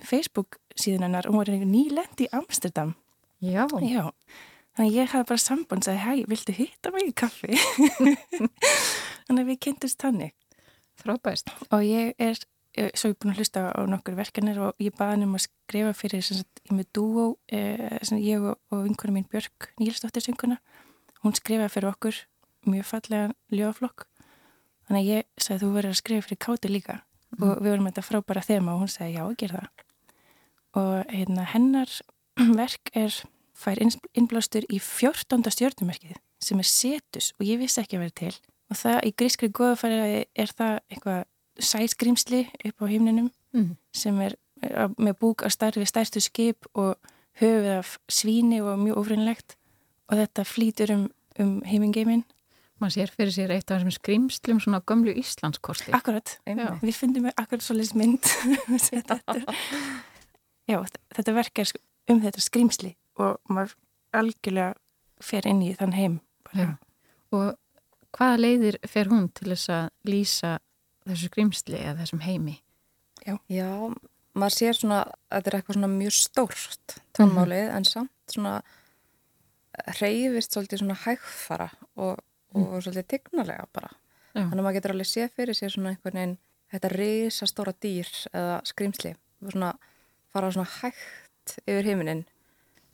Facebook 0.03 0.61
síðan 0.77 1.09
hennar 1.09 1.29
og 1.29 1.37
hún 1.37 1.43
var 1.45 1.69
nýlend 1.71 2.21
í 2.21 2.29
Amsterdam. 2.37 2.95
Já. 3.41 3.67
Já. 3.85 4.13
Þannig 4.77 4.99
ég 4.99 5.13
hafði 5.13 5.29
bara 5.31 5.41
samband 5.41 5.83
og 5.83 5.89
sagði 5.89 6.03
hei, 6.05 6.25
viltu 6.29 6.53
hitta 6.57 6.93
mig 6.93 7.09
í 7.09 7.15
kaffi? 7.17 7.57
Þannig 9.27 9.41
að 9.41 9.49
við 9.49 9.63
kynntumst 9.65 10.03
þannig. 10.03 10.35
Frábæst 11.01 11.51
og 11.71 11.85
ég 11.85 12.13
er 12.21 12.37
svo 12.97 13.09
ég 13.11 13.15
er 13.15 13.19
búin 13.23 13.33
að 13.33 13.41
hlusta 13.41 13.63
á 13.73 13.81
nokkur 13.89 14.17
verkanir 14.19 14.59
og 14.61 14.83
ég 14.83 14.95
baði 14.97 15.15
henni 15.15 15.29
um 15.31 15.37
að 15.39 15.47
skrifa 15.47 15.93
fyrir 15.97 16.25
sagt, 16.25 16.61
ég 16.69 16.77
með 16.77 16.89
dúó 16.97 17.27
eh, 17.49 18.01
ég 18.21 18.45
og, 18.45 18.59
og 18.73 18.85
vinkona 18.85 19.15
mín 19.17 19.29
Björk 19.33 19.71
Nílsdóttir 19.81 20.25
synguna 20.25 20.59
hún 21.25 21.37
skrifaði 21.37 21.73
fyrir 21.75 21.93
okkur 21.93 22.21
mjög 22.67 22.89
fallega 22.91 23.33
ljóflokk 23.55 24.07
Þannig 24.87 25.03
að 25.03 25.09
ég 25.11 25.27
sagði 25.43 25.63
þú 25.63 25.71
verður 25.75 25.93
að 25.93 26.01
skrifa 26.01 26.25
fyrir 26.27 26.41
káti 26.45 26.71
líka 26.71 26.97
mm. 26.97 27.41
og 27.43 27.63
við 27.63 27.73
vorum 27.73 27.89
þetta 27.89 28.05
frábæra 28.07 28.43
þema 28.47 28.75
og 28.75 28.83
hún 28.85 28.93
sagði 28.93 29.17
já, 29.17 29.25
ger 29.41 29.55
það. 29.57 29.87
Og 30.77 30.93
hérna, 31.11 31.47
hennar 31.51 31.95
verk 32.61 32.93
er, 32.95 33.17
fær 33.57 33.81
innblástur 33.83 34.67
í 34.71 34.79
14. 34.79 35.43
stjórnumerkið 35.57 36.21
sem 36.47 36.63
er 36.63 36.69
setus 36.71 37.33
og 37.39 37.49
ég 37.49 37.59
vissi 37.63 37.83
ekki 37.83 37.99
að 37.99 38.07
vera 38.07 38.19
til. 38.23 38.33
Og 38.71 38.79
það 38.79 39.01
í 39.09 39.13
grískri 39.19 39.51
goðafæri 39.55 40.23
er 40.23 40.55
það 40.55 40.79
eitthvað 40.93 41.21
sæskrimsli 41.67 42.45
upp 42.69 42.83
á 42.83 42.87
himninum 42.91 43.31
mm. 43.57 43.71
sem 43.97 44.23
er 44.23 44.39
með 45.01 45.19
búk 45.19 45.43
að 45.47 45.55
starfi 45.57 45.87
stærstu 45.89 46.23
skip 46.23 46.69
og 46.79 46.95
höfuð 47.41 47.73
af 47.75 47.97
svíni 48.13 48.63
og 48.63 48.79
mjög 48.81 49.03
ofrinnlegt 49.03 49.57
og 50.11 50.19
þetta 50.21 50.45
flýtur 50.47 50.93
um, 50.95 51.05
um 51.43 51.53
heimingeiminn 51.67 52.25
maður 52.81 52.95
sér 52.97 53.13
fyrir 53.15 53.33
sér 53.33 53.53
eitt 53.55 53.71
af 53.71 53.81
þessum 53.81 53.95
skrimslum 53.95 54.59
svona 54.61 54.83
gömlu 54.85 55.15
Íslandskorti. 55.17 55.95
Akkurat, 55.97 56.35
við 56.45 56.97
finnum 56.97 57.31
akkurat 57.33 57.65
svo 57.65 57.77
leys 57.79 57.95
mynd 57.97 58.29
Já, 60.71 60.81
þetta 61.17 61.37
verk 61.37 61.63
er 61.63 61.73
um 62.13 62.21
þetta 62.23 62.43
skrimsli 62.43 62.93
og 63.23 63.39
maður 63.49 63.77
algjörlega 64.17 64.75
fer 65.25 65.49
inn 65.49 65.63
í 65.65 65.73
þann 65.79 65.97
heim 65.97 66.19
og 67.35 67.57
hvaða 68.17 68.43
leiðir 68.43 68.79
fer 68.89 69.11
hún 69.13 69.31
til 69.35 69.51
þess 69.55 69.73
að 69.73 69.89
lýsa 70.11 70.53
þessu 71.07 71.31
skrimsli 71.31 71.81
eða 71.81 72.01
þessum 72.03 72.23
heimi? 72.27 72.59
Já, 73.25 73.39
Já 73.49 73.71
maður 74.37 74.57
sér 74.59 74.77
svona 74.77 75.01
að 75.07 75.39
þetta 75.39 75.51
er 75.51 75.59
eitthvað 75.59 75.79
svona 75.79 75.93
mjög 75.93 76.17
stórt 76.19 76.99
tónmálið 77.17 77.63
mm 77.63 77.71
-hmm. 77.71 77.77
en 77.77 77.85
samt 77.85 78.35
svona 78.35 78.55
reyfist 80.01 80.57
svolítið 80.57 80.83
svona 80.83 80.99
hægfara 81.05 81.71
og 81.97 82.23
og 82.57 82.63
mm. 82.63 82.81
svolítið 82.81 83.09
tignalega 83.11 83.67
bara. 83.75 83.91
Já. 84.33 84.47
Þannig 84.47 84.61
að 84.61 84.65
maður 84.65 84.77
getur 84.79 84.95
alveg 84.95 85.09
séð 85.11 85.35
fyrir 85.37 85.57
sér 85.57 85.73
svona 85.73 85.93
einhvern 85.93 86.19
veginn 86.21 86.39
þetta 86.73 86.91
risastóra 86.93 87.75
dýr 87.85 88.09
eða 88.33 88.57
skrimsli 88.69 89.13
og 89.45 89.53
svona 89.53 89.75
fara 90.33 90.51
svona 90.55 90.71
hægt 90.81 91.57
yfir 91.67 91.91
heiminin 91.91 92.25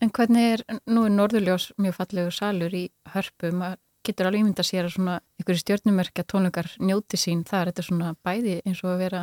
En 0.03 0.11
hvernig 0.11 0.49
er, 0.57 0.63
nú 0.91 1.05
er 1.07 1.13
Norðurljós 1.15 1.69
mjög 1.79 1.95
fallegur 1.95 2.35
salur 2.35 2.73
í 2.75 2.89
hörpu, 3.13 3.53
maður 3.55 3.79
getur 4.03 4.27
alveg 4.27 4.43
ímynda 4.43 4.65
sér 4.67 4.89
að 4.89 4.97
svona 4.97 5.19
ykkur 5.39 5.61
stjórnumerkja 5.61 6.25
tónleikar 6.27 6.73
njóti 6.83 7.21
sín, 7.23 7.45
það 7.47 7.61
er 7.61 7.71
þetta 7.71 7.85
svona 7.87 8.09
bæði 8.27 8.57
eins 8.67 8.81
og 8.83 8.97
að 8.97 9.03
vera 9.05 9.21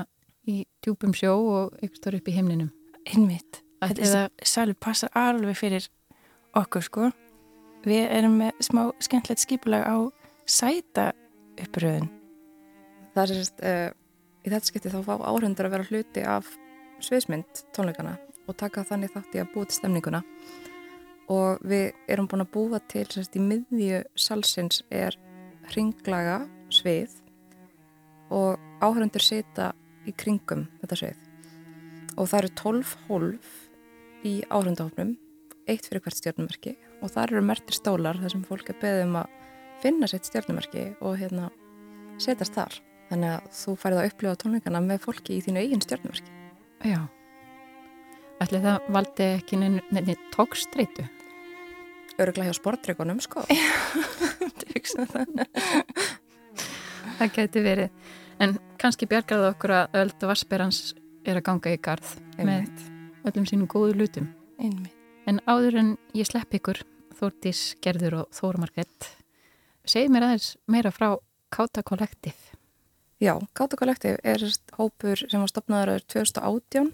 í 0.47 0.61
djúpum 0.79 1.11
sjó 1.19 1.33
og 1.35 1.81
ykkur 1.83 1.99
stór 1.99 2.17
upp 2.21 2.31
í 2.31 2.35
heimninum. 2.37 2.69
Einmitt. 3.11 3.59
Þetta 3.83 4.23
salur 4.47 4.79
passar 4.79 5.11
alveg 5.19 5.59
fyrir 5.59 5.89
okkur 6.55 6.87
sko. 6.87 7.11
Við 7.87 8.09
erum 8.11 8.33
með 8.41 8.63
smá 8.65 8.81
skemmtilegt 8.99 9.39
skipulag 9.39 9.85
á 9.87 9.97
sæta 10.49 11.11
uppröðun. 11.59 12.09
Það 13.15 13.21
er 13.23 13.31
sérst, 13.37 13.61
uh, 13.63 13.91
í 14.43 14.51
þetta 14.51 14.67
skipti 14.67 14.91
þá 14.91 14.99
fá 15.05 15.13
áhundur 15.29 15.69
að 15.69 15.75
vera 15.75 15.87
hluti 15.87 16.23
af 16.27 16.49
sviðsmynd 17.03 17.63
tónleikana 17.75 18.17
og 18.49 18.57
taka 18.59 18.83
þannig 18.87 19.13
þátt 19.13 19.37
í 19.37 19.41
að 19.43 19.53
búa 19.53 19.69
til 19.69 19.77
stemninguna. 19.77 20.21
Og 21.31 21.63
við 21.63 21.93
erum 22.11 22.27
búin 22.27 22.43
að 22.43 22.51
búa 22.57 22.81
til 22.91 23.05
sérst 23.07 23.37
í 23.39 23.43
miðju 23.43 24.03
salsins 24.17 24.81
er 24.91 25.15
hringlaga 25.69 26.41
svið 26.73 27.15
og 28.33 28.59
áhundur 28.83 29.23
sita 29.23 29.71
í 30.03 30.11
kringum 30.19 30.67
þetta 30.81 30.99
svið. 30.99 31.25
Og 32.19 32.27
það 32.27 32.39
eru 32.41 32.53
12 32.59 32.93
hólf 33.07 33.57
í 34.27 34.35
áhundahofnum 34.51 35.15
eitt 35.69 35.87
fyrir 35.87 36.03
hvert 36.03 36.19
stjórnumerki 36.19 36.75
og 36.99 37.11
þar 37.13 37.33
eru 37.33 37.43
mertir 37.47 37.77
stólar 37.77 38.19
þar 38.19 38.33
sem 38.35 38.43
fólk 38.47 38.71
er 38.71 38.79
beðið 38.81 39.05
um 39.07 39.17
að 39.21 39.27
finna 39.83 40.09
sitt 40.11 40.27
stjórnumerki 40.27 40.85
og 40.99 41.15
hérna 41.19 41.49
setjast 42.19 42.57
þar. 42.57 42.73
Þannig 43.09 43.31
að 43.35 43.47
þú 43.57 43.75
færið 43.81 44.01
að 44.01 44.09
upplifa 44.11 44.39
tónleikana 44.43 44.81
með 44.85 44.99
fólki 45.05 45.37
í 45.37 45.43
þínu 45.45 45.63
eigin 45.63 45.81
stjórnverki. 45.85 46.35
Já. 46.85 46.99
Ætli 48.39 48.61
það 48.63 48.91
valdi 48.95 49.25
ekki 49.39 49.59
neini 49.59 50.15
tókstreitu? 50.35 51.07
Öruglega 52.19 52.51
hjá 52.51 52.57
sportreikunum, 52.59 53.19
sko. 53.23 53.45
Það 57.19 57.33
geti 57.35 57.63
verið. 57.63 57.89
En 58.39 58.55
kannski 58.79 59.07
bjargar 59.11 59.41
það 59.41 59.49
okkur 59.53 59.73
að 59.75 59.97
öld 59.99 60.23
og 60.23 60.31
vassberans 60.31 60.79
er 61.27 61.39
að 61.39 61.47
ganga 61.49 61.73
í 61.75 61.81
garð 61.83 62.13
Einmitt. 62.37 62.85
með 63.23 63.31
öllum 63.31 63.49
sínum 63.49 63.71
góðu 63.71 63.97
lutum. 63.99 64.29
Einmitt. 64.59 64.98
En 65.29 65.37
áður 65.45 65.75
en 65.77 65.89
ég 66.17 66.25
slepp 66.25 66.55
ykkur, 66.57 66.79
Þórtís, 67.19 67.75
Gerður 67.83 68.23
og 68.23 68.29
Þóra 68.33 68.63
Margrett, 68.63 69.09
segið 69.85 70.13
mér 70.15 70.25
aðeins 70.25 70.47
meira 70.65 70.89
frá 70.95 71.11
Káta 71.53 71.83
Kollektiv. 71.85 72.39
Já, 73.21 73.35
Gáta 73.53 73.77
Kollektiv 73.77 74.17
er 74.23 74.41
hópur 74.79 75.21
sem 75.21 75.43
var 75.43 75.51
stopnaður 75.51 75.91
árið 75.93 76.07
2018 76.15 76.89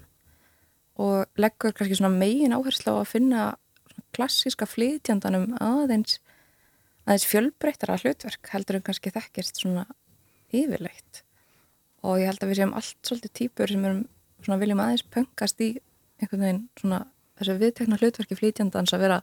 og 1.05 1.39
leggur 1.39 1.77
kannski 1.77 1.99
svona 2.01 2.11
megin 2.17 2.57
áherslu 2.57 2.97
á 2.97 3.03
að 3.05 3.11
finna 3.13 3.45
klassíska 4.17 4.67
flytjandanum 4.67 5.55
aðeins, 5.63 6.19
aðeins 7.07 7.29
fjölbreyttara 7.31 7.99
hlutverk 8.01 8.51
heldur 8.51 8.81
en 8.81 8.87
kannski 8.89 9.15
þekkist 9.15 9.63
svona 9.63 9.87
yfirleitt. 10.51 11.23
Og 12.03 12.19
ég 12.19 12.33
held 12.33 12.43
að 12.43 12.51
við 12.51 12.63
séum 12.65 12.75
allt 12.75 12.99
svolítið 12.99 13.37
típur 13.39 13.71
sem 13.71 13.87
erum 13.87 14.07
svona 14.41 14.59
viljum 14.59 14.83
aðeins 14.83 15.07
pöngast 15.07 15.61
í 15.63 15.77
einhvern 16.19 16.49
veginn 16.49 16.65
svona 16.81 17.05
þessu 17.39 17.57
viðtekna 17.61 17.97
hlutverki 18.01 18.35
flytjandans 18.39 18.93
að 18.95 18.99
vera 19.05 19.21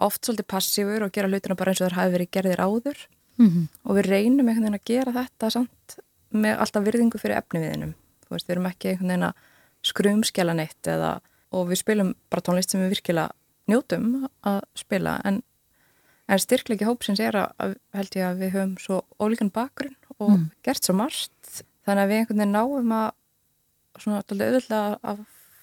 oft 0.00 0.24
svolítið 0.24 0.46
passífur 0.46 1.02
og 1.06 1.12
gera 1.12 1.28
hlutina 1.28 1.56
bara 1.58 1.72
eins 1.72 1.80
og 1.82 1.88
þær 1.90 1.98
hafi 2.00 2.12
verið 2.18 2.30
gerðir 2.38 2.64
áður 2.66 3.06
Mm 3.38 3.46
-hmm. 3.48 3.66
og 3.84 3.96
við 3.96 4.06
reynum 4.10 4.48
einhvern 4.48 4.64
veginn 4.64 4.74
að 4.80 4.84
gera 4.84 5.12
þetta 5.12 5.50
samt 5.50 5.98
með 6.32 6.58
alltaf 6.58 6.84
virðingu 6.84 7.18
fyrir 7.18 7.36
efniviðinum 7.38 7.92
þú 8.26 8.30
veist, 8.34 8.46
við 8.48 8.50
erum 8.56 8.66
ekki 8.66 8.88
einhvern 8.88 9.08
veginn 9.08 9.22
að 9.28 9.34
skrumskjala 9.82 10.54
neitt 10.54 10.86
eða, 10.86 11.20
og 11.52 11.68
við 11.68 11.78
spilum 11.78 12.14
bara 12.30 12.42
tónlist 12.42 12.70
sem 12.70 12.80
við 12.80 12.88
virkilega 12.96 13.30
njótum 13.68 14.28
að 14.42 14.60
spila 14.74 15.20
en, 15.24 15.42
en 16.28 16.38
styrklegi 16.38 16.84
hópsins 16.84 17.20
er 17.20 17.36
að, 17.36 17.76
held 17.94 18.16
ég 18.16 18.26
að 18.26 18.38
við 18.42 18.50
höfum 18.52 18.76
svo 18.78 19.02
ólíkan 19.20 19.50
bakgrunn 19.52 19.96
og 20.18 20.30
Mm. 20.30 20.50
gert 20.64 20.84
svo 20.84 20.94
margt 20.94 21.62
þannig 21.86 22.02
að 22.02 22.08
við 22.08 22.18
einhvern 22.18 22.38
veginn 22.38 22.52
náum 22.52 22.92
að 22.92 23.10
svona 23.98 24.22
auðvitað 24.26 24.98
að 25.02 25.18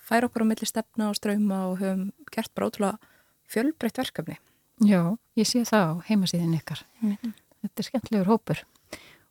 færa 0.06 0.30
okkur 0.30 0.46
á 0.46 0.50
milli 0.52 0.68
stefna 0.70 1.10
og 1.12 1.18
ströyma 1.18 1.64
og 1.72 1.80
höfum 1.82 2.10
gert 2.32 2.54
bara 2.56 2.70
ótrúlega 2.70 2.98
fjölbreytt 3.52 3.98
verkefni 4.02 4.38
Já, 4.84 5.16
ég 5.40 5.48
sé 5.48 5.62
það 5.64 5.86
á 5.88 5.94
heimasíðin 6.10 6.58
ykkar. 6.58 6.82
Þetta 7.00 7.80
er 7.80 7.86
skemmtilegur 7.88 8.28
hópur 8.34 8.60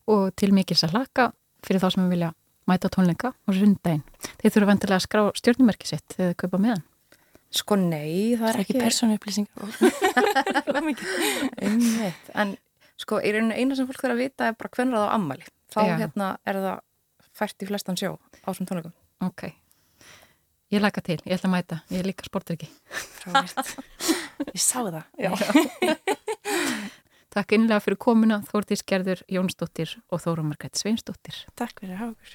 og 0.08 0.30
til 0.40 0.54
mikils 0.56 0.84
að 0.86 0.94
laka 0.96 1.26
fyrir 1.64 1.82
þá 1.82 1.90
sem 1.92 2.06
við 2.06 2.14
vilja 2.14 2.30
mæta 2.70 2.88
tónleika 2.88 3.34
og 3.44 3.56
sundaginn. 3.58 4.00
Þeir 4.40 4.54
þurfa 4.54 4.70
vendilega 4.70 4.96
að 4.96 5.04
skrá 5.04 5.22
stjórnumerki 5.36 5.90
sitt 5.90 6.16
þegar 6.16 6.30
þið 6.32 6.38
kaupa 6.40 6.60
meðan. 6.64 6.84
Sko 7.54 7.76
nei, 7.76 8.34
það 8.34 8.40
Það 8.40 8.48
er 8.48 8.54
er 8.54 8.62
ekki 8.62 8.74
ekki 8.74 8.84
persónu 8.86 9.18
upplýsingar. 9.18 9.76
Einmitt, 11.64 12.32
en 12.34 12.56
sko 13.00 13.20
í 13.20 13.34
rauninu 13.36 13.58
eina 13.58 13.76
sem 13.76 13.86
fólk 13.90 14.00
þarf 14.00 14.16
að 14.16 14.22
vita 14.24 14.48
er 14.48 14.56
bara 14.58 14.72
hvernig 14.78 14.96
það 14.96 15.06
á 15.06 15.14
ammali. 15.14 15.46
Þá 15.74 15.78
Já. 15.84 15.94
hérna 16.00 16.30
er 16.48 16.60
það 16.64 16.80
fært 17.36 17.66
í 17.66 17.68
flestan 17.68 18.00
sjó 18.00 18.16
á 18.16 18.48
þessum 18.48 18.70
tónleikum. 18.70 18.96
Ok. 19.28 19.46
Ég 20.74 20.82
laka 20.82 20.98
til, 21.06 21.20
ég 21.22 21.36
ætla 21.36 21.46
að 21.46 21.52
mæta. 21.52 21.76
Ég 21.92 22.00
er 22.02 22.06
líka 22.08 22.26
sportryggi. 22.26 22.66
Ég 24.50 24.58
sá 24.58 24.80
það. 24.82 25.04
Já. 25.22 25.30
Takk 27.34 27.54
innlega 27.54 27.78
fyrir 27.84 27.98
komuna 28.02 28.40
Þórdís 28.48 28.82
Gerður 28.82 29.22
Jónsdóttir 29.30 29.92
og 30.10 30.24
Þóra 30.24 30.42
Margrét 30.48 30.80
Sveinsdóttir. 30.80 31.44
Takk 31.54 31.78
fyrir 31.78 31.94
að 31.94 32.00
hafa 32.02 32.16
okkur. 32.16 32.34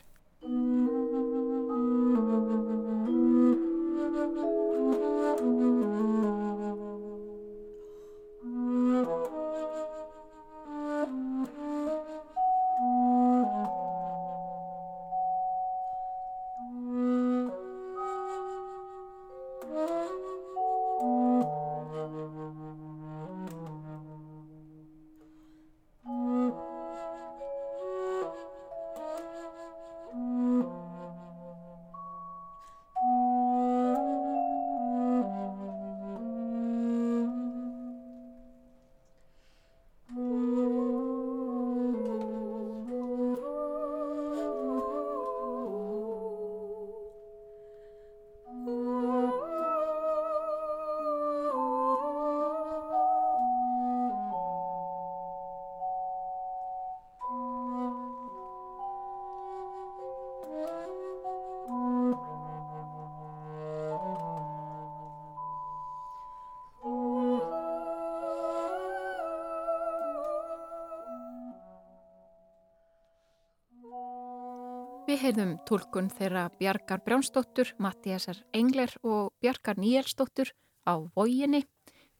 Heyrðum 75.29 75.59
tólkun 75.67 76.07
þeirra 76.09 76.47
Bjarkar 76.57 77.03
Brjánsdóttur, 77.05 77.75
Mattiasar 77.77 78.39
Engler 78.55 78.89
og 79.05 79.29
Bjarkar 79.43 79.77
Níelsdóttur 79.77 80.49
á 80.89 80.97
Vóginni 81.13 81.67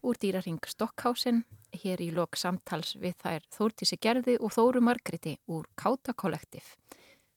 úr 0.06 0.18
dýraring 0.20 0.62
Stokkhausen 0.62 1.40
hér 1.74 2.02
í 2.04 2.12
lok 2.14 2.38
samtals 2.38 2.94
við 3.02 3.16
þær 3.24 3.48
Þórtísi 3.56 3.98
Gerði 3.98 4.36
og 4.38 4.54
Þóru 4.54 4.84
Margreti 4.86 5.32
úr 5.50 5.66
Káta 5.74 6.14
Kollektiv 6.14 6.76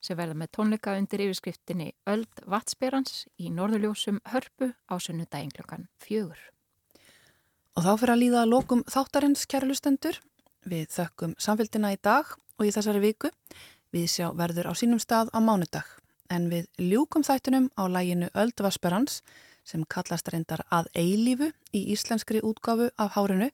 sem 0.04 0.20
verða 0.20 0.38
með 0.44 0.52
tónleika 0.60 0.94
undir 1.00 1.26
yfirskriftinni 1.26 1.90
Öld 2.06 2.46
Vatsperans 2.46 3.26
í 3.42 3.50
Norðurljósum 3.50 4.22
Hörpu 4.30 4.76
á 4.86 4.94
sunnudaginn 5.02 5.56
klokkan 5.58 5.90
fjögur. 5.98 6.38
Og 7.74 7.82
þá 7.82 7.94
fyrir 7.98 8.14
að 8.14 8.24
líða 8.28 8.46
að 8.46 8.54
lokum 8.54 8.86
þáttarins 8.86 9.50
kærlustendur. 9.50 10.22
Við 10.70 10.92
þökkum 10.94 11.34
samfélgina 11.42 11.96
í 11.96 12.02
dag 12.04 12.30
og 12.60 12.68
í 12.68 12.74
þessari 12.76 13.02
viku. 13.02 13.32
Við 13.94 14.08
sjá 14.10 14.28
verður 14.34 14.72
á 14.72 14.74
sínum 14.74 15.02
stað 15.02 15.30
á 15.30 15.40
mánudag. 15.40 15.86
En 16.34 16.50
við 16.50 16.66
ljúkum 16.82 17.22
þættunum 17.22 17.70
á 17.78 17.86
læginu 17.86 18.32
Öldvasperans 18.34 19.22
sem 19.64 19.84
kallast 19.86 20.32
reyndar 20.34 20.64
að 20.74 20.90
eilífu 20.98 21.52
í 21.72 21.84
íslenskri 21.94 22.42
útgáfu 22.42 22.90
af 22.98 23.14
hárinu 23.14 23.52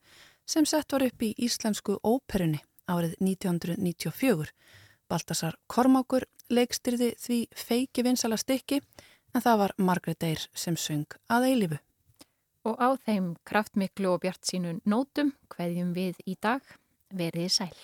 sem 0.47 0.65
sett 0.65 0.91
var 0.95 1.03
upp 1.05 1.21
í 1.21 1.33
íslensku 1.37 1.99
óperunni 2.03 2.61
árið 2.87 3.17
1994. 3.19 4.49
Baltasar 5.09 5.59
Kormákur 5.67 6.25
leikstyrði 6.49 7.11
því 7.19 7.39
feiki 7.53 8.05
vinsala 8.05 8.39
stykki 8.39 8.79
en 9.35 9.43
það 9.43 9.61
var 9.65 9.75
Margrét 9.77 10.25
Eyr 10.25 10.47
sem 10.55 10.77
söng 10.77 11.19
að 11.29 11.51
eilífu. 11.51 11.83
Og 12.63 12.79
á 12.79 12.89
þeim 13.05 13.33
kraftmiklu 13.43 14.15
og 14.15 14.23
bjart 14.23 14.47
sínun 14.47 14.81
nótum 14.85 15.33
hveðjum 15.51 15.93
við 15.97 16.19
í 16.25 16.35
dag 16.41 16.63
veriði 17.11 17.51
sæl. 17.59 17.77